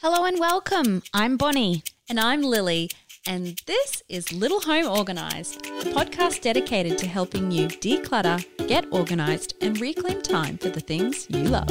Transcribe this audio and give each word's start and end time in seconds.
Hello 0.00 0.24
and 0.24 0.38
welcome. 0.38 1.02
I'm 1.12 1.36
Bonnie. 1.36 1.82
And 2.08 2.20
I'm 2.20 2.40
Lily, 2.40 2.88
and 3.26 3.60
this 3.66 4.00
is 4.08 4.32
Little 4.32 4.60
Home 4.60 4.86
Organised, 4.86 5.56
a 5.66 5.90
podcast 5.90 6.40
dedicated 6.40 6.98
to 6.98 7.08
helping 7.08 7.50
you 7.50 7.66
declutter, 7.66 8.46
get 8.68 8.86
organised, 8.92 9.54
and 9.60 9.80
reclaim 9.80 10.22
time 10.22 10.56
for 10.56 10.68
the 10.68 10.78
things 10.78 11.26
you 11.28 11.42
love. 11.42 11.66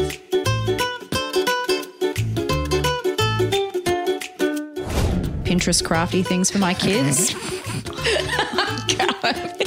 Pinterest 5.45 5.81
crafty 5.81 6.21
things 6.21 6.51
for 6.51 6.57
my 6.57 6.73
kids. 6.73 7.33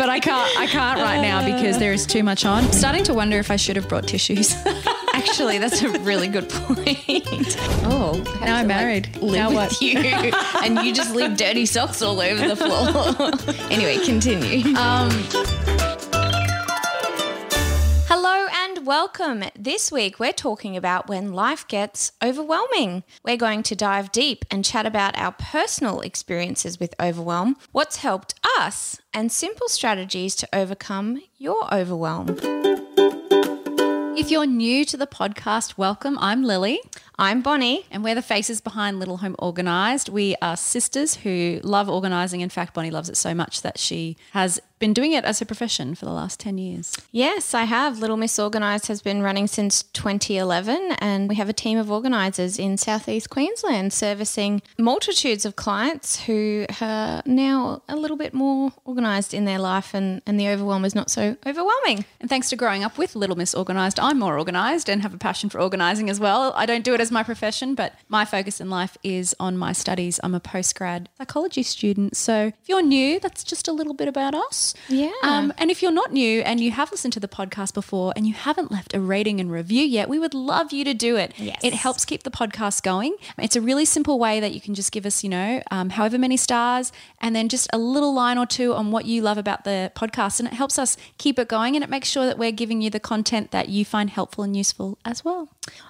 but 0.00 0.08
I 0.10 0.20
can't 0.20 0.58
I 0.58 0.66
can't 0.66 1.00
right 1.00 1.22
now 1.22 1.42
because 1.56 1.78
there 1.78 1.94
is 1.94 2.06
too 2.06 2.22
much 2.22 2.44
on. 2.44 2.64
Starting 2.72 3.04
to 3.04 3.14
wonder 3.14 3.38
if 3.38 3.50
I 3.50 3.56
should 3.56 3.76
have 3.76 3.88
brought 3.88 4.06
tissues. 4.06 4.54
Actually, 5.20 5.58
that's 5.58 5.82
a 5.82 5.90
really 6.00 6.28
good 6.28 6.48
point. 6.48 6.96
Oh, 7.84 8.22
now 8.40 8.56
I'm 8.56 8.66
married. 8.66 9.14
Live 9.18 9.34
now 9.34 9.48
with 9.50 9.56
what? 9.70 9.82
you, 9.82 9.98
and 9.98 10.78
you 10.78 10.94
just 10.94 11.14
leave 11.14 11.36
dirty 11.36 11.66
socks 11.66 12.00
all 12.00 12.22
over 12.22 12.48
the 12.48 12.56
floor. 12.56 13.66
anyway, 13.70 13.98
continue. 14.02 14.74
Um, 14.78 15.10
Hello 18.08 18.46
and 18.50 18.86
welcome. 18.86 19.44
This 19.54 19.92
week 19.92 20.18
we're 20.18 20.32
talking 20.32 20.74
about 20.74 21.06
when 21.06 21.34
life 21.34 21.68
gets 21.68 22.12
overwhelming. 22.24 23.04
We're 23.22 23.36
going 23.36 23.62
to 23.64 23.76
dive 23.76 24.12
deep 24.12 24.46
and 24.50 24.64
chat 24.64 24.86
about 24.86 25.18
our 25.18 25.32
personal 25.32 26.00
experiences 26.00 26.80
with 26.80 26.94
overwhelm, 26.98 27.56
what's 27.72 27.96
helped 27.96 28.40
us, 28.58 28.98
and 29.12 29.30
simple 29.30 29.68
strategies 29.68 30.34
to 30.36 30.48
overcome 30.54 31.20
your 31.36 31.72
overwhelm. 31.74 32.89
If 34.20 34.30
you're 34.30 34.44
new 34.44 34.84
to 34.84 34.98
the 34.98 35.06
podcast, 35.06 35.78
welcome. 35.78 36.18
I'm 36.18 36.44
Lily. 36.44 36.78
I'm 37.18 37.40
Bonnie. 37.40 37.86
And 37.90 38.04
we're 38.04 38.14
the 38.14 38.20
faces 38.20 38.60
behind 38.60 38.98
Little 38.98 39.16
Home 39.16 39.34
Organised. 39.38 40.10
We 40.10 40.36
are 40.42 40.58
sisters 40.58 41.14
who 41.14 41.58
love 41.64 41.88
organising. 41.88 42.42
In 42.42 42.50
fact, 42.50 42.74
Bonnie 42.74 42.90
loves 42.90 43.08
it 43.08 43.16
so 43.16 43.34
much 43.34 43.62
that 43.62 43.78
she 43.78 44.18
has 44.32 44.60
been 44.80 44.92
doing 44.94 45.12
it 45.12 45.24
as 45.24 45.40
a 45.40 45.46
profession 45.46 45.94
for 45.94 46.06
the 46.06 46.10
last 46.10 46.40
10 46.40 46.58
years. 46.58 46.96
Yes, 47.12 47.54
I 47.54 47.64
have. 47.64 48.00
Little 48.00 48.16
Miss 48.16 48.38
Organised 48.38 48.88
has 48.88 49.02
been 49.02 49.22
running 49.22 49.46
since 49.46 49.82
2011, 49.82 50.92
and 50.98 51.28
we 51.28 51.36
have 51.36 51.48
a 51.48 51.52
team 51.52 51.78
of 51.78 51.90
organisers 51.90 52.58
in 52.58 52.76
southeast 52.76 53.30
Queensland 53.30 53.92
servicing 53.92 54.62
multitudes 54.78 55.44
of 55.44 55.54
clients 55.54 56.22
who 56.22 56.66
are 56.80 57.22
now 57.26 57.82
a 57.88 57.96
little 57.96 58.16
bit 58.16 58.32
more 58.32 58.72
organised 58.86 59.34
in 59.34 59.44
their 59.44 59.58
life, 59.58 59.94
and, 59.94 60.22
and 60.26 60.40
the 60.40 60.48
overwhelm 60.48 60.84
is 60.84 60.94
not 60.94 61.10
so 61.10 61.36
overwhelming. 61.46 62.04
And 62.20 62.28
thanks 62.28 62.48
to 62.48 62.56
growing 62.56 62.82
up 62.82 62.96
with 62.96 63.14
Little 63.14 63.36
Miss 63.36 63.54
Organised, 63.54 64.00
I'm 64.00 64.18
more 64.18 64.38
organised 64.38 64.88
and 64.88 65.02
have 65.02 65.14
a 65.14 65.18
passion 65.18 65.50
for 65.50 65.60
organising 65.60 66.08
as 66.08 66.18
well. 66.18 66.54
I 66.56 66.64
don't 66.64 66.84
do 66.84 66.94
it 66.94 67.00
as 67.00 67.10
my 67.10 67.22
profession, 67.22 67.74
but 67.74 67.92
my 68.08 68.24
focus 68.24 68.60
in 68.60 68.70
life 68.70 68.96
is 69.02 69.36
on 69.38 69.58
my 69.58 69.72
studies. 69.72 70.18
I'm 70.24 70.34
a 70.34 70.40
postgrad 70.40 71.06
psychology 71.18 71.62
student. 71.62 72.16
So 72.16 72.46
if 72.46 72.68
you're 72.68 72.82
new, 72.82 73.20
that's 73.20 73.44
just 73.44 73.68
a 73.68 73.72
little 73.72 73.94
bit 73.94 74.08
about 74.08 74.34
us. 74.34 74.69
Yeah. 74.88 75.10
Um, 75.22 75.52
and 75.58 75.70
if 75.70 75.82
you're 75.82 75.92
not 75.92 76.12
new 76.12 76.40
and 76.42 76.60
you 76.60 76.70
have 76.70 76.90
listened 76.90 77.12
to 77.14 77.20
the 77.20 77.28
podcast 77.28 77.74
before 77.74 78.12
and 78.16 78.26
you 78.26 78.34
haven't 78.34 78.70
left 78.70 78.94
a 78.94 79.00
rating 79.00 79.40
and 79.40 79.50
review 79.50 79.82
yet, 79.82 80.08
we 80.08 80.18
would 80.18 80.34
love 80.34 80.72
you 80.72 80.84
to 80.84 80.94
do 80.94 81.16
it. 81.16 81.32
Yes. 81.36 81.60
It 81.62 81.74
helps 81.74 82.04
keep 82.04 82.22
the 82.22 82.30
podcast 82.30 82.82
going. 82.82 83.16
It's 83.38 83.56
a 83.56 83.60
really 83.60 83.84
simple 83.84 84.18
way 84.18 84.40
that 84.40 84.52
you 84.52 84.60
can 84.60 84.74
just 84.74 84.92
give 84.92 85.06
us, 85.06 85.22
you 85.22 85.30
know, 85.30 85.62
um, 85.70 85.90
however 85.90 86.18
many 86.18 86.36
stars 86.36 86.92
and 87.20 87.34
then 87.34 87.48
just 87.48 87.68
a 87.72 87.78
little 87.78 88.14
line 88.14 88.38
or 88.38 88.46
two 88.46 88.74
on 88.74 88.90
what 88.90 89.04
you 89.04 89.22
love 89.22 89.38
about 89.38 89.64
the 89.64 89.92
podcast. 89.94 90.40
And 90.40 90.48
it 90.48 90.54
helps 90.54 90.78
us 90.78 90.96
keep 91.18 91.38
it 91.38 91.48
going 91.48 91.74
and 91.74 91.84
it 91.84 91.90
makes 91.90 92.08
sure 92.08 92.26
that 92.26 92.38
we're 92.38 92.52
giving 92.52 92.80
you 92.82 92.90
the 92.90 93.00
content 93.00 93.50
that 93.50 93.68
you 93.68 93.84
find 93.84 94.10
helpful 94.10 94.44
and 94.44 94.56
useful 94.56 94.98
as 95.04 95.24
well. 95.24 95.48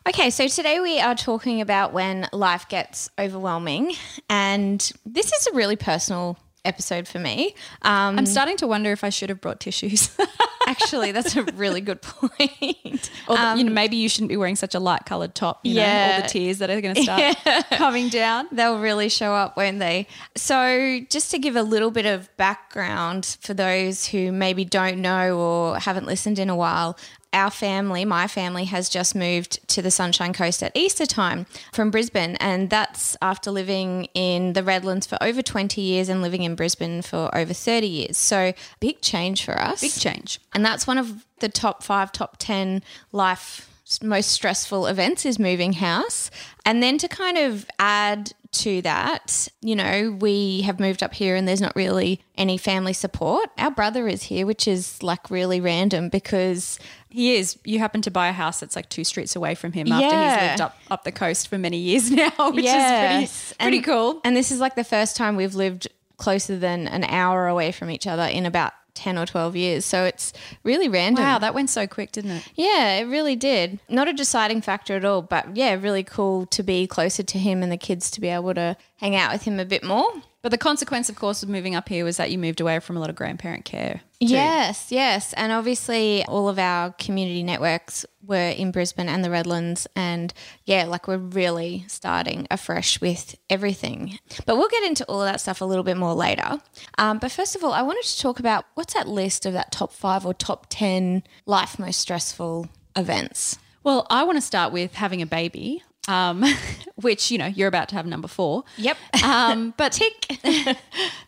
Okay, 0.09 0.31
so 0.31 0.49
today 0.49 0.81
we 0.81 1.01
are 1.01 1.15
talking 1.15 1.61
about 1.61 1.93
when 1.93 2.29
life 2.33 2.69
gets 2.69 3.11
overwhelming, 3.19 3.93
and 4.29 4.93
this 5.07 5.33
is 5.33 5.47
a 5.47 5.53
really 5.53 5.77
personal 5.77 6.39
episode 6.65 7.09
for 7.09 7.19
me. 7.19 7.55
Um, 7.83 8.19
I'm 8.19 8.27
starting 8.27 8.57
to 8.59 8.67
wonder 8.67 8.93
if 8.93 9.05
I 9.05 9.09
should 9.09 9.29
have 9.29 9.41
brought 9.41 9.61
tissues. 9.61 10.17
actually, 10.71 11.13
that's 11.13 11.37
a 11.37 11.43
really 11.55 11.81
good 11.81 12.03
point. 12.03 12.31
or, 13.29 13.37
you 13.57 13.65
know, 13.65 13.71
um, 13.71 13.75
maybe 13.75 13.97
you 13.97 14.09
shouldn't 14.09 14.29
be 14.29 14.37
wearing 14.37 14.57
such 14.57 14.75
a 14.75 14.81
light 14.81 15.05
coloured 15.07 15.35
top. 15.35 15.61
You 15.65 15.75
know, 15.77 15.87
all 15.87 16.23
the 16.23 16.29
tears 16.29 16.59
that 16.59 16.71
are 16.71 16.81
going 16.81 16.95
to 16.97 17.03
start 17.03 17.37
coming 17.73 18.09
down. 18.09 18.49
They'll 18.53 18.79
really 18.79 19.09
show 19.09 19.35
up, 19.35 19.57
won't 19.57 19.79
they? 19.79 20.07
So, 20.37 21.01
just 21.11 21.31
to 21.33 21.39
give 21.39 21.57
a 21.57 21.63
little 21.63 21.91
bit 21.91 22.07
of 22.07 22.35
background 22.37 23.37
for 23.41 23.55
those 23.55 24.07
who 24.07 24.33
maybe 24.33 24.65
don't 24.65 24.99
know 24.99 25.39
or 25.39 25.79
haven't 25.79 26.07
listened 26.07 26.39
in 26.39 26.51
a 26.51 26.57
while, 26.57 26.97
our 27.33 27.51
family, 27.51 28.05
my 28.05 28.27
family, 28.27 28.65
has 28.65 28.89
just 28.89 29.15
moved 29.15 29.67
to 29.69 29.83
the 29.83 29.91
Sunshine 29.91 30.33
Coast 30.33 30.63
at 30.63 30.73
Easter 30.77 31.07
time 31.07 31.47
from 31.73 31.91
Brisbane. 31.91 32.37
And 32.37 32.71
that's 32.71 33.17
after 33.23 33.51
living 33.51 34.09
in 34.15 34.55
the 34.55 34.65
Redlands 34.65 35.07
for 35.07 35.17
over 35.23 35.43
20 35.43 35.81
years 35.81 36.09
and 36.09 36.23
living 36.23 36.43
in 36.43 36.55
Brisbane 36.55 37.03
for 37.03 37.31
over 37.35 37.53
30 37.53 37.87
years. 37.87 38.17
So, 38.17 38.53
big 38.81 39.01
change 39.01 39.45
for 39.45 39.59
us. 39.59 39.81
Big 39.81 39.93
change. 39.93 40.41
And 40.61 40.67
that's 40.67 40.87
one 40.87 40.99
of 40.99 41.25
the 41.39 41.49
top 41.49 41.83
five, 41.83 42.13
top 42.13 42.37
10 42.39 42.83
life 43.13 43.67
most 44.03 44.31
stressful 44.33 44.87
events 44.89 45.25
is 45.25 45.39
moving 45.39 45.73
house. 45.73 46.31
And 46.67 46.83
then 46.83 46.99
to 46.99 47.09
kind 47.09 47.39
of 47.39 47.65
add 47.79 48.33
to 48.53 48.83
that, 48.83 49.49
you 49.63 49.75
know, 49.75 50.19
we 50.21 50.61
have 50.61 50.79
moved 50.79 51.03
up 51.03 51.15
here 51.15 51.35
and 51.35 51.49
there's 51.49 51.63
not 51.63 51.75
really 51.75 52.21
any 52.37 52.59
family 52.59 52.93
support. 52.93 53.49
Our 53.57 53.71
brother 53.71 54.07
is 54.07 54.25
here, 54.25 54.45
which 54.45 54.69
is 54.69 55.03
like 55.03 55.31
really 55.31 55.63
random 55.63 56.11
because 56.11 56.79
He 57.09 57.37
is. 57.37 57.59
You 57.65 57.79
happen 57.79 58.03
to 58.03 58.11
buy 58.11 58.29
a 58.29 58.33
house 58.33 58.61
that's 58.61 58.77
like 58.77 58.91
two 58.91 59.03
streets 59.03 59.35
away 59.35 59.55
from 59.55 59.73
him 59.73 59.91
after 59.91 60.05
he's 60.05 60.49
lived 60.51 60.61
up, 60.61 60.79
up 60.91 61.05
the 61.05 61.13
coast 61.13 61.49
for 61.49 61.57
many 61.57 61.79
years 61.79 62.11
now, 62.11 62.51
which 62.51 62.67
Yes. 62.67 63.31
is 63.31 63.55
pretty, 63.55 63.57
pretty 63.63 63.77
And- 63.79 63.87
cool. 63.87 64.21
And 64.25 64.37
this 64.37 64.53
is 64.53 64.61
like 64.61 64.75
the 64.75 64.85
first 64.85 65.17
time 65.17 65.37
we've 65.37 65.55
lived 65.55 65.89
closer 66.19 66.59
than 66.59 66.87
an 66.87 67.03
hour 67.05 67.49
away 67.49 67.73
from 67.73 67.91
each 67.91 68.07
other 68.07 68.25
in 68.25 68.45
about 68.45 68.75
10 68.95 69.19
or 69.19 69.27
12 69.27 69.57
years. 69.57 69.85
So 69.85 70.05
it's 70.05 70.33
really 70.65 70.89
random. 70.89 71.25
Wow, 71.25 71.39
that 71.39 71.55
went 71.55 71.71
so 71.71 71.87
quick, 71.87 72.13
didn't 72.13 72.33
it? 72.33 72.49
Yeah, 72.55 72.97
it 72.97 73.05
really 73.05 73.37
did. 73.37 73.81
Not 73.89 74.09
a 74.09 74.13
deciding 74.13 74.61
factor 74.63 74.97
at 74.97 75.05
all, 75.05 75.23
but 75.23 75.57
yeah, 75.57 75.75
really 75.75 76.05
cool 76.05 76.47
to 76.47 76.63
be 76.63 76.87
closer 76.87 77.23
to 77.23 77.39
him 77.39 77.63
and 77.63 77.71
the 77.71 77.77
kids 77.77 78.11
to 78.13 78.21
be 78.21 78.29
able 78.29 78.55
to 78.55 78.77
hang 78.97 79.17
out 79.17 79.33
with 79.33 79.43
him 79.43 79.59
a 79.59 79.65
bit 79.65 79.83
more. 79.85 80.11
But 80.43 80.51
the 80.53 80.59
consequence, 80.59 81.11
of 81.11 81.17
course, 81.17 81.43
of 81.43 81.49
moving 81.49 81.75
up 81.75 81.89
here 81.89 82.05
was 82.05 82.17
that 82.17 82.31
you 82.31 82.39
moved 82.39 82.61
away 82.61 82.79
from 82.81 82.97
a 82.97 83.01
lot 83.01 83.11
of 83.11 83.17
grandparent 83.17 83.67
care. 83.67 84.01
too. 84.21 84.27
Yes, 84.27 84.91
yes. 84.91 85.35
And 85.35 85.53
obviously, 85.53 86.25
all 86.25 86.49
of 86.49 86.59
our 86.59 86.93
community 86.93 87.43
networks 87.43 88.07
were 88.27 88.51
in 88.51 88.71
Brisbane 88.71 89.09
and 89.09 89.23
the 89.23 89.31
Redlands. 89.31 89.87
And 89.95 90.33
yeah, 90.65 90.85
like 90.85 91.07
we're 91.07 91.19
really 91.19 91.85
starting 91.89 92.47
afresh 92.51 93.01
with 93.03 93.37
everything. 93.51 94.19
But 94.47 94.57
we'll 94.57 94.69
get 94.69 94.85
into 94.85 95.05
all 95.07 95.21
of 95.21 95.31
that 95.31 95.41
stuff 95.41 95.61
a 95.61 95.67
little 95.67 95.85
bit 95.85 95.99
more 95.99 96.15
later. 96.15 96.61
Um, 96.97 97.19
but 97.19 97.31
first 97.31 97.55
of 97.55 97.63
all, 97.63 97.73
I 97.73 97.83
wanted 97.83 98.05
to 98.05 98.21
talk 98.21 98.39
about 98.39 98.65
what's 98.75 98.95
that 98.95 99.09
list 99.09 99.45
of 99.45 99.53
that 99.53 99.73
top 99.73 99.93
five 99.93 100.25
or 100.25 100.33
top 100.33 100.67
10 100.71 101.23
life 101.45 101.79
most 101.79 102.01
stressful 102.01 102.69
events? 102.97 103.59
Well, 103.83 104.07
I 104.11 104.25
want 104.25 104.37
to 104.37 104.43
start 104.43 104.73
with 104.73 104.95
having 104.95 105.23
a 105.23 105.27
baby, 105.27 105.83
um, 106.11 106.45
which, 106.97 107.31
you 107.31 107.39
know, 107.39 107.47
you're 107.47 107.69
about 107.69 107.89
to 107.91 107.95
have 107.95 108.07
number 108.07 108.29
four. 108.29 108.65
Yep. 108.77 108.97
Um, 109.25 109.75
but 109.77 109.93
tick. 109.93 110.27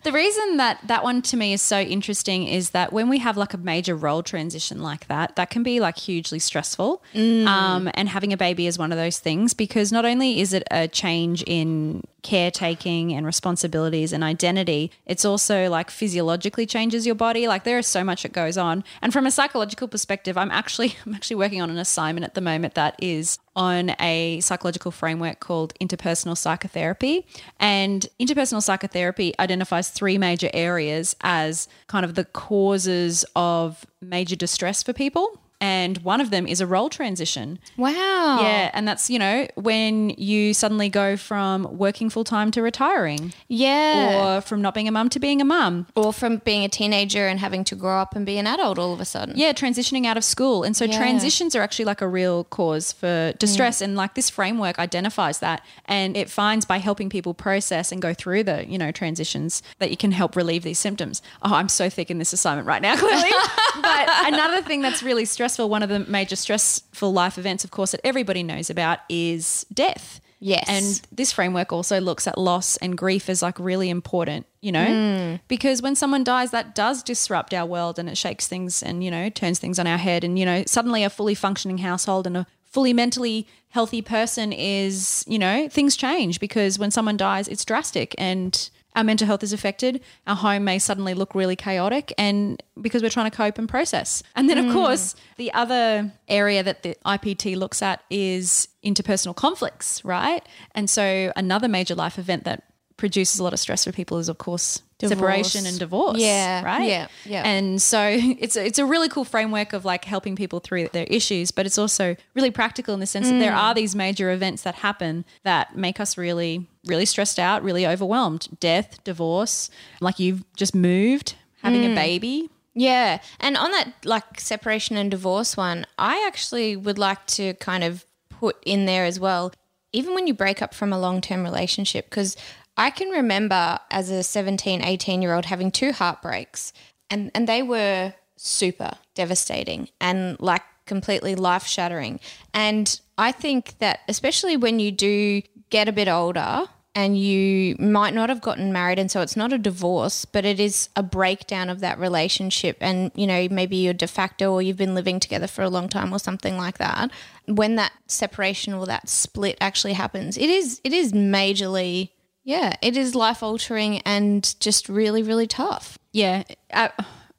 the 0.02 0.12
reason 0.12 0.56
that 0.56 0.80
that 0.86 1.04
one 1.04 1.22
to 1.22 1.36
me 1.36 1.52
is 1.52 1.62
so 1.62 1.80
interesting 1.80 2.46
is 2.46 2.70
that 2.70 2.92
when 2.92 3.08
we 3.08 3.18
have 3.18 3.36
like 3.36 3.54
a 3.54 3.58
major 3.58 3.94
role 3.94 4.22
transition 4.22 4.82
like 4.82 5.06
that, 5.08 5.36
that 5.36 5.50
can 5.50 5.62
be 5.62 5.80
like 5.80 5.98
hugely 5.98 6.38
stressful. 6.38 7.02
Um, 7.46 7.90
and 7.94 8.08
having 8.08 8.32
a 8.32 8.36
baby 8.36 8.66
is 8.66 8.78
one 8.78 8.92
of 8.92 8.98
those 8.98 9.18
things 9.18 9.54
because 9.54 9.92
not 9.92 10.04
only 10.04 10.40
is 10.40 10.52
it 10.52 10.64
a 10.70 10.88
change 10.88 11.42
in 11.46 12.02
caretaking 12.22 13.12
and 13.12 13.26
responsibilities 13.26 14.12
and 14.12 14.22
identity, 14.22 14.90
it's 15.06 15.24
also 15.24 15.68
like 15.68 15.90
physiologically 15.90 16.66
changes 16.66 17.06
your 17.06 17.14
body. 17.14 17.48
Like 17.48 17.64
there 17.64 17.78
is 17.78 17.86
so 17.86 18.04
much 18.04 18.22
that 18.22 18.32
goes 18.32 18.56
on. 18.56 18.84
And 19.00 19.12
from 19.12 19.26
a 19.26 19.30
psychological 19.30 19.88
perspective, 19.88 20.36
I'm 20.36 20.50
actually 20.50 20.96
I'm 21.06 21.14
actually 21.14 21.36
working 21.36 21.60
on 21.60 21.70
an 21.70 21.78
assignment 21.78 22.24
at 22.24 22.34
the 22.34 22.40
moment 22.40 22.74
that 22.74 22.94
is 22.98 23.38
on 23.54 23.94
a 24.00 24.40
psychological 24.40 24.90
framework 24.90 25.40
called 25.40 25.74
interpersonal 25.80 26.36
psychotherapy. 26.36 27.26
And 27.60 28.06
interpersonal 28.18 28.62
psychotherapy 28.62 29.34
identifies 29.38 29.90
three 29.90 30.16
major 30.16 30.50
areas 30.54 31.14
as 31.20 31.68
kind 31.86 32.04
of 32.04 32.14
the 32.14 32.24
causes 32.24 33.24
of 33.36 33.84
major 34.00 34.36
distress 34.36 34.82
for 34.82 34.92
people. 34.92 35.38
And 35.62 35.98
one 35.98 36.20
of 36.20 36.30
them 36.30 36.46
is 36.48 36.60
a 36.60 36.66
role 36.66 36.88
transition. 36.90 37.60
Wow. 37.76 38.40
Yeah, 38.42 38.70
and 38.74 38.86
that's, 38.88 39.08
you 39.08 39.18
know, 39.18 39.46
when 39.54 40.10
you 40.10 40.54
suddenly 40.54 40.88
go 40.88 41.16
from 41.16 41.78
working 41.78 42.10
full 42.10 42.24
time 42.24 42.50
to 42.50 42.62
retiring 42.62 43.32
Yeah. 43.46 44.36
or 44.38 44.40
from 44.40 44.60
not 44.60 44.74
being 44.74 44.88
a 44.88 44.90
mum 44.90 45.08
to 45.10 45.20
being 45.20 45.40
a 45.40 45.44
mum. 45.44 45.86
Or, 45.94 46.12
from 46.12 46.38
being 46.38 46.64
a 46.64 46.68
teenager 46.68 47.28
and 47.28 47.38
having 47.38 47.62
to 47.64 47.76
grow 47.76 47.98
up 48.00 48.16
and 48.16 48.26
be 48.26 48.38
an 48.38 48.46
adult 48.48 48.76
all 48.76 48.92
of 48.92 49.00
a 49.00 49.04
sudden. 49.04 49.34
Yeah, 49.38 49.52
transitioning 49.52 50.04
out 50.04 50.16
of 50.16 50.24
school. 50.24 50.64
And 50.64 50.76
so 50.76 50.84
Yeah. 50.86 50.96
transitions 50.98 51.54
are 51.54 51.62
actually 51.62 51.84
like 51.84 52.00
a 52.00 52.08
real 52.08 52.42
cause 52.44 52.90
for 52.92 53.32
distress. 53.38 53.80
And 53.80 53.94
like 53.96 54.14
this 54.14 54.28
framework 54.28 54.80
identifies 54.80 55.38
that 55.38 55.62
and 55.86 56.16
it 56.16 56.28
finds 56.28 56.64
by 56.66 56.78
helping 56.78 57.08
people 57.08 57.34
process 57.34 57.92
and 57.92 58.02
go 58.02 58.12
through 58.12 58.42
the, 58.42 58.66
you 58.68 58.78
know, 58.78 58.90
transitions 58.90 59.62
that 59.78 59.90
you 59.92 59.96
can 59.96 60.10
help 60.10 60.34
relieve 60.34 60.64
these 60.64 60.80
symptoms. 60.80 61.22
Oh, 61.40 61.54
I'm 61.54 61.68
so 61.68 61.88
thick 61.88 62.10
in 62.10 62.18
this 62.18 62.32
assignment 62.32 62.66
right 62.66 62.82
now, 62.82 62.96
clearly. 63.04 63.30
but 63.80 64.08
another 64.26 64.62
thing 64.62 64.82
that's 64.82 65.02
really 65.02 65.24
stressful, 65.24 65.68
one 65.68 65.82
of 65.82 65.88
the 65.88 66.00
major 66.00 66.36
stressful 66.36 67.12
life 67.12 67.38
events, 67.38 67.64
of 67.64 67.70
course, 67.70 67.92
that 67.92 68.00
everybody 68.04 68.42
knows 68.42 68.70
about 68.70 68.98
is 69.08 69.64
death. 69.72 70.20
Yes. 70.40 70.64
And 70.68 71.00
this 71.12 71.30
framework 71.30 71.72
also 71.72 72.00
looks 72.00 72.26
at 72.26 72.36
loss 72.36 72.76
and 72.78 72.98
grief 72.98 73.28
as 73.28 73.42
like 73.42 73.58
really 73.60 73.88
important, 73.88 74.44
you 74.60 74.72
know, 74.72 74.84
Hmm. 74.84 75.36
because 75.46 75.80
when 75.80 75.94
someone 75.94 76.24
dies, 76.24 76.50
that 76.50 76.74
does 76.74 77.04
disrupt 77.04 77.54
our 77.54 77.64
world 77.64 77.96
and 77.96 78.08
it 78.08 78.18
shakes 78.18 78.48
things 78.48 78.82
and, 78.82 79.04
you 79.04 79.10
know, 79.10 79.28
turns 79.28 79.60
things 79.60 79.78
on 79.78 79.86
our 79.86 79.98
head. 79.98 80.24
And, 80.24 80.36
you 80.36 80.44
know, 80.44 80.64
suddenly 80.66 81.04
a 81.04 81.10
fully 81.10 81.36
functioning 81.36 81.78
household 81.78 82.26
and 82.26 82.36
a 82.36 82.46
fully 82.64 82.92
mentally 82.92 83.46
healthy 83.68 84.02
person 84.02 84.52
is, 84.52 85.24
you 85.28 85.38
know, 85.38 85.68
things 85.68 85.94
change 85.94 86.40
because 86.40 86.76
when 86.76 86.90
someone 86.90 87.16
dies, 87.16 87.46
it's 87.46 87.64
drastic 87.64 88.12
and 88.18 88.68
our 88.94 89.04
mental 89.04 89.26
health 89.26 89.42
is 89.42 89.52
affected. 89.52 90.02
Our 90.26 90.36
home 90.36 90.64
may 90.64 90.78
suddenly 90.78 91.14
look 91.14 91.34
really 91.34 91.56
chaotic 91.56 92.12
and 92.18 92.62
because 92.80 93.02
we're 93.02 93.10
trying 93.10 93.30
to 93.30 93.36
cope 93.36 93.58
and 93.58 93.68
process. 93.68 94.22
And 94.36 94.48
then, 94.48 94.58
of 94.58 94.66
mm. 94.66 94.72
course, 94.72 95.14
the 95.36 95.52
other 95.52 96.12
area 96.28 96.62
that 96.62 96.82
the 96.82 96.96
IPT 97.06 97.56
looks 97.56 97.82
at 97.82 98.02
is 98.10 98.68
interpersonal 98.84 99.34
conflicts, 99.34 100.04
right? 100.04 100.46
And 100.74 100.88
so 100.90 101.32
another 101.36 101.68
major 101.68 101.94
life 101.94 102.18
event 102.18 102.44
that 102.44 102.64
produces 102.96 103.38
a 103.38 103.44
lot 103.44 103.52
of 103.52 103.60
stress 103.60 103.84
for 103.84 103.92
people 103.92 104.18
is, 104.18 104.28
of 104.28 104.38
course, 104.38 104.82
separation 105.08 105.66
and 105.66 105.78
divorce. 105.78 106.18
Yeah, 106.18 106.62
Right. 106.64 106.88
yeah, 106.88 107.06
yeah. 107.24 107.42
And 107.46 107.80
so 107.80 108.00
it's 108.38 108.56
a, 108.56 108.64
it's 108.64 108.78
a 108.78 108.84
really 108.84 109.08
cool 109.08 109.24
framework 109.24 109.72
of 109.72 109.84
like 109.84 110.04
helping 110.04 110.36
people 110.36 110.60
through 110.60 110.88
their 110.92 111.04
issues, 111.04 111.50
but 111.50 111.66
it's 111.66 111.78
also 111.78 112.16
really 112.34 112.50
practical 112.50 112.94
in 112.94 113.00
the 113.00 113.06
sense 113.06 113.28
that 113.28 113.38
there 113.38 113.52
Mm. 113.52 113.56
are 113.62 113.74
these 113.74 113.94
major 113.94 114.30
events 114.30 114.62
that 114.62 114.76
happen 114.76 115.24
that 115.44 115.76
make 115.76 116.00
us 116.00 116.16
really, 116.18 116.66
really 116.86 117.06
stressed 117.06 117.38
out, 117.38 117.62
really 117.62 117.86
overwhelmed. 117.86 118.48
Death, 118.60 119.02
divorce, 119.04 119.70
like 120.00 120.18
you've 120.18 120.44
just 120.56 120.74
moved, 120.74 121.34
having 121.62 121.82
Mm. 121.82 121.92
a 121.92 121.94
baby. 121.94 122.50
Yeah. 122.74 123.20
And 123.38 123.56
on 123.56 123.70
that 123.72 123.92
like 124.04 124.40
separation 124.40 124.96
and 124.96 125.10
divorce 125.10 125.56
one, 125.56 125.84
I 125.98 126.24
actually 126.26 126.74
would 126.76 126.98
like 126.98 127.26
to 127.38 127.54
kind 127.54 127.84
of 127.84 128.06
put 128.30 128.56
in 128.64 128.86
there 128.86 129.04
as 129.04 129.20
well, 129.20 129.52
even 129.92 130.14
when 130.14 130.26
you 130.26 130.32
break 130.32 130.62
up 130.62 130.72
from 130.74 130.90
a 130.92 130.98
long 130.98 131.20
term 131.20 131.42
relationship, 131.44 132.08
because 132.08 132.34
I 132.76 132.90
can 132.90 133.10
remember 133.10 133.78
as 133.90 134.10
a 134.10 134.22
17, 134.22 134.82
18 134.82 135.22
year 135.22 135.34
old 135.34 135.46
having 135.46 135.70
two 135.70 135.92
heartbreaks 135.92 136.72
and, 137.10 137.30
and 137.34 137.48
they 137.48 137.62
were 137.62 138.14
super 138.36 138.92
devastating 139.14 139.88
and 140.00 140.38
like 140.40 140.62
completely 140.86 141.34
life 141.34 141.66
shattering. 141.66 142.20
And 142.54 143.00
I 143.18 143.32
think 143.32 143.78
that 143.78 144.00
especially 144.08 144.56
when 144.56 144.80
you 144.80 144.90
do 144.90 145.42
get 145.70 145.88
a 145.88 145.92
bit 145.92 146.08
older, 146.08 146.66
and 146.94 147.18
you 147.18 147.74
might 147.78 148.12
not 148.12 148.28
have 148.28 148.42
gotten 148.42 148.72
married 148.72 148.98
and 148.98 149.10
so 149.10 149.22
it's 149.22 149.36
not 149.36 149.52
a 149.52 149.58
divorce 149.58 150.24
but 150.24 150.44
it 150.44 150.60
is 150.60 150.88
a 150.94 151.02
breakdown 151.02 151.70
of 151.70 151.80
that 151.80 151.98
relationship 151.98 152.76
and 152.80 153.10
you 153.14 153.26
know 153.26 153.48
maybe 153.50 153.76
you're 153.76 153.94
de 153.94 154.06
facto 154.06 154.52
or 154.52 154.60
you've 154.60 154.76
been 154.76 154.94
living 154.94 155.18
together 155.18 155.46
for 155.46 155.62
a 155.62 155.70
long 155.70 155.88
time 155.88 156.12
or 156.12 156.18
something 156.18 156.56
like 156.58 156.78
that 156.78 157.10
when 157.46 157.76
that 157.76 157.92
separation 158.06 158.74
or 158.74 158.84
that 158.86 159.08
split 159.08 159.56
actually 159.60 159.94
happens 159.94 160.36
it 160.36 160.50
is 160.50 160.80
it 160.84 160.92
is 160.92 161.12
majorly 161.12 162.10
yeah 162.44 162.72
it 162.82 162.96
is 162.96 163.14
life 163.14 163.42
altering 163.42 164.00
and 164.00 164.54
just 164.60 164.88
really 164.88 165.22
really 165.22 165.46
tough 165.46 165.98
Yeah, 166.12 166.42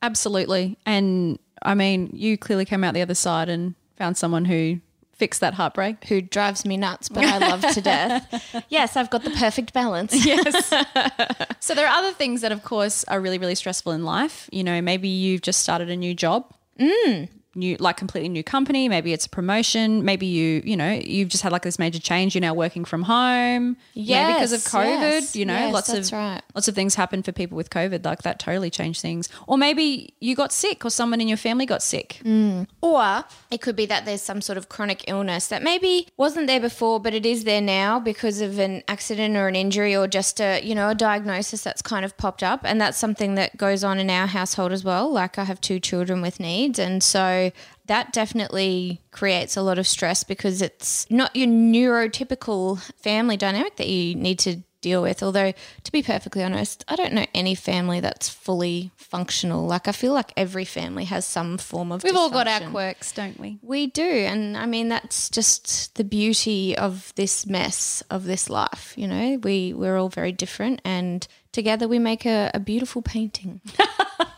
absolutely. 0.01 0.77
And 0.85 1.39
I 1.61 1.75
mean, 1.75 2.09
you 2.13 2.37
clearly 2.37 2.65
came 2.65 2.83
out 2.83 2.93
the 2.93 3.01
other 3.01 3.15
side 3.15 3.47
and 3.49 3.75
found 3.95 4.17
someone 4.17 4.45
who 4.45 4.79
fixed 5.13 5.39
that 5.41 5.53
heartbreak. 5.53 6.03
who 6.05 6.21
drives 6.21 6.65
me 6.65 6.75
nuts 6.75 7.07
but 7.07 7.23
i 7.23 7.37
love 7.37 7.61
to 7.71 7.79
death 7.81 8.65
yes 8.69 8.97
i've 8.97 9.09
got 9.11 9.23
the 9.23 9.29
perfect 9.29 9.71
balance 9.71 10.25
yes. 10.25 10.73
So 11.61 11.73
there 11.73 11.87
are 11.87 11.95
other 11.99 12.11
things 12.11 12.41
that, 12.41 12.51
of 12.51 12.63
course, 12.65 13.05
are 13.05 13.21
really, 13.21 13.37
really 13.37 13.55
stressful 13.55 13.93
in 13.93 14.03
life. 14.03 14.49
You 14.51 14.65
know, 14.65 14.81
maybe 14.81 15.07
you've 15.07 15.41
just 15.41 15.61
started 15.61 15.89
a 15.89 15.95
new 15.95 16.13
job. 16.13 16.51
Mm. 16.77 17.29
New, 17.55 17.77
like 17.79 17.97
completely 17.97 18.29
new 18.29 18.43
company. 18.43 18.89
Maybe 18.89 19.13
it's 19.13 19.25
a 19.25 19.29
promotion. 19.29 20.03
Maybe 20.03 20.25
you, 20.25 20.61
you 20.65 20.75
know, 20.75 20.91
you've 20.91 21.29
just 21.29 21.43
had 21.43 21.51
like 21.51 21.61
this 21.61 21.77
major 21.77 21.99
change. 21.99 22.33
You're 22.33 22.41
now 22.41 22.53
working 22.53 22.83
from 22.85 23.03
home. 23.03 23.77
Maybe 24.27 24.33
because 24.33 24.53
of 24.53 24.61
COVID. 24.61 25.21
yes, 25.21 25.35
you 25.35 25.45
know, 25.45 25.53
yes, 25.53 25.73
lots 25.73 25.93
of 25.93 26.11
right. 26.11 26.41
lots 26.55 26.67
of 26.67 26.75
things 26.75 26.95
happen 26.95 27.21
for 27.21 27.31
people 27.31 27.55
with 27.55 27.69
COVID. 27.69 28.03
Like 28.03 28.23
that 28.23 28.39
totally 28.39 28.69
changed 28.69 29.01
things. 29.01 29.29
Or 29.47 29.57
maybe 29.57 30.13
you 30.19 30.35
got 30.35 30.51
sick, 30.51 30.83
or 30.85 30.89
someone 30.89 31.21
in 31.21 31.27
your 31.27 31.37
family 31.37 31.65
got 31.65 31.83
sick. 31.83 32.21
Mm. 32.23 32.67
Or 32.81 33.23
it 33.51 33.61
could 33.61 33.75
be 33.75 33.85
that 33.85 34.05
there's 34.05 34.21
some 34.21 34.41
sort 34.41 34.57
of 34.57 34.69
chronic 34.69 35.03
illness 35.07 35.47
that 35.47 35.61
maybe 35.61 36.07
wasn't 36.17 36.47
there 36.47 36.59
before, 36.59 36.99
but 36.99 37.13
it 37.13 37.25
is 37.25 37.43
there 37.43 37.61
now 37.61 37.99
because 37.99 38.41
of 38.41 38.59
an 38.59 38.83
accident 38.87 39.37
or 39.37 39.47
an 39.47 39.55
injury 39.55 39.95
or 39.95 40.07
just 40.07 40.39
a, 40.39 40.61
you 40.63 40.73
know, 40.73 40.89
a 40.89 40.95
diagnosis 40.95 41.63
that's 41.63 41.81
kind 41.81 42.05
of 42.05 42.15
popped 42.17 42.43
up. 42.43 42.61
And 42.63 42.79
that's 42.79 42.97
something 42.97 43.35
that 43.35 43.57
goes 43.57 43.83
on 43.83 43.99
in 43.99 44.09
our 44.09 44.27
household 44.27 44.71
as 44.71 44.83
well. 44.83 45.11
Like 45.11 45.37
I 45.37 45.43
have 45.43 45.61
two 45.61 45.79
children 45.79 46.21
with 46.21 46.39
needs. 46.39 46.79
And 46.79 47.03
so 47.03 47.42
that 47.85 48.13
definitely 48.13 49.01
creates 49.11 49.57
a 49.57 49.61
lot 49.61 49.77
of 49.77 49.87
stress 49.87 50.23
because 50.23 50.61
it's 50.61 51.09
not 51.09 51.35
your 51.35 51.47
neurotypical 51.47 52.79
family 53.01 53.37
dynamic 53.37 53.75
that 53.77 53.87
you 53.87 54.15
need 54.15 54.39
to 54.39 54.63
deal 54.83 55.01
with. 55.01 55.23
Although, 55.23 55.53
to 55.83 55.91
be 55.91 56.03
perfectly 56.03 56.43
honest, 56.43 56.85
I 56.87 56.95
don't 56.95 57.13
know 57.13 57.25
any 57.33 57.55
family 57.55 57.99
that's 57.99 58.29
fully 58.29 58.91
functional. 58.95 59.65
Like, 59.65 59.87
I 59.87 59.91
feel 59.91 60.13
like 60.13 60.31
every 60.37 60.65
family 60.65 61.05
has 61.05 61.25
some 61.25 61.57
form 61.57 61.91
of. 61.91 62.03
We've 62.03 62.15
all 62.15 62.29
got 62.29 62.47
our 62.47 62.69
quirks, 62.69 63.11
don't 63.11 63.39
we? 63.39 63.57
We 63.63 63.87
do. 63.87 64.03
And 64.03 64.55
I 64.55 64.67
mean, 64.67 64.89
that's 64.89 65.29
just 65.31 65.95
the 65.95 66.03
beauty 66.03 66.77
of 66.77 67.11
this 67.15 67.47
mess 67.47 68.03
of 68.11 68.25
this 68.25 68.49
life. 68.49 68.93
You 68.95 69.07
know, 69.07 69.39
we, 69.41 69.73
we're 69.73 69.97
all 69.97 70.09
very 70.09 70.31
different 70.31 70.81
and 70.85 71.27
together 71.51 71.87
we 71.87 71.99
make 71.99 72.25
a, 72.25 72.51
a 72.53 72.59
beautiful 72.59 73.01
painting. 73.01 73.61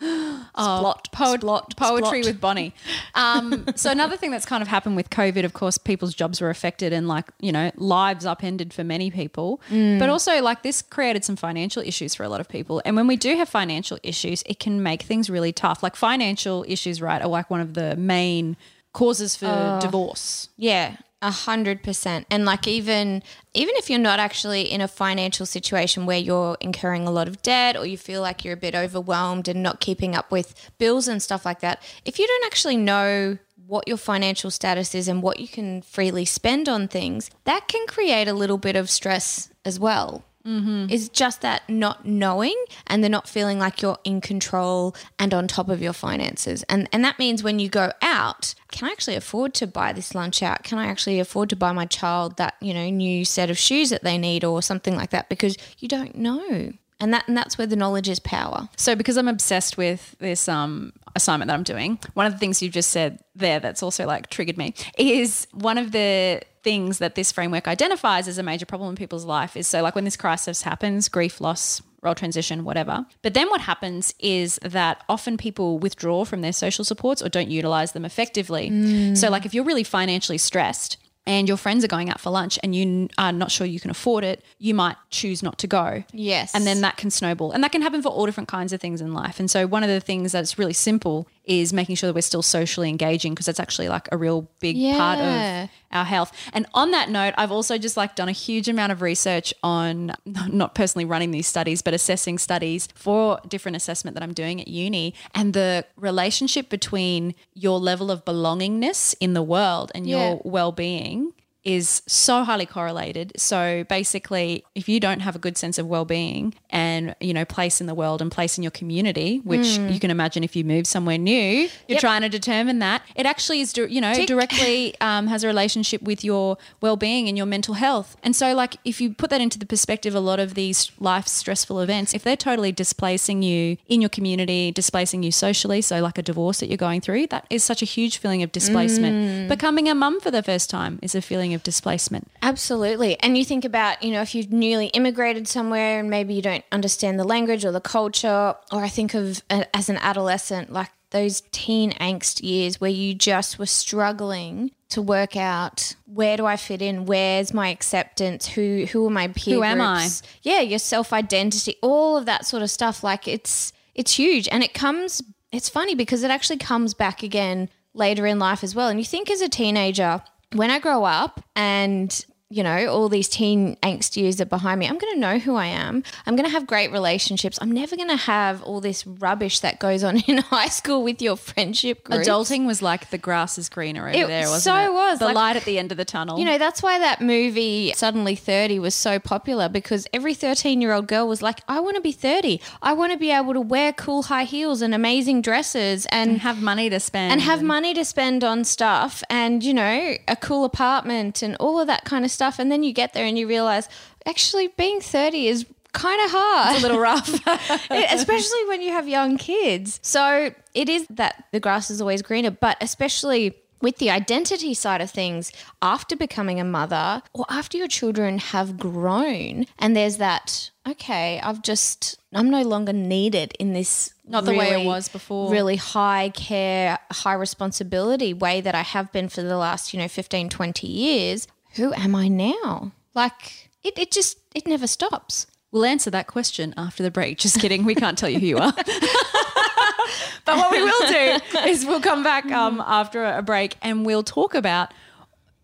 Splot, 0.00 1.12
Poet- 1.12 1.40
splot, 1.40 1.76
poetry 1.76 2.20
splot. 2.22 2.24
with 2.26 2.40
Bonnie. 2.40 2.74
Um, 3.14 3.64
so 3.76 3.90
another 3.90 4.16
thing 4.16 4.30
that's 4.30 4.46
kind 4.46 4.62
of 4.62 4.68
happened 4.68 4.96
with 4.96 5.10
COVID, 5.10 5.44
of 5.44 5.52
course, 5.52 5.78
people's 5.78 6.14
jobs 6.14 6.40
were 6.40 6.50
affected 6.50 6.92
and 6.92 7.08
like 7.08 7.26
you 7.40 7.52
know 7.52 7.70
lives 7.76 8.24
upended 8.26 8.72
for 8.72 8.84
many 8.84 9.10
people. 9.10 9.60
But 9.70 10.08
also 10.08 10.40
like 10.42 10.62
this 10.62 10.82
created 10.82 11.24
some 11.24 11.36
financial 11.36 11.82
issues 11.82 12.14
for 12.14 12.22
a 12.22 12.28
lot 12.28 12.40
of 12.40 12.48
people. 12.48 12.80
And 12.84 12.96
when 12.96 13.06
we 13.06 13.16
do 13.16 13.36
have 13.36 13.48
financial 13.48 13.98
issues, 14.02 14.42
it 14.46 14.58
can 14.60 14.82
make 14.82 15.02
things 15.02 15.28
really 15.30 15.52
tough. 15.52 15.82
Like 15.82 15.96
financial 15.96 16.64
issues, 16.68 17.00
right, 17.02 17.20
are 17.22 17.28
like 17.28 17.50
one 17.50 17.60
of 17.60 17.74
the 17.74 17.96
main 17.96 18.56
causes 18.92 19.36
for 19.36 19.78
divorce. 19.80 20.48
Yeah, 20.56 20.96
a 21.20 21.30
hundred 21.30 21.82
percent. 21.82 22.26
And 22.30 22.44
like 22.44 22.66
even 22.68 23.22
even 23.54 23.74
if 23.76 23.90
you're 23.90 23.98
not 23.98 24.20
actually 24.20 24.62
in 24.62 24.80
a 24.80 24.88
financial 24.88 25.46
situation 25.46 26.06
where 26.06 26.18
you're 26.18 26.56
incurring 26.60 27.06
a 27.06 27.10
lot 27.10 27.28
of 27.28 27.42
debt 27.42 27.76
or 27.76 27.86
you 27.86 27.98
feel 27.98 28.20
like 28.20 28.44
you're 28.44 28.54
a 28.54 28.58
bit 28.58 28.74
overwhelmed 28.74 29.48
and 29.48 29.62
not 29.62 29.80
keeping 29.80 30.14
up 30.14 30.30
with 30.30 30.70
bills 30.78 31.08
and 31.08 31.22
stuff 31.22 31.44
like 31.44 31.60
that, 31.60 31.82
if 32.04 32.18
you 32.18 32.26
don't 32.26 32.46
actually 32.46 32.76
know 32.76 33.38
what 33.66 33.86
your 33.86 33.96
financial 33.98 34.50
status 34.50 34.94
is 34.94 35.08
and 35.08 35.22
what 35.22 35.40
you 35.40 35.48
can 35.48 35.82
freely 35.82 36.24
spend 36.24 36.68
on 36.68 36.88
things, 36.88 37.30
that 37.44 37.68
can 37.68 37.86
create 37.86 38.26
a 38.26 38.32
little 38.32 38.56
bit 38.56 38.76
of 38.76 38.88
stress 38.88 39.50
as 39.64 39.78
well. 39.78 40.24
Mm-hmm. 40.48 40.86
Is 40.88 41.10
just 41.10 41.42
that 41.42 41.68
not 41.68 42.06
knowing 42.06 42.56
and 42.86 43.04
then 43.04 43.10
not 43.10 43.28
feeling 43.28 43.58
like 43.58 43.82
you're 43.82 43.98
in 44.02 44.22
control 44.22 44.96
and 45.18 45.34
on 45.34 45.46
top 45.46 45.68
of 45.68 45.82
your 45.82 45.92
finances. 45.92 46.62
And 46.70 46.88
and 46.90 47.04
that 47.04 47.18
means 47.18 47.42
when 47.42 47.58
you 47.58 47.68
go 47.68 47.92
out, 48.00 48.54
can 48.72 48.88
I 48.88 48.92
actually 48.92 49.16
afford 49.16 49.52
to 49.54 49.66
buy 49.66 49.92
this 49.92 50.14
lunch 50.14 50.42
out? 50.42 50.62
Can 50.62 50.78
I 50.78 50.86
actually 50.86 51.20
afford 51.20 51.50
to 51.50 51.56
buy 51.56 51.72
my 51.72 51.84
child 51.84 52.38
that, 52.38 52.54
you 52.62 52.72
know, 52.72 52.88
new 52.88 53.26
set 53.26 53.50
of 53.50 53.58
shoes 53.58 53.90
that 53.90 54.04
they 54.04 54.16
need 54.16 54.42
or 54.42 54.62
something 54.62 54.96
like 54.96 55.10
that 55.10 55.28
because 55.28 55.56
you 55.80 55.86
don't 55.86 56.16
know. 56.16 56.72
And 57.00 57.14
that 57.14 57.28
and 57.28 57.36
that's 57.36 57.56
where 57.56 57.66
the 57.66 57.76
knowledge 57.76 58.08
is 58.08 58.18
power. 58.18 58.68
So 58.76 58.96
because 58.96 59.16
I'm 59.16 59.28
obsessed 59.28 59.76
with 59.76 60.16
this 60.18 60.48
um, 60.48 60.92
assignment 61.14 61.48
that 61.48 61.54
I'm 61.54 61.62
doing, 61.62 61.98
one 62.14 62.26
of 62.26 62.32
the 62.32 62.38
things 62.38 62.60
you've 62.60 62.72
just 62.72 62.90
said 62.90 63.20
there 63.36 63.60
that's 63.60 63.82
also 63.82 64.06
like 64.06 64.30
triggered 64.30 64.58
me 64.58 64.74
is 64.98 65.46
one 65.52 65.78
of 65.78 65.92
the 65.92 66.42
things 66.64 66.98
that 66.98 67.14
this 67.14 67.30
framework 67.30 67.68
identifies 67.68 68.26
as 68.26 68.36
a 68.36 68.42
major 68.42 68.66
problem 68.66 68.90
in 68.90 68.96
people's 68.96 69.24
life 69.24 69.56
is 69.56 69.68
so 69.68 69.80
like 69.82 69.94
when 69.94 70.04
this 70.04 70.16
crisis 70.16 70.62
happens, 70.62 71.08
grief, 71.08 71.40
loss, 71.40 71.80
role 72.02 72.14
transition, 72.14 72.64
whatever. 72.64 73.06
But 73.22 73.34
then 73.34 73.48
what 73.48 73.60
happens 73.60 74.12
is 74.18 74.58
that 74.62 75.02
often 75.08 75.36
people 75.36 75.78
withdraw 75.78 76.24
from 76.24 76.40
their 76.40 76.52
social 76.52 76.84
supports 76.84 77.22
or 77.22 77.28
don't 77.28 77.50
utilize 77.50 77.92
them 77.92 78.04
effectively. 78.04 79.14
So 79.14 79.30
like 79.30 79.46
if 79.46 79.54
you're 79.54 79.64
really 79.64 79.84
financially 79.84 80.38
stressed, 80.38 80.96
and 81.28 81.46
your 81.46 81.58
friends 81.58 81.84
are 81.84 81.88
going 81.88 82.08
out 82.08 82.18
for 82.18 82.30
lunch 82.30 82.58
and 82.62 82.74
you 82.74 83.08
are 83.18 83.32
not 83.32 83.50
sure 83.50 83.66
you 83.66 83.78
can 83.78 83.90
afford 83.90 84.24
it, 84.24 84.42
you 84.58 84.72
might 84.72 84.96
choose 85.10 85.42
not 85.42 85.58
to 85.58 85.66
go. 85.66 86.02
Yes. 86.10 86.54
And 86.54 86.66
then 86.66 86.80
that 86.80 86.96
can 86.96 87.10
snowball. 87.10 87.52
And 87.52 87.62
that 87.62 87.70
can 87.70 87.82
happen 87.82 88.00
for 88.00 88.08
all 88.08 88.24
different 88.24 88.48
kinds 88.48 88.72
of 88.72 88.80
things 88.80 89.02
in 89.02 89.12
life. 89.12 89.38
And 89.38 89.50
so 89.50 89.66
one 89.66 89.82
of 89.82 89.90
the 89.90 90.00
things 90.00 90.32
that's 90.32 90.58
really 90.58 90.72
simple 90.72 91.28
is 91.48 91.72
making 91.72 91.96
sure 91.96 92.06
that 92.06 92.14
we're 92.14 92.20
still 92.20 92.42
socially 92.42 92.88
engaging 92.88 93.32
because 93.32 93.46
that's 93.46 93.58
actually 93.58 93.88
like 93.88 94.06
a 94.12 94.16
real 94.16 94.48
big 94.60 94.76
part 94.96 95.18
of 95.18 95.70
our 95.90 96.04
health. 96.04 96.30
And 96.52 96.66
on 96.74 96.90
that 96.90 97.08
note, 97.08 97.32
I've 97.38 97.50
also 97.50 97.78
just 97.78 97.96
like 97.96 98.14
done 98.14 98.28
a 98.28 98.32
huge 98.32 98.68
amount 98.68 98.92
of 98.92 99.00
research 99.02 99.54
on 99.62 100.12
not 100.26 100.74
personally 100.74 101.06
running 101.06 101.30
these 101.30 101.46
studies, 101.46 101.80
but 101.82 101.94
assessing 101.94 102.36
studies 102.38 102.88
for 102.94 103.40
different 103.48 103.76
assessment 103.76 104.14
that 104.14 104.22
I'm 104.22 104.34
doing 104.34 104.60
at 104.60 104.68
uni 104.68 105.14
and 105.34 105.54
the 105.54 105.86
relationship 105.96 106.68
between 106.68 107.34
your 107.54 107.80
level 107.80 108.10
of 108.10 108.24
belongingness 108.26 109.14
in 109.18 109.32
the 109.32 109.42
world 109.42 109.90
and 109.94 110.06
Yeah. 110.06 110.18
your 110.32 110.42
well-being 110.44 111.32
is 111.76 112.02
so 112.06 112.44
highly 112.44 112.64
correlated. 112.66 113.32
So 113.36 113.84
basically, 113.88 114.64
if 114.74 114.88
you 114.88 114.98
don't 115.00 115.20
have 115.20 115.36
a 115.36 115.38
good 115.38 115.56
sense 115.58 115.76
of 115.78 115.86
well-being 115.86 116.54
and, 116.70 117.14
you 117.20 117.34
know, 117.34 117.44
place 117.44 117.80
in 117.82 117.86
the 117.86 117.94
world 117.94 118.22
and 118.22 118.30
place 118.30 118.56
in 118.58 118.62
your 118.64 118.70
community, 118.70 119.40
which 119.44 119.66
you 119.92 120.00
can 120.00 120.10
imagine 120.10 120.42
if 120.44 120.56
you 120.56 120.64
move 120.64 120.86
somewhere 120.86 121.18
new, 121.18 121.44
you're 121.60 121.68
Mm. 121.68 121.98
Yep. 121.98 122.00
trying 122.00 122.22
to 122.22 122.28
determine 122.28 122.78
that, 122.78 123.02
it 123.16 123.26
actually 123.26 123.60
is, 123.60 123.76
you 123.76 124.00
know, 124.00 124.14
Tick. 124.14 124.26
directly 124.28 124.94
um, 125.00 125.26
has 125.26 125.44
a 125.44 125.46
relationship 125.46 126.00
with 126.02 126.20
your 126.24 126.56
well-being 126.80 127.28
and 127.28 127.36
your 127.36 127.46
mental 127.46 127.74
health. 127.74 128.16
And 128.22 128.34
so 128.34 128.54
like 128.54 128.76
if 128.84 129.00
you 129.00 129.12
put 129.14 129.30
that 129.30 129.40
into 129.40 129.58
the 129.58 129.66
perspective, 129.66 130.14
a 130.14 130.20
lot 130.20 130.38
of 130.40 130.54
these 130.54 130.90
life 131.00 131.26
stressful 131.28 131.80
events, 131.80 132.14
if 132.14 132.22
they're 132.24 132.36
totally 132.50 132.72
displacing 132.72 133.42
you 133.42 133.76
in 133.88 134.00
your 134.00 134.08
community, 134.10 134.70
displacing 134.70 135.22
you 135.22 135.32
socially, 135.32 135.80
so 135.82 136.00
like 136.00 136.18
a 136.18 136.22
divorce 136.22 136.60
that 136.60 136.68
you're 136.68 136.76
going 136.88 137.00
through, 137.00 137.26
that 137.28 137.44
is 137.50 137.62
such 137.64 137.82
a 137.82 137.84
huge 137.84 138.18
feeling 138.18 138.42
of 138.42 138.52
displacement. 138.52 139.14
Mm. 139.16 139.48
Becoming 139.48 139.88
a 139.88 139.94
mum 139.94 140.20
for 140.20 140.30
the 140.30 140.42
first 140.42 140.70
time 140.70 140.98
is 141.02 141.14
a 141.14 141.20
feeling 141.22 141.52
of 141.54 141.57
displacement. 141.62 142.30
Absolutely. 142.42 143.18
And 143.20 143.36
you 143.36 143.44
think 143.44 143.64
about, 143.64 144.02
you 144.02 144.12
know, 144.12 144.22
if 144.22 144.34
you've 144.34 144.52
newly 144.52 144.86
immigrated 144.88 145.48
somewhere 145.48 146.00
and 146.00 146.10
maybe 146.10 146.34
you 146.34 146.42
don't 146.42 146.64
understand 146.72 147.18
the 147.18 147.24
language 147.24 147.64
or 147.64 147.72
the 147.72 147.80
culture, 147.80 148.54
or 148.72 148.82
I 148.82 148.88
think 148.88 149.14
of 149.14 149.42
uh, 149.50 149.64
as 149.74 149.88
an 149.88 149.96
adolescent, 149.98 150.72
like 150.72 150.90
those 151.10 151.42
teen 151.52 151.92
angst 151.92 152.42
years 152.42 152.80
where 152.80 152.90
you 152.90 153.14
just 153.14 153.58
were 153.58 153.66
struggling 153.66 154.72
to 154.90 155.02
work 155.02 155.36
out 155.36 155.94
where 156.06 156.36
do 156.36 156.46
I 156.46 156.56
fit 156.56 156.82
in? 156.82 157.06
Where's 157.06 157.52
my 157.52 157.68
acceptance? 157.68 158.46
Who 158.46 158.86
who 158.90 159.06
are 159.06 159.10
my 159.10 159.28
peer 159.28 159.56
Who 159.56 159.62
am 159.62 159.80
I? 159.80 160.08
Yeah, 160.42 160.60
your 160.60 160.78
self 160.78 161.12
identity, 161.12 161.76
all 161.82 162.16
of 162.16 162.26
that 162.26 162.46
sort 162.46 162.62
of 162.62 162.70
stuff. 162.70 163.04
Like 163.04 163.28
it's 163.28 163.72
it's 163.94 164.14
huge, 164.14 164.48
and 164.48 164.62
it 164.62 164.74
comes. 164.74 165.22
It's 165.52 165.68
funny 165.68 165.94
because 165.94 166.22
it 166.22 166.30
actually 166.30 166.58
comes 166.58 166.94
back 166.94 167.22
again 167.22 167.68
later 167.94 168.26
in 168.26 168.38
life 168.38 168.62
as 168.62 168.74
well. 168.74 168.88
And 168.88 168.98
you 168.98 169.04
think 169.04 169.30
as 169.30 169.40
a 169.40 169.48
teenager, 169.48 170.22
when 170.54 170.70
I 170.70 170.78
grow 170.78 171.04
up 171.04 171.42
and 171.54 172.24
you 172.50 172.62
know, 172.62 172.86
all 172.86 173.10
these 173.10 173.28
teen 173.28 173.76
angst 173.82 174.16
years 174.16 174.40
are 174.40 174.46
behind 174.46 174.80
me. 174.80 174.88
I'm 174.88 174.96
going 174.96 175.12
to 175.12 175.20
know 175.20 175.38
who 175.38 175.54
I 175.54 175.66
am. 175.66 176.02
I'm 176.24 176.34
going 176.34 176.46
to 176.46 176.50
have 176.52 176.66
great 176.66 176.90
relationships. 176.90 177.58
I'm 177.60 177.70
never 177.70 177.94
going 177.94 178.08
to 178.08 178.16
have 178.16 178.62
all 178.62 178.80
this 178.80 179.06
rubbish 179.06 179.60
that 179.60 179.78
goes 179.78 180.02
on 180.02 180.16
in 180.26 180.38
high 180.38 180.68
school 180.68 181.02
with 181.02 181.20
your 181.20 181.36
friendship 181.36 182.04
groups. 182.04 182.26
Adulting 182.26 182.66
was 182.66 182.80
like 182.80 183.10
the 183.10 183.18
grass 183.18 183.58
is 183.58 183.68
greener 183.68 184.08
over 184.08 184.16
It 184.18 184.26
there, 184.28 184.44
wasn't 184.48 184.62
so 184.62 184.76
it? 184.76 184.92
was, 184.94 185.18
The 185.18 185.26
like- 185.26 185.34
light 185.34 185.56
at 185.56 185.64
the 185.66 185.78
end 185.78 185.90
of 185.92 185.98
the 185.98 186.06
tunnel. 186.06 186.38
You 186.38 186.46
know, 186.46 186.56
that's 186.56 186.82
why 186.82 186.98
that 186.98 187.20
movie 187.20 187.92
Suddenly 187.94 188.34
30 188.34 188.78
was 188.78 188.94
so 188.94 189.18
popular 189.18 189.68
because 189.68 190.06
every 190.14 190.32
13 190.32 190.80
year 190.80 190.94
old 190.94 191.06
girl 191.06 191.28
was 191.28 191.42
like, 191.42 191.60
I 191.68 191.80
want 191.80 191.96
to 191.96 192.00
be 192.02 192.12
30. 192.12 192.62
I 192.80 192.94
want 192.94 193.12
to 193.12 193.18
be 193.18 193.30
able 193.30 193.52
to 193.52 193.60
wear 193.60 193.92
cool 193.92 194.22
high 194.22 194.44
heels 194.44 194.80
and 194.80 194.94
amazing 194.94 195.42
dresses 195.42 196.06
and 196.06 196.30
and 196.30 196.40
have 196.40 196.60
money 196.62 196.90
to 196.90 196.98
spend. 197.00 197.32
and 197.32 197.40
have 197.42 197.62
money 197.62 197.94
to 197.94 198.04
spend 198.04 198.42
on 198.42 198.64
stuff 198.64 199.22
and 199.30 199.62
you 199.62 199.72
know 199.72 200.14
a 200.26 200.36
cool 200.36 200.64
apartment 200.64 201.42
and 201.42 201.56
all 201.60 201.78
of 201.80 201.86
that 201.86 202.04
kind 202.04 202.24
of 202.24 202.30
stuff 202.30 202.37
and 202.58 202.70
then 202.70 202.82
you 202.82 202.92
get 202.92 203.12
there 203.14 203.24
and 203.24 203.38
you 203.38 203.46
realize 203.48 203.88
actually 204.26 204.68
being 204.76 205.00
30 205.00 205.46
is 205.48 205.66
kind 205.92 206.20
of 206.24 206.30
hard 206.32 206.74
It's 206.76 206.84
a 206.84 206.86
little 206.86 207.00
rough. 207.00 207.28
Especially 207.90 208.64
when 208.68 208.82
you 208.82 208.90
have 208.92 209.08
young 209.08 209.36
kids 209.38 209.98
so 210.02 210.50
it 210.74 210.88
is 210.88 211.06
that 211.10 211.44
the 211.52 211.60
grass 211.60 211.90
is 211.90 212.00
always 212.00 212.22
greener 212.22 212.50
but 212.50 212.76
especially 212.80 213.54
with 213.80 213.98
the 213.98 214.10
identity 214.10 214.74
side 214.74 215.00
of 215.00 215.10
things 215.10 215.52
after 215.82 216.16
becoming 216.16 216.58
a 216.60 216.64
mother 216.64 217.22
or 217.32 217.44
after 217.48 217.78
your 217.78 217.88
children 217.88 218.38
have 218.38 218.76
grown 218.78 219.64
and 219.78 219.96
there's 219.96 220.16
that 220.18 220.70
okay 220.86 221.40
i've 221.42 221.62
just 221.62 222.18
i'm 222.34 222.50
no 222.50 222.62
longer 222.62 222.92
needed 222.92 223.52
in 223.60 223.72
this 223.72 224.12
Not 224.26 224.44
the 224.44 224.52
way 224.52 224.82
it 224.82 224.84
was 224.84 225.08
before. 225.08 225.50
really 225.50 225.76
high 225.76 226.30
care 226.30 226.98
high 227.12 227.34
responsibility 227.34 228.34
way 228.34 228.60
that 228.60 228.74
i 228.74 228.82
have 228.82 229.12
been 229.12 229.28
for 229.28 229.42
the 229.42 229.56
last 229.56 229.94
you 229.94 230.00
know 230.00 230.08
15 230.08 230.48
20 230.48 230.86
years 230.86 231.46
who 231.78 231.92
am 231.94 232.14
i 232.14 232.28
now 232.28 232.92
like 233.14 233.70
it, 233.82 233.98
it 233.98 234.10
just 234.10 234.38
it 234.54 234.66
never 234.66 234.86
stops 234.86 235.46
We'll 235.70 235.84
answer 235.84 236.10
that 236.10 236.26
question 236.26 236.72
after 236.76 237.02
the 237.02 237.10
break. 237.10 237.38
Just 237.38 237.60
kidding. 237.60 237.84
We 237.84 237.94
can't 237.94 238.16
tell 238.16 238.30
you 238.30 238.40
who 238.40 238.46
you 238.46 238.58
are. 238.58 238.72
but 240.44 240.56
what 240.56 240.70
we 240.70 240.82
will 240.82 241.08
do 241.08 241.40
is 241.68 241.84
we'll 241.84 242.00
come 242.00 242.22
back 242.22 242.50
um, 242.50 242.82
after 242.86 243.24
a 243.24 243.42
break 243.42 243.76
and 243.82 244.06
we'll 244.06 244.22
talk 244.22 244.54
about, 244.54 244.94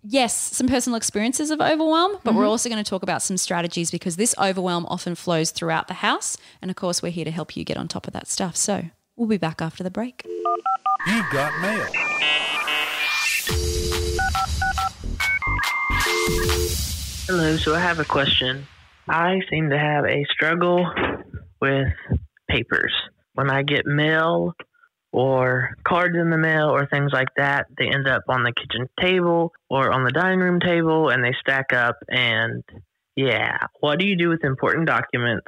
yes, 0.03 0.37
some 0.37 0.69
personal 0.69 0.99
experiences 0.99 1.51
of 1.51 1.63
overwhelm, 1.63 2.19
but 2.23 2.35
we're 2.35 2.47
also 2.47 2.69
going 2.69 2.83
to 2.83 2.89
talk 2.89 3.03
about 3.03 3.23
some 3.23 3.39
strategies 3.39 3.91
because 3.91 4.17
this 4.17 4.35
overwhelm 4.39 4.85
often 4.91 5.15
flows 5.15 5.51
throughout 5.51 5.89
the 5.89 5.95
house. 5.95 6.37
And 6.61 6.71
of 6.71 6.77
course, 6.77 7.03
we're 7.03 7.13
here 7.13 7.25
to 7.25 7.31
help 7.31 7.57
you 7.57 7.65
get 7.65 7.79
on 7.79 7.89
top 7.89 8.07
of 8.07 8.13
that 8.13 8.29
stuff. 8.29 8.57
So 8.57 8.85
we'll 9.17 9.29
be 9.29 9.39
back 9.39 9.63
after 9.63 9.83
the 9.83 9.91
break. 9.91 10.23
You've 11.07 11.31
got 11.31 11.59
mail. 11.63 12.74
Hello, 17.27 17.57
so 17.65 17.75
I 17.75 17.81
have 17.81 17.99
a 18.01 18.05
question. 18.05 18.67
I 19.09 19.41
seem 19.49 19.71
to 19.71 19.79
have 19.79 20.05
a 20.05 20.27
struggle 20.31 20.87
with 21.59 21.89
papers. 22.51 22.93
When 23.33 23.49
I 23.49 23.63
get 23.63 23.87
mail 23.87 24.53
or 25.11 25.71
cards 25.89 26.19
in 26.21 26.29
the 26.29 26.37
mail 26.37 26.69
or 26.69 26.87
things 26.87 27.13
like 27.15 27.31
that, 27.39 27.65
they 27.79 27.87
end 27.87 28.07
up 28.07 28.25
on 28.29 28.43
the 28.43 28.53
kitchen 28.53 28.91
table 29.01 29.53
or 29.71 29.91
on 29.91 30.05
the 30.05 30.13
dining 30.13 30.41
room 30.41 30.61
table 30.61 31.09
and 31.09 31.25
they 31.25 31.33
stack 31.41 31.73
up. 31.73 31.97
And 32.11 32.63
yeah, 33.17 33.57
what 33.81 33.99
do 33.99 34.07
you 34.07 34.19
do 34.19 34.29
with 34.29 34.45
important 34.45 34.87
documents 34.87 35.47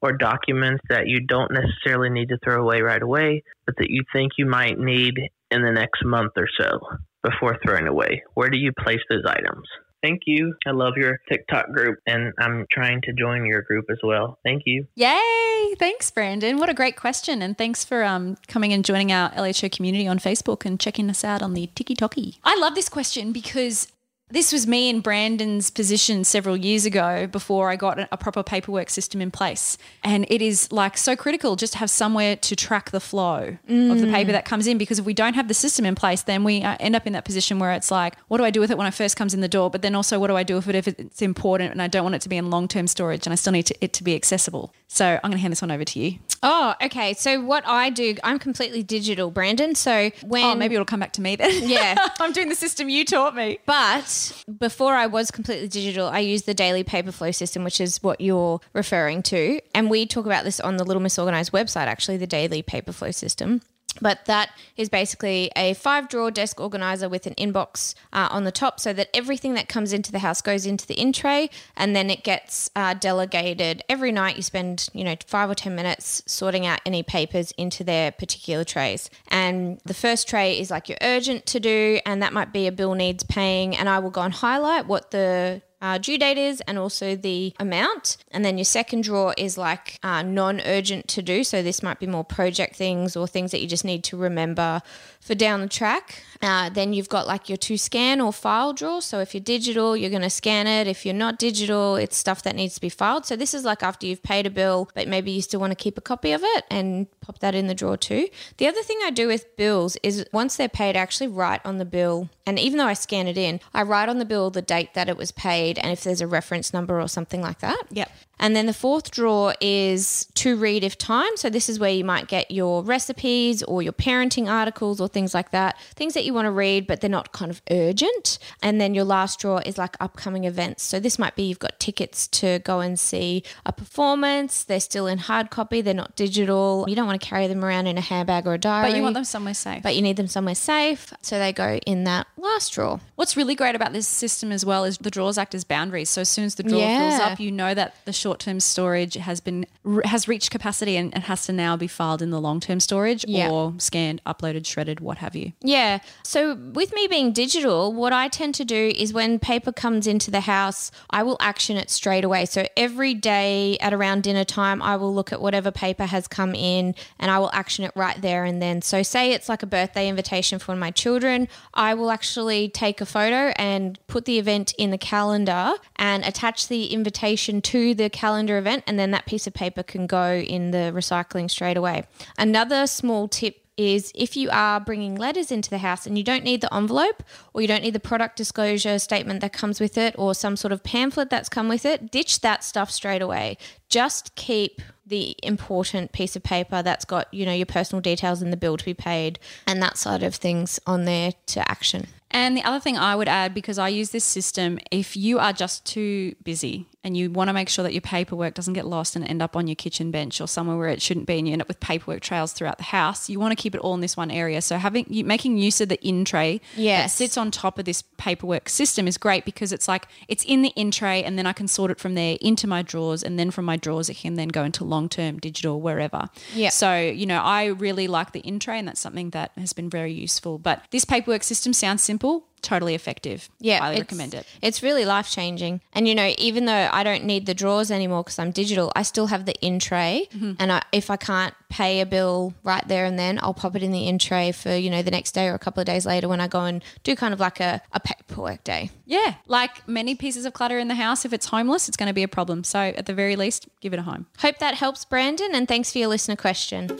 or 0.00 0.12
documents 0.14 0.82
that 0.88 1.08
you 1.08 1.26
don't 1.26 1.52
necessarily 1.52 2.08
need 2.08 2.30
to 2.30 2.38
throw 2.42 2.62
away 2.62 2.80
right 2.80 3.02
away, 3.02 3.42
but 3.66 3.74
that 3.76 3.90
you 3.90 4.02
think 4.14 4.32
you 4.38 4.46
might 4.46 4.78
need 4.78 5.20
in 5.50 5.60
the 5.60 5.72
next 5.72 6.06
month 6.06 6.32
or 6.38 6.48
so 6.58 6.80
before 7.22 7.58
throwing 7.62 7.86
away? 7.86 8.22
Where 8.32 8.48
do 8.48 8.56
you 8.56 8.72
place 8.72 9.02
those 9.10 9.24
items? 9.28 9.68
Thank 10.02 10.22
you. 10.26 10.54
I 10.66 10.70
love 10.70 10.94
your 10.96 11.18
TikTok 11.30 11.70
group 11.72 11.98
and 12.06 12.32
I'm 12.38 12.66
trying 12.70 13.00
to 13.02 13.12
join 13.12 13.44
your 13.46 13.62
group 13.62 13.86
as 13.90 13.98
well. 14.02 14.38
Thank 14.44 14.62
you. 14.66 14.86
Yay! 14.94 15.74
Thanks, 15.78 16.10
Brandon. 16.10 16.58
What 16.58 16.68
a 16.68 16.74
great 16.74 16.96
question. 16.96 17.42
And 17.42 17.58
thanks 17.58 17.84
for 17.84 18.04
um, 18.04 18.36
coming 18.46 18.72
and 18.72 18.84
joining 18.84 19.12
our 19.12 19.30
LHO 19.30 19.72
community 19.72 20.06
on 20.06 20.18
Facebook 20.18 20.64
and 20.64 20.78
checking 20.78 21.10
us 21.10 21.24
out 21.24 21.42
on 21.42 21.54
the 21.54 21.68
TikTok. 21.74 22.14
I 22.44 22.56
love 22.58 22.74
this 22.74 22.88
question 22.88 23.32
because 23.32 23.88
this 24.30 24.52
was 24.52 24.66
me 24.66 24.90
in 24.90 25.00
Brandon's 25.00 25.70
position 25.70 26.22
several 26.22 26.56
years 26.56 26.84
ago 26.84 27.26
before 27.26 27.70
I 27.70 27.76
got 27.76 28.08
a 28.12 28.16
proper 28.16 28.42
paperwork 28.42 28.90
system 28.90 29.20
in 29.20 29.30
place. 29.30 29.78
And 30.04 30.26
it 30.28 30.42
is 30.42 30.70
like 30.70 30.98
so 30.98 31.16
critical 31.16 31.56
just 31.56 31.72
to 31.74 31.78
have 31.78 31.90
somewhere 31.90 32.36
to 32.36 32.56
track 32.56 32.90
the 32.90 33.00
flow 33.00 33.56
of 33.68 34.00
the 34.00 34.06
paper 34.06 34.32
that 34.32 34.44
comes 34.44 34.66
in 34.66 34.76
because 34.76 34.98
if 34.98 35.06
we 35.06 35.14
don't 35.14 35.34
have 35.34 35.48
the 35.48 35.54
system 35.54 35.86
in 35.86 35.94
place, 35.94 36.22
then 36.22 36.44
we 36.44 36.62
uh, 36.62 36.76
end 36.78 36.94
up 36.94 37.06
in 37.06 37.14
that 37.14 37.24
position 37.24 37.58
where 37.58 37.72
it's 37.72 37.90
like, 37.90 38.16
what 38.28 38.38
do 38.38 38.44
I 38.44 38.50
do 38.50 38.60
with 38.60 38.70
it 38.70 38.76
when 38.76 38.86
it 38.86 38.94
first 38.94 39.16
comes 39.16 39.32
in 39.32 39.40
the 39.40 39.48
door? 39.48 39.70
But 39.70 39.82
then 39.82 39.94
also, 39.94 40.18
what 40.18 40.26
do 40.28 40.36
I 40.36 40.42
do 40.42 40.56
with 40.56 40.68
it 40.68 40.74
if 40.74 40.88
it's 40.88 41.22
important 41.22 41.72
and 41.72 41.80
I 41.80 41.88
don't 41.88 42.02
want 42.02 42.14
it 42.14 42.22
to 42.22 42.28
be 42.28 42.36
in 42.36 42.50
long 42.50 42.68
term 42.68 42.86
storage 42.86 43.26
and 43.26 43.32
I 43.32 43.36
still 43.36 43.52
need 43.52 43.66
to, 43.66 43.74
it 43.80 43.92
to 43.94 44.04
be 44.04 44.14
accessible? 44.14 44.72
So 44.90 45.04
I'm 45.06 45.20
going 45.30 45.32
to 45.32 45.38
hand 45.38 45.52
this 45.52 45.60
one 45.62 45.70
over 45.70 45.84
to 45.84 46.00
you. 46.00 46.18
oh 46.42 46.74
okay 46.82 47.14
so 47.14 47.40
what 47.40 47.64
i 47.66 47.90
do 47.90 48.14
i'm 48.22 48.38
completely 48.38 48.80
digital 48.82 49.28
brandon 49.30 49.74
so 49.74 50.10
when 50.24 50.44
Oh, 50.44 50.54
maybe 50.54 50.74
it'll 50.76 50.84
come 50.84 51.00
back 51.00 51.12
to 51.14 51.20
me 51.20 51.34
then. 51.36 51.68
Yeah. 51.68 51.96
I'm 52.20 52.32
doing 52.32 52.48
the 52.48 52.54
system 52.54 52.88
you 52.88 53.04
taught 53.04 53.34
me. 53.34 53.58
But 53.66 54.32
before 54.58 54.94
I 54.94 55.06
was 55.06 55.30
completely 55.30 55.66
digital, 55.68 56.06
I 56.06 56.20
used 56.20 56.46
the 56.46 56.54
daily 56.54 56.84
paper 56.84 57.10
flow 57.12 57.32
system, 57.32 57.64
which 57.64 57.80
is 57.80 58.02
what 58.02 58.20
you're 58.20 58.60
referring 58.72 59.22
to. 59.24 59.60
And 59.74 59.90
we 59.90 60.06
talk 60.06 60.26
about 60.26 60.44
this 60.44 60.60
on 60.60 60.76
the 60.76 60.84
Little 60.84 61.02
Miss 61.02 61.18
Organized 61.18 61.52
website, 61.52 61.86
actually, 61.86 62.16
the 62.16 62.26
daily 62.26 62.62
paper 62.62 62.92
flow 62.92 63.10
system. 63.10 63.60
But 64.00 64.24
that 64.26 64.50
is 64.76 64.88
basically 64.88 65.50
a 65.56 65.74
five 65.74 66.08
drawer 66.08 66.30
desk 66.30 66.60
organizer 66.60 67.08
with 67.08 67.26
an 67.26 67.34
inbox 67.34 67.94
uh, 68.12 68.28
on 68.30 68.44
the 68.44 68.52
top 68.52 68.80
so 68.80 68.92
that 68.92 69.08
everything 69.14 69.54
that 69.54 69.68
comes 69.68 69.92
into 69.92 70.12
the 70.12 70.20
house 70.20 70.40
goes 70.40 70.66
into 70.66 70.86
the 70.86 70.94
in 70.94 71.12
tray 71.12 71.50
and 71.76 71.94
then 71.94 72.10
it 72.10 72.24
gets 72.24 72.70
uh, 72.76 72.94
delegated. 72.94 73.82
Every 73.88 74.12
night 74.12 74.36
you 74.36 74.42
spend, 74.42 74.88
you 74.92 75.04
know, 75.04 75.16
five 75.26 75.50
or 75.50 75.54
10 75.54 75.74
minutes 75.74 76.22
sorting 76.26 76.66
out 76.66 76.80
any 76.86 77.02
papers 77.02 77.52
into 77.52 77.84
their 77.84 78.12
particular 78.12 78.64
trays. 78.64 79.10
And 79.28 79.80
the 79.84 79.94
first 79.94 80.28
tray 80.28 80.58
is 80.58 80.70
like 80.70 80.88
your 80.88 80.98
urgent 81.02 81.46
to 81.46 81.60
do, 81.60 82.00
and 82.06 82.22
that 82.22 82.32
might 82.32 82.52
be 82.52 82.66
a 82.66 82.72
bill 82.72 82.94
needs 82.94 83.22
paying. 83.24 83.76
And 83.76 83.88
I 83.88 83.98
will 83.98 84.10
go 84.10 84.22
and 84.22 84.32
highlight 84.32 84.86
what 84.86 85.10
the 85.10 85.62
uh, 85.80 85.98
due 85.98 86.18
date 86.18 86.38
is 86.38 86.60
and 86.62 86.78
also 86.78 87.14
the 87.14 87.54
amount. 87.58 88.16
And 88.30 88.44
then 88.44 88.58
your 88.58 88.64
second 88.64 89.04
drawer 89.04 89.34
is 89.36 89.56
like 89.56 89.98
uh, 90.02 90.22
non 90.22 90.60
urgent 90.62 91.08
to 91.08 91.22
do. 91.22 91.44
So 91.44 91.62
this 91.62 91.82
might 91.82 92.00
be 92.00 92.06
more 92.06 92.24
project 92.24 92.76
things 92.76 93.16
or 93.16 93.26
things 93.26 93.52
that 93.52 93.60
you 93.60 93.68
just 93.68 93.84
need 93.84 94.04
to 94.04 94.16
remember 94.16 94.82
for 95.20 95.34
down 95.34 95.60
the 95.60 95.68
track. 95.68 96.22
Uh, 96.40 96.70
then 96.70 96.92
you've 96.92 97.08
got 97.08 97.26
like 97.26 97.48
your 97.48 97.56
two 97.56 97.76
scan 97.76 98.20
or 98.20 98.32
file 98.32 98.72
drawer. 98.72 99.02
So 99.02 99.20
if 99.20 99.34
you're 99.34 99.42
digital, 99.42 99.96
you're 99.96 100.10
going 100.10 100.22
to 100.22 100.30
scan 100.30 100.66
it. 100.66 100.86
If 100.86 101.04
you're 101.04 101.14
not 101.14 101.38
digital, 101.38 101.96
it's 101.96 102.16
stuff 102.16 102.42
that 102.44 102.54
needs 102.54 102.74
to 102.76 102.80
be 102.80 102.88
filed. 102.88 103.26
So 103.26 103.36
this 103.36 103.54
is 103.54 103.64
like 103.64 103.82
after 103.82 104.06
you've 104.06 104.22
paid 104.22 104.46
a 104.46 104.50
bill, 104.50 104.88
but 104.94 105.08
maybe 105.08 105.30
you 105.30 105.42
still 105.42 105.60
want 105.60 105.72
to 105.72 105.76
keep 105.76 105.98
a 105.98 106.00
copy 106.00 106.32
of 106.32 106.42
it 106.44 106.64
and 106.70 107.06
pop 107.20 107.40
that 107.40 107.54
in 107.54 107.66
the 107.66 107.74
drawer 107.74 107.96
too. 107.96 108.28
The 108.58 108.68
other 108.68 108.82
thing 108.82 108.98
I 109.04 109.10
do 109.10 109.26
with 109.26 109.56
bills 109.56 109.96
is 110.02 110.24
once 110.32 110.56
they're 110.56 110.68
paid, 110.68 110.96
I 110.96 111.00
actually 111.00 111.28
write 111.28 111.60
on 111.64 111.78
the 111.78 111.84
bill. 111.84 112.28
And 112.46 112.58
even 112.58 112.78
though 112.78 112.86
I 112.86 112.94
scan 112.94 113.26
it 113.26 113.36
in, 113.36 113.60
I 113.74 113.82
write 113.82 114.08
on 114.08 114.18
the 114.18 114.24
bill 114.24 114.50
the 114.50 114.62
date 114.62 114.94
that 114.94 115.08
it 115.08 115.16
was 115.16 115.32
paid 115.32 115.78
and 115.78 115.92
if 115.92 116.04
there's 116.04 116.20
a 116.20 116.26
reference 116.26 116.72
number 116.72 117.00
or 117.00 117.08
something 117.08 117.42
like 117.42 117.58
that. 117.60 117.82
Yep. 117.90 118.10
And 118.38 118.54
then 118.54 118.66
the 118.66 118.72
fourth 118.72 119.10
drawer 119.10 119.54
is 119.60 120.26
to 120.34 120.56
read 120.56 120.84
if 120.84 120.96
time. 120.96 121.36
So 121.36 121.50
this 121.50 121.68
is 121.68 121.78
where 121.78 121.90
you 121.90 122.04
might 122.04 122.28
get 122.28 122.50
your 122.50 122.82
recipes 122.82 123.62
or 123.62 123.82
your 123.82 123.92
parenting 123.92 124.48
articles 124.48 125.00
or 125.00 125.08
things 125.08 125.34
like 125.34 125.50
that, 125.50 125.78
things 125.96 126.14
that 126.14 126.24
you 126.24 126.34
want 126.34 126.46
to 126.46 126.50
read, 126.50 126.86
but 126.86 127.00
they're 127.00 127.10
not 127.10 127.32
kind 127.32 127.50
of 127.50 127.62
urgent. 127.70 128.38
And 128.62 128.80
then 128.80 128.94
your 128.94 129.04
last 129.04 129.40
drawer 129.40 129.62
is 129.64 129.78
like 129.78 129.96
upcoming 130.00 130.44
events. 130.44 130.82
So 130.82 131.00
this 131.00 131.18
might 131.18 131.36
be 131.36 131.44
you've 131.44 131.58
got 131.58 131.78
tickets 131.80 132.28
to 132.28 132.60
go 132.60 132.80
and 132.80 132.98
see 132.98 133.42
a 133.66 133.72
performance. 133.72 134.64
They're 134.64 134.80
still 134.80 135.06
in 135.06 135.18
hard 135.18 135.50
copy, 135.50 135.80
they're 135.80 135.94
not 135.94 136.16
digital. 136.16 136.84
You 136.88 136.96
don't 136.96 137.06
want 137.06 137.20
to 137.20 137.26
carry 137.26 137.46
them 137.46 137.64
around 137.64 137.86
in 137.86 137.98
a 137.98 138.02
handbag 138.02 138.46
or 138.46 138.54
a 138.54 138.58
diary. 138.58 138.90
But 138.90 138.96
you 138.96 139.02
want 139.02 139.14
them 139.14 139.24
somewhere 139.24 139.54
safe. 139.54 139.82
But 139.82 139.96
you 139.96 140.02
need 140.02 140.16
them 140.16 140.28
somewhere 140.28 140.54
safe. 140.54 141.12
So 141.22 141.38
they 141.38 141.52
go 141.52 141.78
in 141.86 142.04
that 142.04 142.26
last 142.36 142.72
drawer. 142.72 143.00
What's 143.16 143.36
really 143.36 143.54
great 143.54 143.74
about 143.74 143.92
this 143.92 144.06
system 144.06 144.52
as 144.52 144.64
well 144.64 144.84
is 144.84 144.98
the 144.98 145.10
drawers 145.10 145.38
act 145.38 145.54
as 145.54 145.64
boundaries. 145.64 146.08
So 146.08 146.20
as 146.20 146.28
soon 146.28 146.44
as 146.44 146.54
the 146.54 146.62
drawer 146.62 146.80
fills 146.80 147.20
up, 147.20 147.40
you 147.40 147.50
know 147.50 147.74
that 147.74 147.94
the 148.04 148.12
short-term 148.28 148.60
storage 148.60 149.14
has 149.14 149.40
been 149.40 149.64
has 150.04 150.28
reached 150.28 150.50
capacity 150.50 150.96
and 150.98 151.14
it 151.14 151.22
has 151.22 151.46
to 151.46 151.52
now 151.52 151.74
be 151.78 151.86
filed 151.86 152.20
in 152.20 152.28
the 152.28 152.38
long-term 152.38 152.78
storage 152.78 153.24
Yeah. 153.26 153.50
or 153.50 153.72
scanned, 153.78 154.20
uploaded, 154.26 154.66
shredded, 154.66 155.00
what 155.00 155.16
have 155.18 155.34
you. 155.34 155.52
Yeah. 155.62 156.00
So 156.24 156.54
with 156.54 156.92
me 156.92 157.06
being 157.08 157.32
digital, 157.32 157.90
what 157.94 158.12
I 158.12 158.28
tend 158.28 158.54
to 158.56 158.66
do 158.66 158.92
is 158.94 159.14
when 159.14 159.38
paper 159.38 159.72
comes 159.72 160.06
into 160.06 160.30
the 160.30 160.40
house, 160.42 160.90
I 161.08 161.22
will 161.22 161.38
action 161.40 161.78
it 161.78 161.88
straight 161.88 162.22
away. 162.22 162.44
So 162.44 162.66
every 162.76 163.14
day 163.14 163.78
at 163.80 163.94
around 163.94 164.24
dinner 164.24 164.44
time, 164.44 164.82
I 164.82 164.96
will 164.96 165.14
look 165.14 165.32
at 165.32 165.40
whatever 165.40 165.70
paper 165.70 166.04
has 166.04 166.28
come 166.28 166.54
in 166.54 166.94
and 167.18 167.30
I 167.30 167.38
will 167.38 167.50
action 167.54 167.82
it 167.86 167.92
right 167.94 168.20
there 168.20 168.44
and 168.44 168.60
then. 168.60 168.82
So 168.82 169.02
say 169.02 169.32
it's 169.32 169.48
like 169.48 169.62
a 169.62 169.66
birthday 169.66 170.06
invitation 170.06 170.58
for 170.58 170.72
one 170.72 170.76
of 170.76 170.80
my 170.80 170.90
children, 170.90 171.48
I 171.72 171.94
will 171.94 172.10
actually 172.10 172.68
take 172.68 173.00
a 173.00 173.06
photo 173.06 173.54
and 173.56 173.98
put 174.06 174.26
the 174.26 174.38
event 174.38 174.74
in 174.76 174.90
the 174.90 174.98
calendar 174.98 175.72
and 175.96 176.22
attach 176.26 176.68
the 176.68 176.88
invitation 176.92 177.62
to 177.62 177.94
the 177.94 178.10
calendar 178.18 178.58
event 178.58 178.82
and 178.88 178.98
then 178.98 179.12
that 179.12 179.26
piece 179.26 179.46
of 179.46 179.54
paper 179.54 179.84
can 179.84 180.08
go 180.08 180.34
in 180.34 180.72
the 180.72 180.90
recycling 180.92 181.48
straight 181.48 181.76
away. 181.76 182.02
Another 182.36 182.88
small 182.88 183.28
tip 183.28 183.62
is 183.76 184.10
if 184.16 184.36
you 184.36 184.50
are 184.50 184.80
bringing 184.80 185.14
letters 185.14 185.52
into 185.52 185.70
the 185.70 185.78
house 185.78 186.04
and 186.04 186.18
you 186.18 186.24
don't 186.24 186.42
need 186.42 186.60
the 186.60 186.74
envelope 186.74 187.22
or 187.54 187.62
you 187.62 187.68
don't 187.68 187.82
need 187.82 187.92
the 187.92 188.00
product 188.00 188.34
disclosure 188.36 188.98
statement 188.98 189.40
that 189.40 189.52
comes 189.52 189.78
with 189.78 189.96
it 189.96 190.16
or 190.18 190.34
some 190.34 190.56
sort 190.56 190.72
of 190.72 190.82
pamphlet 190.82 191.30
that's 191.30 191.48
come 191.48 191.68
with 191.68 191.86
it, 191.86 192.10
ditch 192.10 192.40
that 192.40 192.64
stuff 192.64 192.90
straight 192.90 193.22
away. 193.22 193.56
Just 193.88 194.34
keep 194.34 194.82
the 195.06 195.36
important 195.44 196.10
piece 196.10 196.34
of 196.34 196.42
paper 196.42 196.82
that's 196.82 197.04
got, 197.04 197.32
you 197.32 197.46
know, 197.46 197.52
your 197.52 197.66
personal 197.66 198.00
details 198.00 198.42
and 198.42 198.52
the 198.52 198.56
bill 198.56 198.76
to 198.76 198.84
be 198.84 198.94
paid 198.94 199.38
and 199.64 199.80
that 199.80 199.96
side 199.96 200.24
of 200.24 200.34
things 200.34 200.80
on 200.88 201.04
there 201.04 201.32
to 201.46 201.70
action. 201.70 202.08
And 202.30 202.56
the 202.56 202.64
other 202.64 202.80
thing 202.80 202.98
I 202.98 203.14
would 203.16 203.28
add, 203.28 203.54
because 203.54 203.78
I 203.78 203.88
use 203.88 204.10
this 204.10 204.24
system, 204.24 204.78
if 204.90 205.16
you 205.16 205.38
are 205.38 205.52
just 205.52 205.86
too 205.86 206.34
busy 206.42 206.86
and 207.08 207.16
you 207.16 207.30
want 207.30 207.48
to 207.48 207.54
make 207.54 207.70
sure 207.70 207.82
that 207.84 207.94
your 207.94 208.02
paperwork 208.02 208.52
doesn't 208.52 208.74
get 208.74 208.86
lost 208.86 209.16
and 209.16 209.26
end 209.26 209.40
up 209.40 209.56
on 209.56 209.66
your 209.66 209.74
kitchen 209.74 210.10
bench 210.10 210.42
or 210.42 210.46
somewhere 210.46 210.76
where 210.76 210.90
it 210.90 211.00
shouldn't 211.00 211.26
be, 211.26 211.38
and 211.38 211.48
you 211.48 211.54
end 211.54 211.62
up 211.62 211.66
with 211.66 211.80
paperwork 211.80 212.20
trails 212.20 212.52
throughout 212.52 212.76
the 212.76 212.84
house, 212.84 213.30
you 213.30 213.40
want 213.40 213.50
to 213.50 213.60
keep 213.60 213.74
it 213.74 213.80
all 213.80 213.94
in 213.94 214.02
this 214.02 214.14
one 214.14 214.30
area. 214.30 214.60
So 214.60 214.76
having 214.76 215.06
you 215.08 215.24
making 215.24 215.56
use 215.56 215.80
of 215.80 215.88
the 215.88 215.98
in 216.06 216.26
tray 216.26 216.60
that 216.76 217.06
sits 217.06 217.38
on 217.38 217.50
top 217.50 217.78
of 217.78 217.86
this 217.86 218.02
paperwork 218.18 218.68
system 218.68 219.08
is 219.08 219.16
great 219.16 219.46
because 219.46 219.72
it's 219.72 219.88
like 219.88 220.06
it's 220.28 220.44
in 220.44 220.60
the 220.60 220.68
in 220.76 220.90
tray, 220.90 221.24
and 221.24 221.38
then 221.38 221.46
I 221.46 221.54
can 221.54 221.66
sort 221.66 221.90
it 221.90 221.98
from 221.98 222.14
there 222.14 222.36
into 222.42 222.66
my 222.66 222.82
drawers, 222.82 223.22
and 223.22 223.38
then 223.38 223.50
from 223.50 223.64
my 223.64 223.78
drawers 223.78 224.10
it 224.10 224.18
can 224.18 224.34
then 224.34 224.48
go 224.48 224.62
into 224.62 224.84
long 224.84 225.08
term 225.08 225.38
digital 225.38 225.80
wherever. 225.80 226.28
Yeah. 226.54 226.68
So 226.68 226.94
you 227.00 227.24
know, 227.24 227.40
I 227.40 227.66
really 227.66 228.06
like 228.06 228.32
the 228.32 228.40
in 228.40 228.58
tray, 228.58 228.78
and 228.78 228.86
that's 228.86 229.00
something 229.00 229.30
that 229.30 229.52
has 229.56 229.72
been 229.72 229.88
very 229.88 230.12
useful. 230.12 230.58
But 230.58 230.82
this 230.90 231.06
paperwork 231.06 231.42
system 231.42 231.72
sounds 231.72 232.02
simple, 232.02 232.44
totally 232.58 232.94
effective. 232.94 233.48
Yeah, 233.60 233.78
highly 233.78 233.98
recommend 233.98 234.34
it. 234.34 234.46
It's 234.62 234.82
really 234.82 235.04
life 235.04 235.30
changing. 235.30 235.80
And 235.92 236.06
you 236.08 236.14
know, 236.14 236.32
even 236.38 236.66
though 236.66 236.88
I 236.92 237.02
don't 237.02 237.24
need 237.24 237.46
the 237.46 237.54
drawers 237.54 237.90
anymore 237.90 238.24
because 238.24 238.38
I'm 238.38 238.50
digital, 238.50 238.92
I 238.94 239.02
still 239.02 239.26
have 239.28 239.44
the 239.44 239.54
in 239.60 239.78
tray. 239.78 240.28
Mm-hmm. 240.32 240.52
And 240.58 240.72
I, 240.72 240.82
if 240.92 241.10
I 241.10 241.16
can't 241.16 241.54
pay 241.68 242.00
a 242.00 242.06
bill 242.06 242.54
right 242.62 242.86
there 242.88 243.04
and 243.04 243.18
then, 243.18 243.38
I'll 243.42 243.54
pop 243.54 243.76
it 243.76 243.82
in 243.82 243.92
the 243.92 244.06
in 244.06 244.18
tray 244.18 244.52
for 244.52 244.74
you 244.74 244.90
know 244.90 245.02
the 245.02 245.10
next 245.10 245.32
day 245.32 245.48
or 245.48 245.54
a 245.54 245.58
couple 245.58 245.80
of 245.80 245.86
days 245.86 246.06
later 246.06 246.28
when 246.28 246.40
I 246.40 246.48
go 246.48 246.60
and 246.60 246.82
do 247.02 247.14
kind 247.16 247.34
of 247.34 247.40
like 247.40 247.60
a, 247.60 247.80
a 247.92 248.00
paperwork 248.00 248.64
day. 248.64 248.90
Yeah, 249.06 249.34
like 249.46 249.86
many 249.88 250.14
pieces 250.14 250.44
of 250.44 250.52
clutter 250.52 250.78
in 250.78 250.88
the 250.88 250.94
house, 250.94 251.24
if 251.24 251.32
it's 251.32 251.46
homeless, 251.46 251.88
it's 251.88 251.96
going 251.96 252.08
to 252.08 252.14
be 252.14 252.22
a 252.22 252.28
problem. 252.28 252.64
So 252.64 252.78
at 252.78 253.06
the 253.06 253.14
very 253.14 253.36
least, 253.36 253.68
give 253.80 253.92
it 253.92 253.98
a 253.98 254.02
home. 254.02 254.26
Hope 254.38 254.58
that 254.58 254.74
helps, 254.74 255.04
Brandon, 255.04 255.50
and 255.54 255.66
thanks 255.68 255.92
for 255.92 255.98
your 255.98 256.08
listener 256.08 256.36
question. 256.36 256.90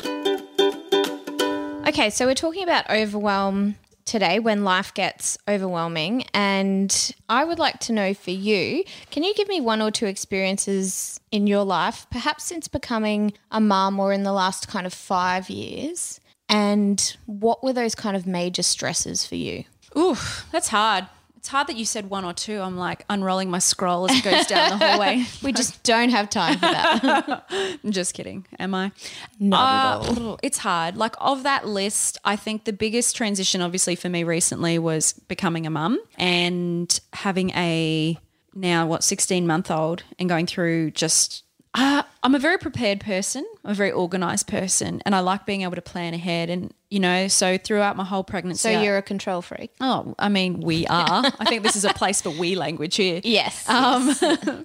Okay, 1.88 2.10
so 2.10 2.26
we're 2.26 2.34
talking 2.34 2.62
about 2.62 2.88
overwhelm 2.90 3.76
today 4.08 4.38
when 4.38 4.64
life 4.64 4.92
gets 4.94 5.36
overwhelming, 5.46 6.24
and 6.34 7.14
I 7.28 7.44
would 7.44 7.58
like 7.58 7.78
to 7.80 7.92
know 7.92 8.14
for 8.14 8.30
you 8.30 8.84
can 9.10 9.22
you 9.22 9.34
give 9.34 9.48
me 9.48 9.60
one 9.60 9.82
or 9.82 9.90
two 9.90 10.06
experiences 10.06 11.20
in 11.30 11.46
your 11.46 11.64
life, 11.64 12.06
perhaps 12.10 12.44
since 12.44 12.68
becoming 12.68 13.34
a 13.50 13.60
mum 13.60 14.00
or 14.00 14.12
in 14.12 14.22
the 14.22 14.32
last 14.32 14.66
kind 14.68 14.86
of 14.86 14.94
five 14.94 15.50
years? 15.50 16.20
And 16.48 17.16
what 17.26 17.62
were 17.62 17.74
those 17.74 17.94
kind 17.94 18.16
of 18.16 18.26
major 18.26 18.62
stresses 18.62 19.26
for 19.26 19.36
you? 19.36 19.64
Ooh, 19.96 20.16
that's 20.50 20.68
hard. 20.68 21.06
It's 21.38 21.46
hard 21.46 21.68
that 21.68 21.76
you 21.76 21.84
said 21.84 22.10
one 22.10 22.24
or 22.24 22.32
two. 22.32 22.60
I'm 22.60 22.76
like 22.76 23.04
unrolling 23.08 23.48
my 23.48 23.60
scroll 23.60 24.10
as 24.10 24.18
it 24.18 24.24
goes 24.24 24.44
down 24.46 24.76
the 24.76 24.84
hallway. 24.84 25.24
We 25.42 25.52
just 25.52 25.80
don't 25.84 26.08
have 26.08 26.28
time 26.28 26.54
for 26.54 26.62
that. 26.66 27.44
I'm 27.84 27.92
just 27.92 28.12
kidding. 28.14 28.44
Am 28.58 28.74
I? 28.74 28.90
Not 29.38 30.04
at 30.08 30.18
Uh, 30.18 30.36
It's 30.42 30.58
hard. 30.58 30.96
Like 30.96 31.14
of 31.20 31.44
that 31.44 31.64
list, 31.64 32.18
I 32.24 32.34
think 32.34 32.64
the 32.64 32.72
biggest 32.72 33.14
transition, 33.14 33.62
obviously 33.62 33.94
for 33.94 34.08
me 34.08 34.24
recently, 34.24 34.80
was 34.80 35.12
becoming 35.12 35.64
a 35.64 35.70
mum 35.70 36.00
and 36.16 36.98
having 37.12 37.50
a 37.50 38.18
now 38.54 38.86
what 38.86 39.04
16 39.04 39.46
month 39.46 39.70
old 39.70 40.02
and 40.18 40.28
going 40.28 40.46
through 40.46 40.90
just. 40.90 41.44
Uh, 41.72 42.02
I'm 42.22 42.34
a 42.34 42.38
very 42.38 42.58
prepared 42.58 43.00
person. 43.00 43.44
I'm 43.64 43.70
a 43.72 43.74
very 43.74 43.92
organized 43.92 44.46
person, 44.48 45.00
and 45.04 45.14
I 45.14 45.20
like 45.20 45.46
being 45.46 45.62
able 45.62 45.76
to 45.76 45.82
plan 45.82 46.14
ahead. 46.14 46.50
And 46.50 46.72
you 46.90 47.00
know, 47.00 47.28
so 47.28 47.58
throughout 47.58 47.96
my 47.96 48.04
whole 48.04 48.24
pregnancy, 48.24 48.60
So 48.60 48.80
you're 48.80 48.96
a 48.96 49.02
control 49.02 49.42
freak. 49.42 49.72
Oh, 49.78 50.14
I 50.18 50.30
mean, 50.30 50.60
we 50.60 50.86
are. 50.86 51.22
I 51.38 51.44
think 51.44 51.62
this 51.62 51.76
is 51.76 51.84
a 51.84 51.92
place 51.92 52.22
for 52.22 52.30
we 52.30 52.54
language 52.54 52.96
here. 52.96 53.20
Yes. 53.28 53.68
Um, 53.68 54.14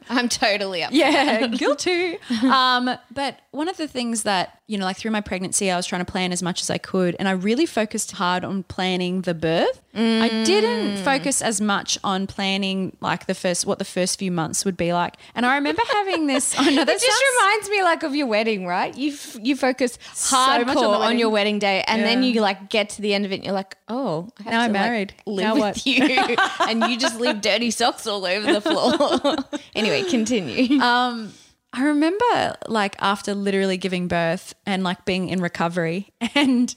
I'm 0.09 0.29
totally 0.29 0.83
up. 0.83 0.91
Yeah, 0.93 1.47
guilty. 1.47 2.17
um, 2.43 2.89
but 3.11 3.39
one 3.51 3.67
of 3.67 3.75
the 3.75 3.89
things 3.89 4.23
that, 4.23 4.57
you 4.67 4.77
know, 4.77 4.85
like 4.85 4.95
through 4.95 5.11
my 5.11 5.19
pregnancy, 5.19 5.69
I 5.69 5.75
was 5.75 5.85
trying 5.85 6.03
to 6.05 6.09
plan 6.09 6.31
as 6.31 6.41
much 6.41 6.61
as 6.61 6.69
I 6.69 6.77
could. 6.77 7.17
And 7.19 7.27
I 7.27 7.31
really 7.31 7.65
focused 7.65 8.13
hard 8.13 8.45
on 8.45 8.63
planning 8.63 9.23
the 9.23 9.33
birth. 9.33 9.81
I 9.95 10.43
didn't 10.45 11.03
focus 11.03 11.41
as 11.41 11.59
much 11.61 11.99
on 12.03 12.25
planning 12.25 12.95
like 13.01 13.27
the 13.27 13.35
first, 13.35 13.65
what 13.67 13.77
the 13.79 13.85
first 13.85 14.17
few 14.17 14.31
months 14.31 14.63
would 14.65 14.77
be 14.77 14.91
like. 14.93 15.15
And 15.35 15.45
I 15.45 15.55
remember 15.55 15.81
having 15.91 16.25
this, 16.27 16.57
I 16.57 16.69
know 16.71 16.81
It 16.81 16.85
that 16.85 16.93
just 16.93 17.05
sounds- 17.05 17.21
reminds 17.43 17.69
me 17.69 17.83
like 17.83 18.03
of 18.03 18.15
your 18.15 18.27
wedding, 18.27 18.65
right? 18.65 18.95
You 18.95 19.13
f- 19.13 19.37
you 19.41 19.55
focus 19.55 19.97
So 20.13 20.35
hardcore 20.37 20.95
on 20.95 21.01
on, 21.01 21.19
your 21.19 21.29
wedding 21.29 21.59
day, 21.59 21.83
and 21.87 22.03
then 22.03 22.23
you 22.23 22.41
like 22.41 22.69
get 22.69 22.89
to 22.89 23.01
the 23.01 23.13
end 23.13 23.25
of 23.25 23.31
it, 23.31 23.35
and 23.35 23.43
you're 23.43 23.53
like, 23.53 23.75
oh, 23.87 24.29
I 24.39 24.43
have 24.43 24.51
Now 24.51 24.59
to, 24.59 24.63
I'm 24.65 24.73
like, 24.73 24.81
married. 24.81 25.13
live 25.25 25.43
Now 25.43 25.53
with 25.53 25.61
what? 25.61 25.85
you, 25.85 26.03
and 26.61 26.83
you 26.91 26.97
just 26.97 27.19
leave 27.19 27.41
dirty 27.41 27.71
socks 27.71 28.07
all 28.07 28.25
over 28.25 28.53
the 28.53 28.61
floor. 28.61 29.35
anyway, 29.75 30.03
continue. 30.09 30.79
Um, 30.79 31.33
I 31.73 31.85
remember 31.85 32.55
like 32.67 32.95
after 32.99 33.33
literally 33.33 33.77
giving 33.77 34.07
birth 34.07 34.53
and 34.65 34.83
like 34.83 35.05
being 35.05 35.29
in 35.29 35.41
recovery 35.41 36.11
and 36.35 36.73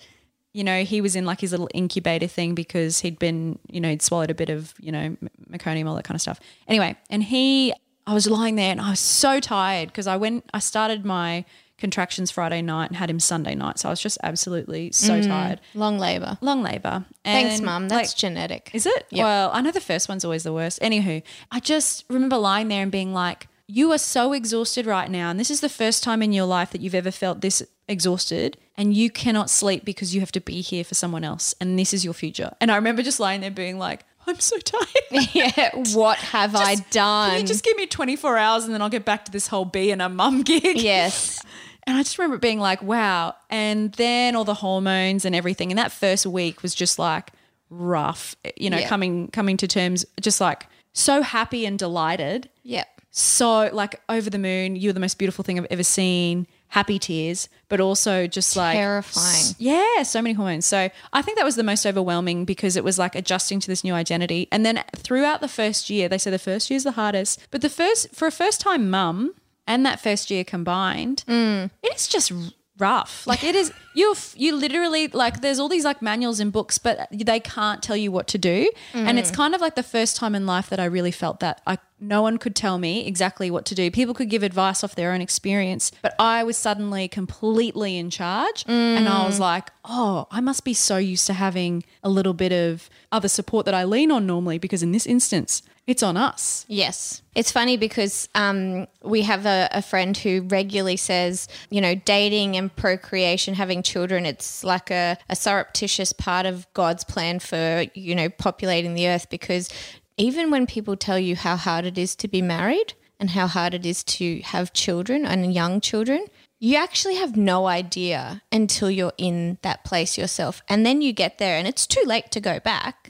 you 0.54 0.64
know 0.64 0.84
he 0.84 1.02
was 1.02 1.14
in 1.14 1.26
like 1.26 1.38
his 1.40 1.50
little 1.50 1.68
incubator 1.74 2.26
thing 2.26 2.54
because 2.54 3.00
he'd 3.00 3.18
been 3.18 3.58
you 3.70 3.78
know 3.78 3.90
he'd 3.90 4.00
swallowed 4.00 4.30
a 4.30 4.34
bit 4.34 4.48
of 4.48 4.72
you 4.80 4.90
know 4.90 5.14
meconium 5.50 5.86
all 5.86 5.94
that 5.96 6.04
kind 6.04 6.14
of 6.14 6.22
stuff 6.22 6.40
anyway 6.66 6.96
and 7.10 7.22
he 7.22 7.74
I 8.06 8.14
was 8.14 8.26
lying 8.28 8.56
there 8.56 8.70
and 8.70 8.80
I 8.80 8.90
was 8.90 9.00
so 9.00 9.40
tired 9.40 9.88
because 9.88 10.06
I 10.06 10.16
went 10.16 10.48
I 10.54 10.58
started 10.60 11.04
my 11.04 11.44
contractions 11.78 12.30
Friday 12.30 12.62
night 12.62 12.86
and 12.86 12.96
had 12.96 13.10
him 13.10 13.20
Sunday 13.20 13.54
night 13.54 13.78
so 13.78 13.88
I 13.88 13.92
was 13.92 14.00
just 14.00 14.16
absolutely 14.22 14.92
so 14.92 15.20
mm. 15.20 15.26
tired 15.26 15.60
Long 15.74 15.98
labor. 15.98 16.38
long 16.40 16.62
labor 16.62 17.04
Thanks, 17.24 17.56
And, 17.56 17.64
mum. 17.66 17.82
like, 17.88 17.90
That's 17.90 18.14
genetic. 18.14 18.70
is 18.72 18.86
it? 18.86 19.06
Well, 19.12 19.50
I 19.52 19.60
know 19.60 19.72
the 19.72 19.80
first 19.80 20.08
one's 20.08 20.24
always 20.24 20.44
the 20.44 20.52
worst. 20.52 20.80
Anywho, 20.80 21.22
I 21.50 21.60
just 21.60 22.04
remember 22.08 22.36
lying 22.38 22.68
there 22.68 22.82
and 22.82 22.92
being 22.92 23.12
like, 23.12 23.48
you 23.66 23.90
are 23.90 23.98
so 23.98 24.32
exhausted 24.32 24.86
right 24.86 25.10
now. 25.10 25.28
And 25.28 25.40
this 25.40 25.50
is 25.50 25.60
the 25.60 25.68
first 25.68 26.04
time 26.04 26.22
in 26.22 26.32
your 26.32 26.46
life 26.46 26.70
that 26.70 26.80
you've 26.80 26.94
ever 26.94 27.10
felt 27.10 27.40
this 27.40 27.62
exhausted. 27.88 28.56
And 28.76 28.94
you 28.94 29.10
cannot 29.10 29.50
sleep 29.50 29.84
because 29.84 30.14
you 30.14 30.20
have 30.20 30.30
to 30.32 30.40
be 30.40 30.60
here 30.60 30.84
for 30.84 30.94
someone 30.94 31.24
else. 31.24 31.52
And 31.60 31.76
this 31.76 31.92
is 31.92 32.04
your 32.04 32.14
future. 32.14 32.52
And 32.60 32.70
I 32.70 32.76
remember 32.76 33.02
just 33.02 33.18
lying 33.18 33.40
there 33.40 33.50
being 33.50 33.76
like, 33.78 34.04
I'm 34.26 34.40
so 34.40 34.58
tired. 34.58 34.86
yeah. 35.32 35.70
What 35.94 36.18
have 36.18 36.54
I 36.56 36.76
done? 36.90 37.30
Can 37.30 37.40
you 37.42 37.46
just 37.46 37.64
give 37.64 37.76
me 37.76 37.86
24 37.86 38.36
hours 38.36 38.64
and 38.64 38.74
then 38.74 38.82
I'll 38.82 38.88
get 38.88 39.04
back 39.04 39.24
to 39.26 39.32
this 39.32 39.46
whole 39.48 39.64
being 39.64 40.00
a 40.00 40.08
mum 40.08 40.42
gig? 40.42 40.62
yes. 40.80 41.40
And 41.86 41.96
I 41.96 42.02
just 42.02 42.18
remember 42.18 42.38
being 42.38 42.58
like, 42.58 42.82
wow. 42.82 43.34
And 43.50 43.92
then 43.92 44.34
all 44.34 44.44
the 44.44 44.54
hormones 44.54 45.24
and 45.24 45.34
everything. 45.34 45.70
And 45.70 45.78
that 45.78 45.92
first 45.92 46.26
week 46.26 46.62
was 46.62 46.74
just 46.74 46.98
like 46.98 47.30
rough, 47.70 48.34
you 48.56 48.70
know, 48.70 48.78
Yeah. 48.78 48.88
coming 48.88 49.28
coming 49.28 49.56
to 49.58 49.68
terms, 49.68 50.04
just 50.20 50.40
like 50.40 50.66
so 50.92 51.22
happy 51.22 51.64
and 51.66 51.78
delighted. 51.78 52.48
Yep. 52.64 52.86
So 53.10 53.70
like 53.72 54.00
over 54.08 54.28
the 54.30 54.38
moon, 54.38 54.76
you're 54.76 54.92
the 54.92 55.00
most 55.00 55.18
beautiful 55.18 55.44
thing 55.44 55.58
I've 55.58 55.66
ever 55.70 55.82
seen. 55.84 56.46
Happy 56.68 56.98
tears, 56.98 57.48
but 57.68 57.80
also 57.80 58.26
just 58.26 58.56
like 58.56 58.76
Terrifying. 58.76 59.54
yeah, 59.58 60.02
so 60.02 60.20
many 60.20 60.34
hormones. 60.34 60.66
So 60.66 60.90
I 61.12 61.22
think 61.22 61.38
that 61.38 61.44
was 61.44 61.56
the 61.56 61.62
most 61.62 61.86
overwhelming 61.86 62.44
because 62.44 62.76
it 62.76 62.84
was 62.84 62.98
like 62.98 63.14
adjusting 63.14 63.60
to 63.60 63.68
this 63.68 63.84
new 63.84 63.94
identity. 63.94 64.48
And 64.52 64.64
then 64.64 64.82
throughout 64.94 65.40
the 65.40 65.48
first 65.48 65.90
year, 65.90 66.08
they 66.08 66.18
say 66.18 66.30
the 66.30 66.38
first 66.38 66.70
year 66.70 66.76
is 66.76 66.84
the 66.84 66.92
hardest, 66.92 67.40
but 67.50 67.62
the 67.62 67.70
first 67.70 68.14
for 68.14 68.26
a 68.26 68.32
first 68.32 68.60
time 68.60 68.90
mum 68.90 69.34
and 69.66 69.84
that 69.84 70.00
first 70.00 70.30
year 70.30 70.44
combined, 70.44 71.24
mm. 71.26 71.70
it 71.82 71.94
is 71.94 72.08
just 72.08 72.32
rough. 72.78 73.26
Like 73.26 73.44
it 73.44 73.54
is 73.54 73.72
you 73.94 74.14
you 74.34 74.54
literally 74.54 75.08
like 75.08 75.40
there's 75.40 75.58
all 75.58 75.68
these 75.68 75.84
like 75.84 76.02
manuals 76.02 76.40
and 76.40 76.52
books 76.52 76.78
but 76.78 77.08
they 77.10 77.40
can't 77.40 77.82
tell 77.82 77.96
you 77.96 78.12
what 78.12 78.26
to 78.28 78.38
do. 78.38 78.70
And 78.92 79.18
it's 79.18 79.30
mm. 79.30 79.36
kind 79.36 79.54
of 79.54 79.60
like 79.60 79.74
the 79.74 79.82
first 79.82 80.16
time 80.16 80.34
in 80.34 80.46
life 80.46 80.68
that 80.70 80.80
I 80.80 80.84
really 80.84 81.10
felt 81.10 81.40
that 81.40 81.60
I 81.66 81.78
no 81.98 82.20
one 82.20 82.36
could 82.36 82.54
tell 82.54 82.76
me 82.76 83.06
exactly 83.06 83.50
what 83.50 83.64
to 83.66 83.74
do. 83.74 83.90
People 83.90 84.12
could 84.12 84.28
give 84.28 84.42
advice 84.42 84.84
off 84.84 84.94
their 84.94 85.12
own 85.12 85.22
experience, 85.22 85.92
but 86.02 86.14
I 86.18 86.44
was 86.44 86.58
suddenly 86.58 87.08
completely 87.08 87.96
in 87.96 88.10
charge 88.10 88.64
and 88.68 89.08
I 89.08 89.24
was 89.24 89.36
mm. 89.36 89.40
like, 89.40 89.70
"Oh, 89.84 90.26
I 90.30 90.40
must 90.40 90.64
be 90.64 90.74
so 90.74 90.98
used 90.98 91.26
to 91.28 91.32
having 91.32 91.84
a 92.02 92.10
little 92.10 92.34
bit 92.34 92.52
of 92.52 92.90
other 93.10 93.28
support 93.28 93.64
that 93.66 93.74
I 93.74 93.84
lean 93.84 94.10
on 94.10 94.26
normally 94.26 94.58
because 94.58 94.82
in 94.82 94.92
this 94.92 95.06
instance, 95.06 95.62
it's 95.86 96.02
on 96.02 96.16
us." 96.16 96.64
Yes. 96.68 97.22
It's 97.34 97.52
funny 97.52 97.76
because 97.76 98.28
um, 98.34 98.86
we 99.02 99.22
have 99.22 99.44
a, 99.44 99.68
a 99.72 99.82
friend 99.82 100.16
who 100.16 100.42
regularly 100.42 100.96
says, 100.96 101.48
you 101.68 101.80
know, 101.80 101.94
dating 101.94 102.56
and 102.56 102.74
procreation, 102.74 103.54
having 103.54 103.82
children, 103.82 104.24
it's 104.24 104.64
like 104.64 104.90
a, 104.90 105.18
a 105.28 105.36
surreptitious 105.36 106.12
part 106.12 106.46
of 106.46 106.66
God's 106.72 107.04
plan 107.04 107.38
for, 107.38 107.84
you 107.94 108.14
know, 108.14 108.30
populating 108.30 108.94
the 108.94 109.08
earth 109.08 109.28
because 109.28 109.68
even 110.16 110.50
when 110.50 110.66
people 110.66 110.96
tell 110.96 111.18
you 111.18 111.36
how 111.36 111.56
hard 111.56 111.84
it 111.84 111.98
is 111.98 112.16
to 112.16 112.28
be 112.28 112.40
married 112.40 112.94
and 113.20 113.30
how 113.30 113.46
hard 113.46 113.74
it 113.74 113.84
is 113.84 114.02
to 114.04 114.40
have 114.40 114.72
children 114.72 115.26
and 115.26 115.54
young 115.54 115.80
children, 115.80 116.24
you 116.58 116.76
actually 116.76 117.16
have 117.16 117.36
no 117.36 117.66
idea 117.66 118.42
until 118.50 118.90
you're 118.90 119.12
in 119.18 119.58
that 119.62 119.84
place 119.84 120.16
yourself. 120.16 120.62
And 120.68 120.86
then 120.86 121.02
you 121.02 121.12
get 121.12 121.36
there 121.36 121.58
and 121.58 121.68
it's 121.68 121.86
too 121.86 122.02
late 122.06 122.30
to 122.30 122.40
go 122.40 122.60
back. 122.60 123.08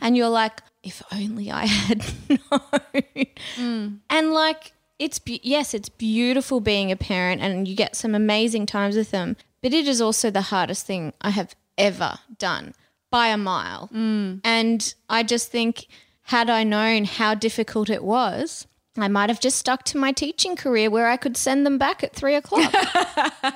And 0.00 0.16
you're 0.16 0.28
like, 0.28 0.60
if 0.84 1.02
only 1.12 1.50
I 1.50 1.66
had 1.86 2.04
known. 2.28 3.26
Mm. 3.56 3.98
And 4.10 4.32
like, 4.32 4.72
it's, 4.98 5.18
be- 5.18 5.40
yes, 5.42 5.74
it's 5.74 5.88
beautiful 5.88 6.60
being 6.60 6.92
a 6.92 6.96
parent 6.96 7.42
and 7.42 7.66
you 7.66 7.74
get 7.74 7.96
some 7.96 8.14
amazing 8.14 8.66
times 8.66 8.96
with 8.96 9.10
them, 9.10 9.36
but 9.62 9.72
it 9.72 9.88
is 9.88 10.00
also 10.00 10.30
the 10.30 10.42
hardest 10.42 10.86
thing 10.86 11.12
I 11.20 11.30
have 11.30 11.54
ever 11.76 12.18
done 12.38 12.74
by 13.10 13.28
a 13.28 13.36
mile. 13.36 13.90
Mm. 13.92 14.40
And 14.44 14.94
I 15.08 15.22
just 15.22 15.50
think, 15.50 15.86
had 16.22 16.48
I 16.48 16.62
known 16.64 17.04
how 17.04 17.34
difficult 17.34 17.90
it 17.90 18.04
was, 18.04 18.66
I 18.96 19.08
might 19.08 19.28
have 19.30 19.40
just 19.40 19.58
stuck 19.58 19.82
to 19.86 19.98
my 19.98 20.12
teaching 20.12 20.54
career 20.54 20.88
where 20.88 21.08
I 21.08 21.16
could 21.16 21.36
send 21.36 21.66
them 21.66 21.78
back 21.78 22.04
at 22.04 22.14
three 22.14 22.36
o'clock. 22.36 22.72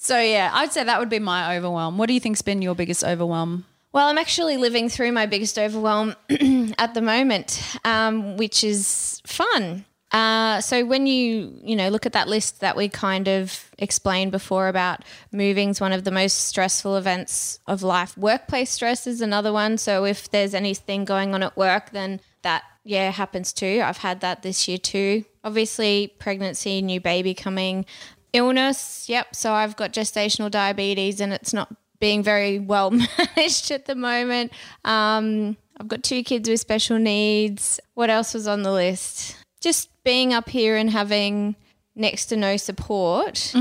So 0.00 0.18
yeah, 0.18 0.50
I'd 0.54 0.72
say 0.72 0.84
that 0.84 1.00
would 1.00 1.10
be 1.10 1.18
my 1.18 1.56
overwhelm. 1.56 1.98
What 1.98 2.06
do 2.06 2.14
you 2.14 2.20
think's 2.20 2.40
been 2.40 2.62
your 2.62 2.74
biggest 2.74 3.02
overwhelm? 3.04 3.64
Well, 3.92 4.08
I'm 4.08 4.18
actually 4.18 4.56
living 4.56 4.88
through 4.88 5.12
my 5.12 5.26
biggest 5.26 5.58
overwhelm 5.58 6.14
at 6.78 6.94
the 6.94 7.02
moment, 7.02 7.62
um, 7.84 8.36
which 8.36 8.62
is 8.62 9.22
fun. 9.26 9.84
Uh, 10.10 10.58
so 10.62 10.86
when 10.86 11.06
you 11.06 11.54
you 11.62 11.76
know 11.76 11.90
look 11.90 12.06
at 12.06 12.14
that 12.14 12.28
list 12.28 12.60
that 12.60 12.76
we 12.76 12.88
kind 12.88 13.28
of 13.28 13.70
explained 13.78 14.32
before 14.32 14.68
about 14.68 15.04
moving's 15.32 15.82
one 15.82 15.92
of 15.92 16.04
the 16.04 16.10
most 16.10 16.46
stressful 16.46 16.96
events 16.96 17.60
of 17.66 17.82
life. 17.82 18.16
Workplace 18.16 18.70
stress 18.70 19.06
is 19.06 19.20
another 19.20 19.52
one. 19.52 19.76
So 19.76 20.04
if 20.04 20.30
there's 20.30 20.54
anything 20.54 21.04
going 21.04 21.34
on 21.34 21.42
at 21.42 21.56
work, 21.56 21.90
then 21.90 22.20
that 22.42 22.62
yeah 22.84 23.10
happens 23.10 23.52
too. 23.52 23.82
I've 23.84 23.98
had 23.98 24.20
that 24.20 24.42
this 24.42 24.66
year 24.66 24.78
too. 24.78 25.24
Obviously, 25.44 26.14
pregnancy, 26.18 26.80
new 26.80 27.00
baby 27.00 27.34
coming, 27.34 27.84
illness. 28.32 29.08
Yep. 29.10 29.34
So 29.34 29.52
I've 29.52 29.76
got 29.76 29.92
gestational 29.92 30.50
diabetes, 30.50 31.20
and 31.20 31.34
it's 31.34 31.52
not 31.52 31.74
being 32.00 32.22
very 32.22 32.58
well 32.58 32.90
managed 33.36 33.70
at 33.70 33.86
the 33.86 33.94
moment. 33.94 34.52
Um, 34.84 35.56
I've 35.78 35.88
got 35.88 36.02
two 36.02 36.22
kids 36.22 36.48
with 36.48 36.60
special 36.60 36.98
needs. 36.98 37.80
What 37.94 38.10
else 38.10 38.34
was 38.34 38.46
on 38.46 38.62
the 38.62 38.72
list? 38.72 39.36
Just 39.60 39.90
being 40.04 40.32
up 40.32 40.48
here 40.48 40.76
and 40.76 40.90
having 40.90 41.56
next 41.94 42.26
to 42.26 42.36
no 42.36 42.56
support. 42.56 43.52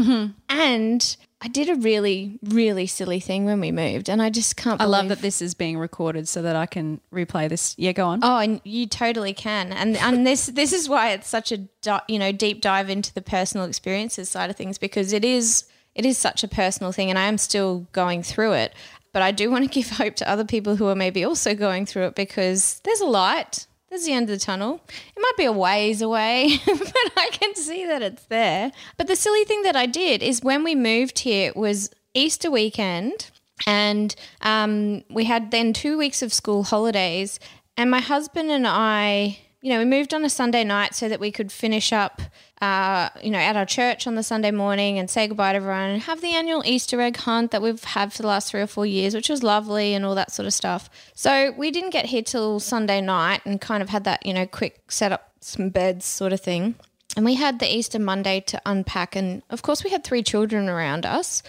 And 0.50 1.17
I 1.39 1.47
did 1.47 1.69
a 1.69 1.76
really, 1.76 2.39
really 2.43 2.88
silly 2.88 3.19
thing 3.19 3.45
when 3.45 3.60
we 3.60 3.71
moved, 3.71 4.10
and 4.10 4.21
I 4.21 4.32
just 4.32 4.58
can't. 4.58 4.82
I 4.82 4.86
love 4.86 5.10
that 5.10 5.21
this 5.21 5.39
is 5.39 5.54
being 5.54 5.78
recorded 5.78 6.28
so 6.28 6.41
that 6.41 6.56
I 6.56 6.65
can 6.65 7.00
replay 7.13 7.47
this. 7.47 7.76
Yeah, 7.78 7.91
go 7.91 8.08
on. 8.08 8.21
Oh, 8.23 8.38
and 8.39 8.60
you 8.63 8.88
totally 8.88 9.34
can, 9.34 9.71
and 9.71 9.97
and 9.97 10.26
this 10.26 10.47
this 10.47 10.73
is 10.73 10.89
why 10.89 11.12
it's 11.12 11.28
such 11.28 11.52
a 11.52 11.67
you 12.08 12.17
know 12.17 12.32
deep 12.32 12.62
dive 12.62 12.89
into 12.89 13.13
the 13.13 13.21
personal 13.21 13.67
experiences 13.67 14.30
side 14.30 14.50
of 14.50 14.56
things 14.56 14.80
because 14.80 15.13
it 15.13 15.23
is 15.23 15.65
it 15.97 16.05
is 16.05 16.17
such 16.17 16.43
a 16.43 16.47
personal 16.47 16.91
thing, 16.93 17.10
and 17.10 17.19
I 17.19 17.23
am 17.23 17.38
still 17.38 17.88
going 17.91 18.23
through 18.23 18.53
it. 18.53 18.73
But 19.12 19.23
I 19.23 19.31
do 19.31 19.49
want 19.51 19.65
to 19.65 19.69
give 19.69 19.89
hope 19.89 20.15
to 20.17 20.29
other 20.29 20.45
people 20.45 20.77
who 20.77 20.88
are 20.88 20.95
maybe 20.95 21.25
also 21.25 21.55
going 21.55 21.86
through 21.86 22.03
it 22.03 22.15
because 22.15 22.79
there's 22.86 23.01
a 23.01 23.05
light. 23.05 23.67
There's 23.89 24.05
the 24.05 24.13
end 24.13 24.29
of 24.29 24.38
the 24.38 24.45
tunnel. 24.45 24.81
It 25.15 25.19
might 25.19 25.38
be 25.38 25.45
a 25.45 25.51
ways 25.51 26.01
away, 26.01 26.60
but 26.65 27.12
I 27.15 27.29
can 27.31 27.55
see 27.55 27.86
that 27.86 28.01
it's 28.01 28.25
there. 28.25 28.71
But 28.97 29.07
the 29.07 29.15
silly 29.15 29.43
thing 29.45 29.63
that 29.63 29.75
I 29.75 29.86
did 29.86 30.21
is 30.21 30.43
when 30.43 30.63
we 30.63 30.75
moved 30.75 31.19
here, 31.19 31.47
it 31.47 31.57
was 31.57 31.89
Easter 32.13 32.51
weekend, 32.51 33.31
and 33.65 34.13
um, 34.41 35.03
we 35.10 35.23
had 35.23 35.51
then 35.51 35.73
two 35.73 35.97
weeks 35.97 36.21
of 36.21 36.33
school 36.33 36.63
holidays. 36.63 37.39
And 37.77 37.89
my 37.89 38.01
husband 38.01 38.51
and 38.51 38.67
I, 38.67 39.39
you 39.62 39.72
know, 39.72 39.80
we 39.80 39.86
moved 39.86 40.13
on 40.13 40.24
a 40.24 40.30
Sunday 40.30 40.63
night 40.63 40.93
so 40.93 41.10
that 41.10 41.20
we 41.20 41.32
could 41.32 41.52
finish 41.52 41.91
up, 41.91 42.22
uh, 42.62 43.10
you 43.24 43.32
know, 43.32 43.39
at 43.39 43.56
our 43.56 43.65
church 43.65 44.06
on 44.06 44.15
the 44.15 44.24
Sunday 44.24 44.52
morning 44.52 45.00
and 45.00 45.10
say 45.10 45.28
goodbye 45.28 45.54
to 45.54 45.58
everyone 45.58 45.89
and 45.89 46.02
have 46.04 46.22
the 46.22 46.36
annual 46.36 46.62
Easter 46.65 47.02
egg 47.02 47.17
hunt 47.17 47.52
that 47.52 47.62
we've 47.62 47.84
had 47.84 48.13
for 48.13 48.22
the 48.22 48.28
last 48.28 48.52
three 48.52 48.62
or 48.62 48.67
four 48.67 48.86
years, 48.86 49.15
which 49.15 49.30
was 49.30 49.41
lovely 49.41 49.93
and 49.93 50.06
all 50.06 50.15
that 50.15 50.32
sort 50.32 50.46
of 50.46 50.54
stuff. 50.54 50.89
So 51.15 51.54
we 51.58 51.72
didn't 51.72 51.89
get 51.89 52.06
here 52.06 52.22
till 52.22 52.60
Sunday 52.60 53.02
night 53.02 53.41
and 53.46 53.60
kind 53.60 53.82
of 53.82 53.89
had 53.89 54.04
that, 54.04 54.26
you 54.26 54.34
know, 54.34 54.46
quick 54.46 54.91
set 54.91 55.12
up 55.12 55.32
some 55.41 55.70
beds 55.70 56.06
sort 56.06 56.34
of 56.34 56.41
thing. 56.41 56.76
And 57.15 57.26
we 57.26 57.34
had 57.34 57.58
the 57.58 57.74
Easter 57.74 57.98
Monday 57.98 58.41
to 58.41 58.62
unpack. 58.65 59.15
And 59.15 59.41
of 59.50 59.63
course, 59.63 59.84
we 59.84 59.89
had 59.89 60.04
three 60.04 60.22
children 60.22 60.70
around 60.70 61.06
us 61.06 61.41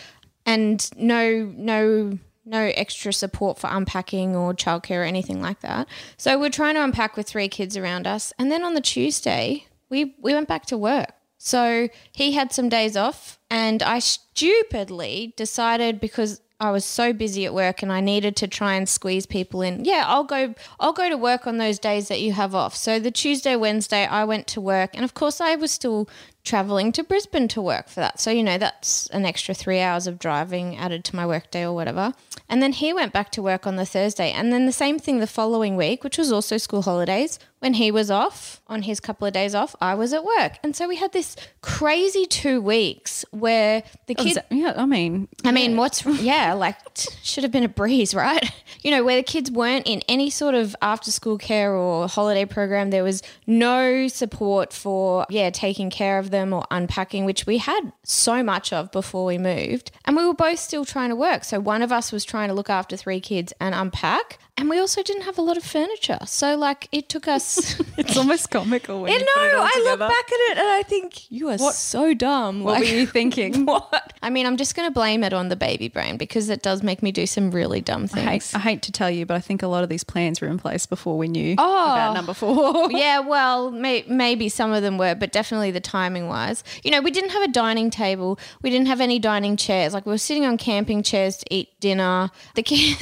and 0.49 0.89
no, 0.97 1.53
no, 1.55 2.19
no 2.49 2.71
extra 2.75 3.13
support 3.13 3.59
for 3.59 3.69
unpacking 3.71 4.35
or 4.35 4.55
childcare 4.55 5.01
or 5.01 5.05
anything 5.05 5.41
like 5.41 5.61
that. 5.61 5.89
So 6.17 6.39
we're 6.39 6.51
trying 6.51 6.75
to 6.75 6.85
unpack 6.85 7.17
with 7.17 7.29
three 7.29 7.49
kids 7.49 7.77
around 7.77 8.07
us. 8.07 8.33
And 8.39 8.51
then 8.51 8.65
on 8.65 8.75
the 8.75 8.81
Tuesday, 8.81 9.67
we, 9.91 10.15
we 10.21 10.35
went 10.35 10.49
back 10.49 10.67
to 10.67 10.79
work. 10.79 11.13
So 11.39 11.89
he 12.13 12.33
had 12.33 12.53
some 12.53 12.69
days 12.69 12.97
off, 12.97 13.39
and 13.49 13.81
I 13.81 14.01
stupidly 14.01 15.35
decided 15.37 16.01
because 16.01 16.41
I 16.61 16.73
was 16.73 16.85
so 16.85 17.13
busy 17.13 17.47
at 17.47 17.55
work 17.55 17.83
and 17.83 17.93
I 17.93 18.01
needed 18.01 18.35
to 18.37 18.49
try 18.49 18.75
and 18.75 18.89
squeeze 18.89 19.27
people 19.27 19.63
in. 19.63 19.85
Yeah, 19.85 20.03
I'll 20.07 20.25
go 20.25 20.55
I'll 20.81 20.93
go 20.93 21.09
to 21.09 21.17
work 21.17 21.47
on 21.47 21.59
those 21.59 21.79
days 21.79 22.09
that 22.09 22.21
you 22.21 22.33
have 22.33 22.53
off. 22.53 22.75
So 22.75 22.99
the 22.99 23.13
Tuesday, 23.13 23.55
Wednesday 23.55 24.07
I 24.07 24.25
went 24.25 24.49
to 24.49 24.61
work 24.61 24.91
and 24.95 25.05
of 25.05 25.15
course 25.15 25.41
I 25.41 25.55
was 25.55 25.71
still 25.71 26.09
traveling 26.49 26.93
to 26.93 27.05
Brisbane 27.05 27.47
to 27.49 27.61
work 27.61 27.89
for 27.89 28.01
that. 28.01 28.19
So 28.19 28.31
you 28.31 28.43
know 28.43 28.57
that's 28.57 29.07
an 29.09 29.27
extra 29.27 29.55
3 29.55 29.81
hours 29.81 30.07
of 30.07 30.19
driving 30.19 30.77
added 30.77 31.05
to 31.05 31.17
my 31.17 31.27
workday 31.27 31.63
or 31.63 31.75
whatever. 31.75 32.15
And 32.49 32.63
then 32.63 32.73
he 32.73 32.93
went 32.95 33.13
back 33.13 33.31
to 33.33 33.43
work 33.43 33.67
on 33.67 33.77
the 33.77 33.85
Thursday 33.85 34.33
and 34.33 34.51
then 34.53 34.65
the 34.65 34.73
same 34.73 34.99
thing 34.99 35.19
the 35.19 35.27
following 35.27 35.77
week, 35.77 36.03
which 36.03 36.17
was 36.17 36.33
also 36.33 36.57
school 36.57 36.83
holidays. 36.83 37.39
When 37.61 37.75
he 37.75 37.91
was 37.91 38.11
off 38.11 38.61
on 38.69 38.83
his 38.83 39.01
couple 39.01 39.27
of 39.27 39.33
days 39.33 39.55
off, 39.55 39.75
I 39.81 39.95
was 39.95 40.13
at 40.13 40.25
work. 40.25 40.59
And 40.63 40.77
so 40.77 40.87
we 40.87 40.97
had 40.97 41.13
this 41.13 41.37
crazy 41.61 42.25
2 42.25 42.61
weeks 42.61 43.25
where 43.31 43.83
the 44.07 44.15
kids 44.15 44.39
yeah, 44.51 44.75
I 44.77 44.87
mean, 44.87 45.29
I 45.45 45.51
mean, 45.51 45.77
what's 45.77 46.05
yeah, 46.07 46.53
like 46.53 46.77
should 47.23 47.43
have 47.43 47.53
been 47.53 47.65
a 47.65 47.69
breeze, 47.69 48.15
right? 48.15 48.45
You 48.81 48.93
know, 48.93 49.03
where 49.03 49.17
the 49.17 49.25
kids 49.25 49.51
weren't 49.51 49.89
in 49.89 50.03
any 50.09 50.31
sort 50.31 50.55
of 50.55 50.77
after 50.81 51.11
school 51.11 51.37
care 51.37 51.75
or 51.75 52.07
holiday 52.07 52.45
program, 52.45 52.91
there 52.91 53.03
was 53.03 53.25
no 53.45 54.07
support 54.07 54.73
for 54.73 55.27
yeah, 55.31 55.51
taking 55.51 55.91
care 55.91 56.21
of 56.21 56.31
them 56.31 56.53
or 56.53 56.65
unpacking, 56.71 57.25
which 57.25 57.45
we 57.45 57.59
had 57.59 57.93
so 58.05 58.41
much 58.45 58.73
of 58.73 58.93
before 58.93 59.25
we 59.25 59.37
moved. 59.37 59.91
And 60.05 60.17
we 60.17 60.25
were 60.25 60.33
both 60.33 60.61
still 60.61 60.85
trying 60.85 61.09
to 61.09 61.17
work. 61.17 61.43
So 61.43 61.59
one 61.59 61.83
of 61.83 61.91
us 61.91 62.13
was 62.13 62.25
trying 62.25 62.49
to 62.49 62.55
look 62.55 62.71
after 62.71 62.97
three 62.97 63.19
kids 63.19 63.53
and 63.61 63.75
unpack, 63.75 64.39
and 64.57 64.71
we 64.71 64.79
also 64.79 65.03
didn't 65.03 65.23
have 65.23 65.39
a 65.39 65.43
lot 65.43 65.57
of 65.57 65.65
furniture. 65.65 66.19
So 66.27 66.57
like 66.57 66.89
it 66.93 67.09
took 67.09 67.27
us 67.27 67.45
it's 67.97 68.17
almost 68.17 68.51
comical. 68.51 69.03
When 69.03 69.11
I 69.13 69.15
you 69.15 69.21
eh, 69.21 69.27
put 69.35 69.43
it 69.47 69.53
know. 69.53 69.59
all 69.59 69.65
I 69.65 69.83
look 69.85 69.99
back 70.01 70.11
at 70.11 70.41
it 70.53 70.59
and 70.59 70.69
I 70.69 70.83
think 70.83 71.31
you 71.31 71.49
are 71.49 71.59
so 71.59 72.15
dumb. 72.15 72.63
What 72.63 72.73
Like- 72.81 72.81
were 72.83 72.97
you 72.99 73.07
thinking? 73.07 73.65
what? 73.67 74.13
I 74.23 74.31
mean, 74.31 74.47
I'm 74.47 74.57
just 74.57 74.75
going 74.75 74.89
to 74.89 74.93
blame 74.93 75.23
it 75.25 75.33
on 75.33 75.49
the 75.49 75.57
baby 75.57 75.89
brain 75.89 76.17
because 76.17 76.49
it 76.51 76.63
does 76.63 76.83
make 76.83 77.03
me 77.03 77.13
do 77.13 77.27
some 77.27 77.51
really 77.51 77.81
dumb 77.81 78.05
I 78.05 78.07
things. 78.07 78.51
hate, 78.53 78.57
I 78.57 78.59
hate 78.61 78.83
to 78.83 78.93
tell 78.93 79.11
you, 79.11 79.25
but 79.27 79.35
I 79.37 79.41
think 79.41 79.63
a 79.63 79.69
lot 79.69 79.83
of 79.83 79.89
these 79.89 80.05
plans 80.05 80.41
were 80.41 80.49
in 80.49 80.59
place 80.59 80.87
before 80.87 81.17
we 81.17 81.29
knew 81.29 81.55
Oh. 81.59 81.85
about 81.93 82.15
number 82.15 82.35
four. 82.35 82.91
yeah, 82.91 83.21
well, 83.21 83.71
may, 83.71 84.05
maybe 84.09 84.49
some 84.49 84.73
of 84.73 84.83
them 84.83 84.99
were, 84.99 85.15
but 85.15 85.33
definitely 85.33 85.71
the 85.71 85.81
timing 85.81 86.29
wise. 86.29 86.65
You 86.83 86.91
know, 86.91 87.01
we 87.01 87.11
didn't 87.11 87.31
have 87.31 87.43
a 87.43 87.49
dining 87.53 87.91
table. 87.91 88.39
We 88.63 88.71
didn't 88.71 88.87
have 88.89 89.01
any 89.01 89.19
dining 89.19 89.57
chairs. 89.57 89.95
Like 89.95 90.05
we 90.07 90.11
were 90.11 90.19
sitting 90.19 90.45
on 90.45 90.59
camping 90.59 91.03
chairs 91.03 91.37
to 91.39 91.47
eat 91.51 91.79
dinner. 91.81 92.31
The 92.55 92.63
kid, 92.63 92.97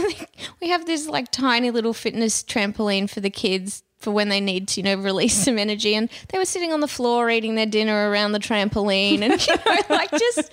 we 0.60 0.68
have 0.68 0.86
this 0.86 1.08
like 1.08 1.30
tiny 1.32 1.70
little 1.70 1.94
fitness 1.94 2.42
trampoline 2.42 3.08
for 3.08 3.20
the 3.20 3.30
kids 3.30 3.82
for 4.06 4.12
when 4.12 4.28
they 4.28 4.40
need 4.40 4.68
to, 4.68 4.80
you 4.80 4.84
know, 4.84 4.94
release 5.02 5.34
some 5.34 5.58
energy. 5.58 5.96
And 5.96 6.08
they 6.28 6.38
were 6.38 6.44
sitting 6.44 6.72
on 6.72 6.78
the 6.78 6.86
floor 6.86 7.28
eating 7.28 7.56
their 7.56 7.66
dinner 7.66 8.08
around 8.08 8.30
the 8.30 8.38
trampoline 8.38 9.20
and, 9.22 9.44
you 9.48 9.54
know, 9.66 9.80
like 9.90 10.10
just, 10.12 10.48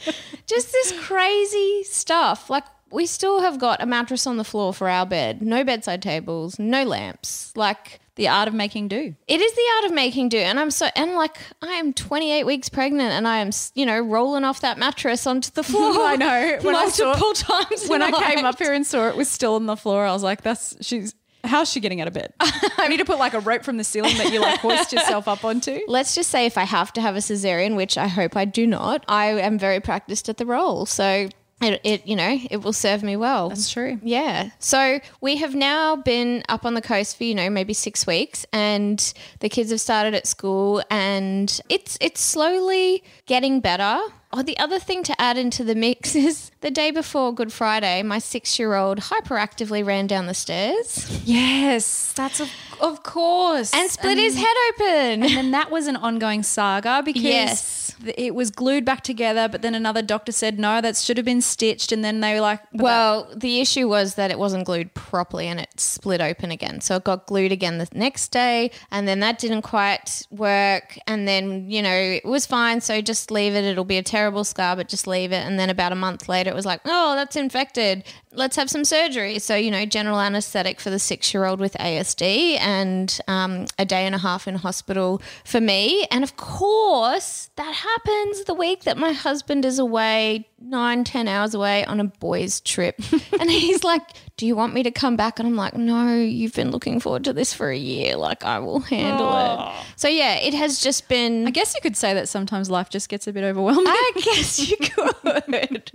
just 0.48 0.72
this 0.72 0.92
crazy 1.02 1.84
stuff. 1.84 2.50
Like, 2.50 2.63
we 2.92 3.06
still 3.06 3.42
have 3.42 3.60
got 3.60 3.82
a 3.82 3.86
mattress 3.86 4.26
on 4.26 4.38
the 4.38 4.44
floor 4.44 4.74
for 4.74 4.89
our 4.89 5.06
bed, 5.06 5.42
no 5.44 5.63
bedside 5.63 6.02
tables, 6.02 6.58
no 6.58 6.84
lamps. 6.84 7.56
Like, 7.56 8.00
The 8.16 8.28
art 8.28 8.48
of 8.48 8.54
making 8.56 8.88
do. 8.88 9.16
it 9.28 9.42
is 9.42 9.54
the 9.54 9.63
art 9.78 9.86
of 9.86 9.94
making 9.94 10.30
do. 10.30 10.38
And 10.38 10.60
I'm 10.60 10.70
so, 10.72 10.88
and 10.96 11.13
like, 11.16 11.38
I 11.62 11.74
am 11.74 11.94
28 11.94 12.46
weeks 12.46 12.70
pregnant 12.70 13.12
and 13.12 13.28
I 13.28 13.38
am, 13.38 13.50
you 13.76 13.86
know, 13.86 14.00
rolling 14.00 14.44
off 14.44 14.62
that 14.62 14.78
mattress 14.80 15.26
onto 15.28 15.50
the 15.52 15.63
floor. 15.63 15.94
I 16.06 16.16
know. 16.16 16.58
When 16.62 16.76
I 16.76 16.88
saw- 16.89 17.06
multiple 17.18 17.34
times. 17.34 17.88
When 17.88 18.02
I 18.02 18.12
came 18.12 18.46
up 18.46 18.58
here 18.60 18.74
and 18.74 18.86
saw 18.86 19.08
it 19.10 19.16
was 19.16 19.30
still 19.30 19.56
on 19.56 19.66
the 19.68 19.76
floor, 19.78 20.06
I 20.06 20.12
was 20.13 20.22
like, 20.24 20.42
"That's 20.42 20.76
she's." 20.82 21.13
How's 21.45 21.69
she 21.69 21.79
getting 21.79 21.99
out 21.99 22.08
of 22.08 22.13
bed? 22.13 22.34
I 22.39 22.88
need 22.88 22.97
to 22.97 23.06
put 23.06 23.19
like 23.19 23.34
a 23.34 23.39
rope 23.39 23.63
from 23.63 23.77
the 23.77 23.84
ceiling 23.84 24.17
that 24.17 24.32
you 24.32 24.39
like 24.39 24.60
hoist 24.60 24.93
yourself 24.93 25.27
up 25.27 25.43
onto. 25.43 25.82
Let's 25.88 26.15
just 26.15 26.29
say 26.29 26.45
if 26.45 26.58
I 26.58 26.63
have 26.63 26.93
to 26.93 27.01
have 27.01 27.15
a 27.15 27.19
cesarean, 27.19 27.75
which 27.75 27.97
I 27.97 28.08
hope 28.08 28.38
I 28.38 28.45
do 28.45 28.65
not, 28.65 29.03
I 29.08 29.27
am 29.27 29.60
very 29.60 29.79
practiced 29.79 30.29
at 30.29 30.38
the 30.38 30.45
role. 30.45 30.86
So 30.86 31.27
it, 31.63 31.82
it 31.84 32.08
you 32.08 32.15
know, 32.15 32.38
it 32.52 32.58
will 32.63 32.73
serve 32.73 33.04
me 33.04 33.15
well. 33.15 33.49
That's 33.49 33.71
true. 33.71 33.99
Yeah. 34.04 34.49
So 34.60 34.99
we 35.21 35.38
have 35.38 35.56
now 35.56 35.95
been 35.95 36.43
up 36.49 36.65
on 36.65 36.73
the 36.73 36.82
coast 36.82 37.17
for, 37.17 37.23
you 37.23 37.36
know, 37.36 37.49
maybe 37.49 37.73
six 37.73 38.06
weeks 38.08 38.45
and 38.54 39.13
the 39.39 39.49
kids 39.49 39.71
have 39.71 39.82
started 39.82 40.13
at 40.13 40.28
school 40.28 40.84
and 40.89 41.60
it's 41.69 41.97
it's 42.02 42.21
slowly 42.21 43.04
getting 43.26 43.60
better. 43.60 43.99
Oh, 44.36 44.41
the 44.41 44.58
other 44.58 44.80
thing 44.80 45.04
to 45.04 45.21
add 45.21 45.38
into 45.38 45.63
the 45.63 45.76
mix 45.76 46.15
is 46.28 46.49
the 46.62 46.71
day 46.71 46.89
before 46.89 47.34
Good 47.36 47.54
Friday, 47.54 48.02
my 48.02 48.17
six 48.19 48.58
year 48.58 48.73
old 48.73 48.99
hyperactively 48.99 49.86
ran 49.86 50.08
down 50.08 50.26
the 50.26 50.34
stairs 50.34 51.21
Yes, 51.23 52.13
that's 52.13 52.39
of, 52.39 52.49
of 52.82 53.04
course. 53.04 53.73
and 53.73 53.89
split 53.91 54.17
his 54.17 54.36
head 54.36 54.56
open. 54.69 55.23
And 55.23 55.38
then 55.38 55.52
that 55.52 55.69
was 55.71 55.86
an 55.88 55.95
ongoing 55.95 56.41
saga 56.43 57.02
because 57.06 57.21
Yes. 57.21 57.83
It 58.18 58.36
was 58.36 58.52
glued 58.52 58.86
back 58.86 59.02
together, 59.02 59.48
but 59.50 59.62
then 59.62 59.76
another 59.76 60.02
doctor 60.02 60.32
said 60.32 60.60
no, 60.60 60.82
that 60.82 60.98
should 60.98 61.18
have 61.18 61.26
been 61.26 61.42
stitched, 61.42 61.92
and 61.92 62.04
then 62.04 62.20
they 62.22 62.34
were 62.34 62.42
like, 62.42 62.62
but 62.72 62.78
that- 62.78 62.84
Well, 62.84 63.30
the 63.36 63.62
issue 63.62 63.88
was 63.88 64.16
that 64.16 64.32
it 64.32 64.39
wasn't 64.39 64.66
glued 64.66 64.94
properly 64.94 65.48
and 65.48 65.60
it 65.60 65.70
split 65.80 66.22
open 66.22 66.52
again. 66.52 66.82
So 66.82 66.96
it 66.96 67.04
got 67.04 67.26
glued 67.28 67.52
again 67.52 67.78
the 67.78 67.88
next 67.94 68.30
day 68.30 68.72
and 68.92 69.08
then 69.08 69.20
that 69.22 69.39
didn't 69.39 69.62
quite 69.63 70.24
work. 70.32 70.98
And 71.08 71.28
then, 71.28 71.70
you 71.70 71.82
know, 71.82 71.94
it 71.94 72.26
was 72.26 72.46
fine. 72.46 72.82
So 72.82 73.02
just 73.02 73.32
leave 73.32 73.54
it. 73.56 73.63
It'll 73.63 73.84
be 73.84 73.98
a 73.98 74.04
terrible 74.04 74.44
scar, 74.44 74.76
but 74.76 74.88
just 74.88 75.08
leave 75.08 75.32
it. 75.32 75.46
And 75.46 75.60
then 75.60 75.70
about 75.70 75.92
a 75.92 75.96
month 75.96 76.28
later, 76.30 76.50
it 76.50 76.56
was 76.56 76.66
like, 76.66 76.82
oh, 76.86 77.16
that's 77.16 77.36
infected. 77.36 78.04
Let's 78.32 78.56
have 78.56 78.70
some 78.70 78.84
surgery. 78.86 79.39
So, 79.39 79.56
you 79.56 79.70
know, 79.72 79.86
general 79.86 80.20
anesthetic 80.20 80.80
for 80.80 80.89
the 80.89 81.00
six 81.00 81.34
year 81.34 81.46
old 81.46 81.60
with 81.60 81.74
ASD 81.80 82.58
and 82.60 83.20
um, 83.28 83.66
a 83.78 83.86
day 83.86 84.06
and 84.06 84.16
a 84.16 84.18
half 84.20 84.48
in 84.48 84.56
hospital 84.56 85.22
for 85.46 85.62
me. 85.62 86.08
And 86.12 86.24
of 86.24 86.36
course, 86.36 87.50
that 87.56 87.74
happens 87.93 88.43
the 88.45 88.53
week 88.53 88.84
that 88.84 88.97
my 88.97 89.12
husband 89.12 89.65
is 89.65 89.79
away, 89.79 90.47
nine, 90.60 91.03
ten 91.03 91.27
hours 91.27 91.53
away 91.53 91.86
on 91.86 91.99
a 91.99 92.06
boys' 92.06 92.62
trip. 92.62 92.99
and 93.39 93.49
he's 93.49 93.84
like, 93.84 94.03
Do 94.36 94.48
you 94.48 94.56
want 94.56 94.74
me 94.74 94.82
to 94.82 94.89
come 94.89 95.15
back? 95.15 95.38
And 95.38 95.48
I'm 95.48 95.56
like, 95.56 95.76
No, 95.76 96.15
you've 96.15 96.54
been 96.54 96.72
looking 96.72 97.00
forward 97.00 97.24
to 97.26 97.34
this 97.34 97.54
for 97.54 97.69
a 97.69 97.78
year. 97.78 98.15
Like, 98.15 98.43
I 98.43 98.58
will 98.60 98.80
handle 98.80 99.30
it. 99.30 99.86
So, 99.96 100.08
yeah, 100.08 100.36
it 100.36 100.56
has 100.56 100.80
just 100.82 101.08
been. 101.08 101.46
I 101.48 101.52
guess 101.52 101.76
you 101.76 101.82
could 101.82 101.96
say 101.96 102.15
that 102.15 102.28
sometimes 102.28 102.69
life 102.72 102.89
just 102.89 103.10
gets 103.10 103.28
a 103.28 103.34
bit 103.34 103.43
overwhelming. 103.43 103.86
I 103.88 104.12
guess 104.24 104.58
you 104.72 104.76
could. 104.78 105.91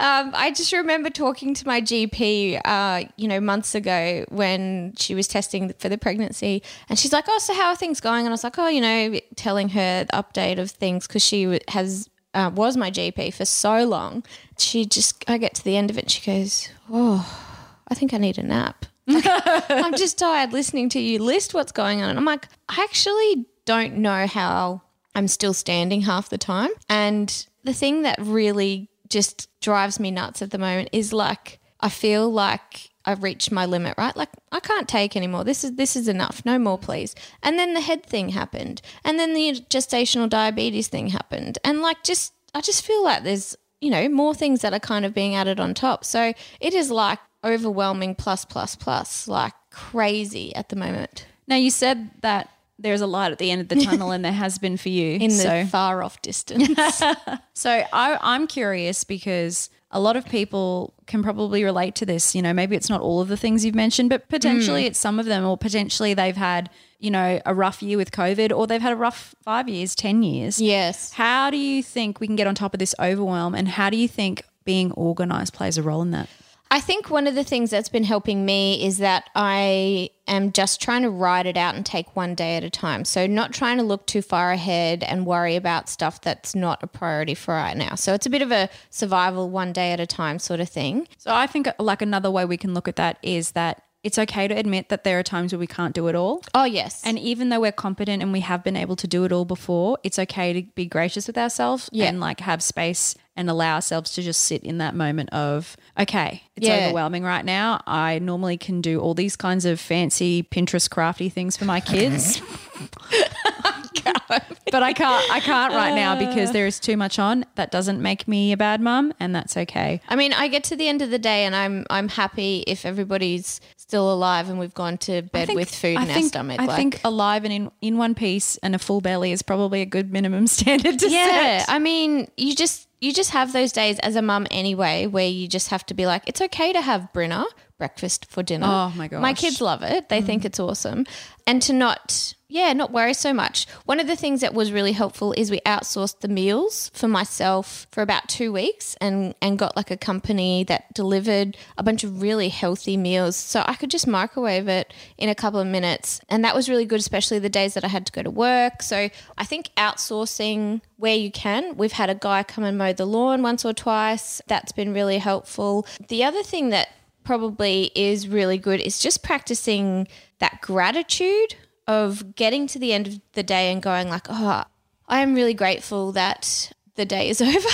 um, 0.00 0.32
I 0.34 0.52
just 0.54 0.72
remember 0.72 1.10
talking 1.10 1.54
to 1.54 1.66
my 1.66 1.80
GP, 1.80 2.60
uh, 2.64 3.04
you 3.16 3.28
know, 3.28 3.40
months 3.40 3.74
ago 3.76 4.24
when 4.30 4.94
she 4.98 5.14
was 5.14 5.28
testing 5.28 5.72
for 5.78 5.88
the 5.88 5.96
pregnancy, 5.98 6.64
and 6.88 6.98
she's 6.98 7.12
like, 7.12 7.26
"Oh, 7.28 7.38
so 7.38 7.54
how 7.54 7.68
are 7.68 7.76
things 7.76 8.00
going?" 8.00 8.20
And 8.20 8.28
I 8.28 8.32
was 8.32 8.42
like, 8.44 8.58
"Oh, 8.58 8.68
you 8.68 8.80
know," 8.80 9.20
telling 9.36 9.68
her 9.70 10.04
the 10.04 10.12
update 10.12 10.58
of 10.58 10.72
things 10.72 11.06
because 11.06 11.24
she 11.24 11.60
has 11.68 12.10
uh, 12.34 12.50
was 12.52 12.76
my 12.76 12.90
GP 12.90 13.32
for 13.32 13.44
so 13.44 13.84
long. 13.84 14.24
She 14.58 14.84
just, 14.84 15.24
I 15.28 15.38
get 15.38 15.54
to 15.54 15.64
the 15.64 15.76
end 15.76 15.90
of 15.90 15.98
it, 15.98 16.10
she 16.10 16.20
goes, 16.20 16.68
"Oh, 16.90 17.45
I 17.88 17.94
think 17.94 18.12
I 18.14 18.18
need 18.18 18.38
a 18.38 18.42
nap." 18.42 18.86
I'm 19.08 19.96
just 19.96 20.18
tired 20.18 20.52
listening 20.52 20.88
to 20.90 21.00
you 21.00 21.22
list 21.22 21.54
what's 21.54 21.72
going 21.72 22.02
on. 22.02 22.10
And 22.10 22.18
I'm 22.18 22.24
like, 22.24 22.48
I 22.68 22.82
actually 22.82 23.46
don't 23.64 23.98
know 23.98 24.26
how 24.26 24.82
I'm 25.14 25.28
still 25.28 25.54
standing 25.54 26.02
half 26.02 26.28
the 26.28 26.38
time. 26.38 26.70
And 26.88 27.46
the 27.64 27.72
thing 27.72 28.02
that 28.02 28.18
really 28.20 28.90
just 29.08 29.48
drives 29.60 30.00
me 30.00 30.10
nuts 30.10 30.42
at 30.42 30.50
the 30.50 30.58
moment 30.58 30.88
is 30.92 31.12
like, 31.12 31.60
I 31.80 31.88
feel 31.88 32.30
like 32.30 32.90
I've 33.04 33.22
reached 33.22 33.52
my 33.52 33.64
limit, 33.64 33.94
right? 33.96 34.16
Like 34.16 34.30
I 34.50 34.58
can't 34.58 34.88
take 34.88 35.16
anymore. 35.16 35.44
This 35.44 35.62
is 35.62 35.76
this 35.76 35.94
is 35.94 36.08
enough. 36.08 36.44
No 36.44 36.58
more, 36.58 36.78
please. 36.78 37.14
And 37.42 37.58
then 37.58 37.74
the 37.74 37.80
head 37.80 38.04
thing 38.04 38.30
happened. 38.30 38.82
And 39.04 39.18
then 39.18 39.34
the 39.34 39.64
gestational 39.70 40.28
diabetes 40.28 40.88
thing 40.88 41.08
happened. 41.08 41.58
And 41.64 41.80
like 41.80 42.02
just 42.02 42.32
I 42.54 42.60
just 42.60 42.84
feel 42.84 43.04
like 43.04 43.22
there's, 43.22 43.56
you 43.80 43.90
know, 43.90 44.08
more 44.08 44.34
things 44.34 44.62
that 44.62 44.72
are 44.72 44.80
kind 44.80 45.04
of 45.04 45.14
being 45.14 45.36
added 45.36 45.60
on 45.60 45.74
top. 45.74 46.04
So 46.04 46.32
it 46.60 46.74
is 46.74 46.90
like 46.90 47.20
overwhelming 47.46 48.14
plus 48.14 48.44
plus 48.44 48.74
plus, 48.76 49.28
like 49.28 49.54
crazy 49.70 50.54
at 50.54 50.68
the 50.68 50.76
moment. 50.76 51.26
now 51.46 51.56
you 51.56 51.70
said 51.70 52.10
that 52.22 52.50
there's 52.78 53.00
a 53.00 53.06
light 53.06 53.32
at 53.32 53.38
the 53.38 53.50
end 53.50 53.60
of 53.62 53.68
the 53.68 53.76
tunnel, 53.84 54.10
and 54.10 54.24
there 54.24 54.32
has 54.32 54.58
been 54.58 54.76
for 54.76 54.88
you 54.88 55.18
In 55.18 55.30
the 55.30 55.68
far 55.70 56.02
off 56.02 56.20
distance. 56.22 57.02
So 57.54 57.70
I, 57.70 58.18
I'm 58.20 58.46
curious 58.46 59.02
because 59.02 59.70
a 59.90 59.98
lot 59.98 60.14
of 60.14 60.26
people 60.26 60.92
can 61.06 61.22
probably 61.22 61.64
relate 61.64 61.94
to 61.96 62.04
this. 62.04 62.34
You 62.34 62.42
know, 62.42 62.52
maybe 62.52 62.76
it's 62.76 62.90
not 62.90 63.00
all 63.00 63.22
of 63.22 63.28
the 63.28 63.36
things 63.36 63.64
you've 63.64 63.74
mentioned, 63.74 64.10
but 64.10 64.28
potentially 64.28 64.82
mm. 64.82 64.88
it's 64.88 64.98
some 64.98 65.18
of 65.18 65.24
them, 65.24 65.46
or 65.46 65.56
potentially 65.56 66.12
they've 66.12 66.36
had, 66.36 66.68
you 66.98 67.10
know, 67.10 67.40
a 67.46 67.54
rough 67.54 67.82
year 67.82 67.96
with 67.96 68.10
COVID, 68.10 68.54
or 68.54 68.66
they've 68.66 68.82
had 68.82 68.92
a 68.92 68.96
rough 68.96 69.34
five 69.42 69.70
years, 69.70 69.94
10 69.94 70.22
years. 70.22 70.60
yes. 70.60 71.12
How 71.12 71.50
do 71.50 71.56
you 71.56 71.82
think 71.82 72.20
we 72.20 72.26
can 72.26 72.36
get 72.36 72.46
on 72.46 72.54
top 72.54 72.74
of 72.74 72.78
this 72.78 72.94
overwhelm? 73.00 73.54
And 73.54 73.68
how 73.68 73.88
do 73.88 73.96
you 73.96 74.06
think 74.06 74.42
being 74.64 74.92
organized 74.92 75.54
plays 75.54 75.78
a 75.78 75.82
role 75.82 76.02
in 76.02 76.10
that? 76.10 76.28
I 76.70 76.80
think 76.80 77.10
one 77.10 77.26
of 77.26 77.34
the 77.34 77.44
things 77.44 77.70
that's 77.70 77.88
been 77.88 78.04
helping 78.04 78.44
me 78.44 78.84
is 78.84 78.98
that 78.98 79.30
I 79.34 80.10
am 80.26 80.52
just 80.52 80.80
trying 80.80 81.02
to 81.02 81.10
ride 81.10 81.46
it 81.46 81.56
out 81.56 81.74
and 81.76 81.86
take 81.86 82.14
one 82.16 82.34
day 82.34 82.56
at 82.56 82.64
a 82.64 82.70
time. 82.70 83.04
So, 83.04 83.26
not 83.26 83.52
trying 83.52 83.76
to 83.78 83.84
look 83.84 84.06
too 84.06 84.20
far 84.22 84.50
ahead 84.52 85.04
and 85.04 85.24
worry 85.26 85.54
about 85.56 85.88
stuff 85.88 86.20
that's 86.20 86.54
not 86.54 86.82
a 86.82 86.86
priority 86.86 87.34
for 87.34 87.54
right 87.54 87.76
now. 87.76 87.94
So, 87.94 88.14
it's 88.14 88.26
a 88.26 88.30
bit 88.30 88.42
of 88.42 88.50
a 88.50 88.68
survival 88.90 89.48
one 89.48 89.72
day 89.72 89.92
at 89.92 90.00
a 90.00 90.06
time 90.06 90.38
sort 90.38 90.60
of 90.60 90.68
thing. 90.68 91.06
So 91.18 91.32
I 91.34 91.46
think 91.46 91.68
like 91.78 92.02
another 92.02 92.30
way 92.30 92.44
we 92.44 92.56
can 92.56 92.74
look 92.74 92.88
at 92.88 92.96
that 92.96 93.18
is 93.22 93.52
that 93.52 93.82
it's 94.02 94.18
okay 94.20 94.46
to 94.46 94.54
admit 94.54 94.88
that 94.88 95.02
there 95.02 95.18
are 95.18 95.22
times 95.24 95.52
where 95.52 95.58
we 95.58 95.66
can't 95.66 95.92
do 95.94 96.06
it 96.06 96.14
all. 96.14 96.42
Oh, 96.54 96.64
yes. 96.64 97.02
And 97.04 97.18
even 97.18 97.48
though 97.48 97.60
we're 97.60 97.72
competent 97.72 98.22
and 98.22 98.32
we 98.32 98.38
have 98.40 98.62
been 98.62 98.76
able 98.76 98.94
to 98.96 99.08
do 99.08 99.24
it 99.24 99.32
all 99.32 99.44
before, 99.44 99.98
it's 100.04 100.18
okay 100.18 100.52
to 100.52 100.62
be 100.74 100.86
gracious 100.86 101.26
with 101.26 101.36
ourselves 101.36 101.88
Yeah. 101.92 102.06
and 102.06 102.20
like 102.20 102.38
have 102.40 102.62
space 102.62 103.16
and 103.36 103.50
allow 103.50 103.74
ourselves 103.74 104.12
to 104.12 104.22
just 104.22 104.40
sit 104.44 104.62
in 104.64 104.78
that 104.78 104.94
moment 104.94 105.30
of, 105.30 105.76
okay, 105.98 106.42
it's 106.56 106.66
Yeah. 106.66 106.86
overwhelming 106.86 107.22
right 107.22 107.44
now. 107.44 107.82
I 107.86 108.18
normally 108.18 108.56
can 108.56 108.80
do 108.80 109.00
all 109.00 109.14
these 109.14 109.36
kinds 109.36 109.64
of 109.64 109.78
fancy 109.78 110.42
Pinterest 110.42 110.88
crafty 110.90 111.28
things 111.28 111.56
for 111.56 111.64
my 111.66 111.80
kids. 111.80 112.38
Mm-hmm. 112.40 113.66
but 114.70 114.82
I 114.82 114.92
can't 114.92 115.30
I 115.30 115.40
can't 115.40 115.72
right 115.74 115.94
now 115.94 116.18
because 116.18 116.52
there 116.52 116.66
is 116.66 116.78
too 116.80 116.96
much 116.96 117.18
on. 117.18 117.44
That 117.54 117.70
doesn't 117.70 118.00
make 118.00 118.26
me 118.28 118.52
a 118.52 118.56
bad 118.56 118.80
mum 118.80 119.12
and 119.20 119.34
that's 119.34 119.56
okay. 119.56 120.00
I 120.08 120.16
mean, 120.16 120.32
I 120.32 120.48
get 120.48 120.64
to 120.64 120.76
the 120.76 120.88
end 120.88 121.02
of 121.02 121.10
the 121.10 121.18
day 121.18 121.44
and 121.44 121.54
I'm 121.54 121.84
I'm 121.90 122.08
happy 122.08 122.64
if 122.66 122.84
everybody's 122.84 123.60
still 123.76 124.12
alive 124.12 124.48
and 124.48 124.58
we've 124.58 124.74
gone 124.74 124.98
to 124.98 125.22
bed 125.22 125.50
with 125.54 125.72
food 125.74 125.96
I 125.96 126.02
in 126.02 126.08
our 126.08 126.14
think- 126.14 126.28
stomach. 126.28 126.60
I 126.60 126.66
like, 126.66 126.76
think 126.76 127.00
alive 127.04 127.44
and 127.44 127.52
in, 127.52 127.70
in 127.80 127.98
one 127.98 128.14
piece 128.14 128.56
and 128.58 128.74
a 128.74 128.78
full 128.78 129.00
belly 129.00 129.32
is 129.32 129.42
probably 129.42 129.80
a 129.80 129.86
good 129.86 130.12
minimum 130.12 130.46
standard 130.58 130.98
to 130.98 131.08
yeah, 131.08 131.58
set. 131.58 131.70
I 131.70 131.78
mean, 131.78 132.28
you 132.36 132.54
just 132.54 132.85
you 133.00 133.12
just 133.12 133.30
have 133.30 133.52
those 133.52 133.72
days 133.72 133.98
as 134.00 134.16
a 134.16 134.22
mum 134.22 134.46
anyway, 134.50 135.06
where 135.06 135.28
you 135.28 135.48
just 135.48 135.68
have 135.68 135.84
to 135.86 135.94
be 135.94 136.06
like, 136.06 136.22
it's 136.26 136.40
okay 136.40 136.72
to 136.72 136.80
have 136.80 137.12
Brinner 137.12 137.44
breakfast 137.78 138.26
for 138.26 138.42
dinner. 138.42 138.66
Oh, 138.66 138.92
my 138.96 139.08
god. 139.08 139.20
my. 139.20 139.32
Mm. 139.32 139.38
kids 139.38 139.60
love 139.60 139.82
it; 139.82 140.08
they 140.08 140.22
think 140.22 140.44
it's 140.44 140.60
awesome, 140.60 141.06
and 141.46 141.60
to 141.62 141.72
not. 141.72 142.34
Yeah, 142.48 142.72
not 142.74 142.92
worry 142.92 143.14
so 143.14 143.34
much. 143.34 143.66
One 143.86 143.98
of 143.98 144.06
the 144.06 144.14
things 144.14 144.40
that 144.40 144.54
was 144.54 144.70
really 144.70 144.92
helpful 144.92 145.32
is 145.32 145.50
we 145.50 145.60
outsourced 145.66 146.20
the 146.20 146.28
meals 146.28 146.92
for 146.94 147.08
myself 147.08 147.88
for 147.90 148.02
about 148.02 148.28
two 148.28 148.52
weeks 148.52 148.96
and, 149.00 149.34
and 149.42 149.58
got 149.58 149.76
like 149.76 149.90
a 149.90 149.96
company 149.96 150.62
that 150.64 150.94
delivered 150.94 151.56
a 151.76 151.82
bunch 151.82 152.04
of 152.04 152.22
really 152.22 152.48
healthy 152.48 152.96
meals. 152.96 153.34
So 153.34 153.64
I 153.66 153.74
could 153.74 153.90
just 153.90 154.06
microwave 154.06 154.68
it 154.68 154.94
in 155.18 155.28
a 155.28 155.34
couple 155.34 155.58
of 155.58 155.66
minutes. 155.66 156.20
And 156.28 156.44
that 156.44 156.54
was 156.54 156.68
really 156.68 156.84
good, 156.84 157.00
especially 157.00 157.40
the 157.40 157.48
days 157.48 157.74
that 157.74 157.84
I 157.84 157.88
had 157.88 158.06
to 158.06 158.12
go 158.12 158.22
to 158.22 158.30
work. 158.30 158.80
So 158.80 159.10
I 159.36 159.44
think 159.44 159.70
outsourcing 159.76 160.82
where 160.98 161.16
you 161.16 161.32
can. 161.32 161.76
We've 161.76 161.92
had 161.92 162.10
a 162.10 162.14
guy 162.14 162.44
come 162.44 162.62
and 162.62 162.78
mow 162.78 162.92
the 162.92 163.06
lawn 163.06 163.42
once 163.42 163.64
or 163.64 163.72
twice. 163.72 164.40
That's 164.46 164.70
been 164.70 164.94
really 164.94 165.18
helpful. 165.18 165.84
The 166.08 166.22
other 166.22 166.44
thing 166.44 166.68
that 166.68 166.90
probably 167.24 167.90
is 167.96 168.28
really 168.28 168.56
good 168.56 168.80
is 168.80 169.00
just 169.00 169.24
practicing 169.24 170.06
that 170.38 170.60
gratitude 170.60 171.56
of 171.86 172.34
getting 172.34 172.66
to 172.68 172.78
the 172.78 172.92
end 172.92 173.06
of 173.06 173.20
the 173.32 173.42
day 173.42 173.72
and 173.72 173.82
going 173.82 174.08
like, 174.08 174.26
oh, 174.28 174.64
I 175.08 175.20
am 175.20 175.34
really 175.34 175.54
grateful 175.54 176.12
that 176.12 176.72
the 176.96 177.04
day 177.04 177.28
is 177.28 177.40
over. 177.42 177.68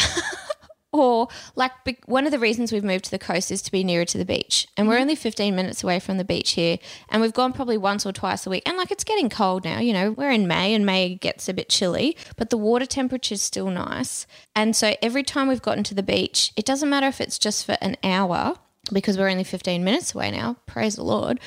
Or 0.93 1.29
like 1.57 1.73
one 2.05 2.27
of 2.27 2.33
the 2.33 2.39
reasons 2.39 2.71
we've 2.71 2.85
moved 2.85 3.07
to 3.07 3.11
the 3.11 3.19
coast 3.19 3.51
is 3.51 3.63
to 3.63 3.73
be 3.73 3.83
nearer 3.83 4.05
to 4.05 4.19
the 4.19 4.27
beach, 4.27 4.69
and 4.77 4.87
we're 4.87 4.95
mm-hmm. 4.97 5.03
only 5.03 5.15
15 5.15 5.57
minutes 5.57 5.83
away 5.83 5.99
from 5.99 6.19
the 6.19 6.25
beach 6.25 6.51
here, 6.51 6.77
and 7.09 7.23
we've 7.23 7.33
gone 7.33 7.55
probably 7.55 7.79
once 7.79 8.05
or 8.05 8.13
twice 8.13 8.47
a 8.47 8.51
week. 8.51 8.63
And 8.67 8.77
like 8.77 8.91
it's 8.91 9.03
getting 9.03 9.31
cold 9.31 9.65
now, 9.65 9.81
you 9.81 9.95
know, 9.95 10.13
we're 10.13 10.31
in 10.31 10.47
May, 10.47 10.75
and 10.75 10.85
May 10.85 11.15
gets 11.15 11.49
a 11.49 11.55
bit 11.55 11.71
chilly, 11.71 12.15
but 12.37 12.51
the 12.51 12.59
water 12.59 12.85
temperature 12.85 13.33
is 13.33 13.41
still 13.41 13.71
nice. 13.71 14.27
And 14.55 14.77
so 14.77 14.95
every 15.01 15.23
time 15.23 15.49
we've 15.49 15.63
gotten 15.63 15.85
to 15.85 15.95
the 15.95 16.03
beach, 16.03 16.53
it 16.57 16.67
doesn't 16.67 16.91
matter 16.91 17.07
if 17.07 17.23
it's 17.23 17.39
just 17.39 17.65
for 17.65 17.79
an 17.81 17.97
hour 18.05 18.57
because 18.93 19.17
we're 19.17 19.31
only 19.31 19.45
15 19.45 19.83
minutes 19.83 20.15
away 20.15 20.31
now. 20.31 20.57
Praise 20.67 20.97
the 20.97 21.05
Lord. 21.05 21.41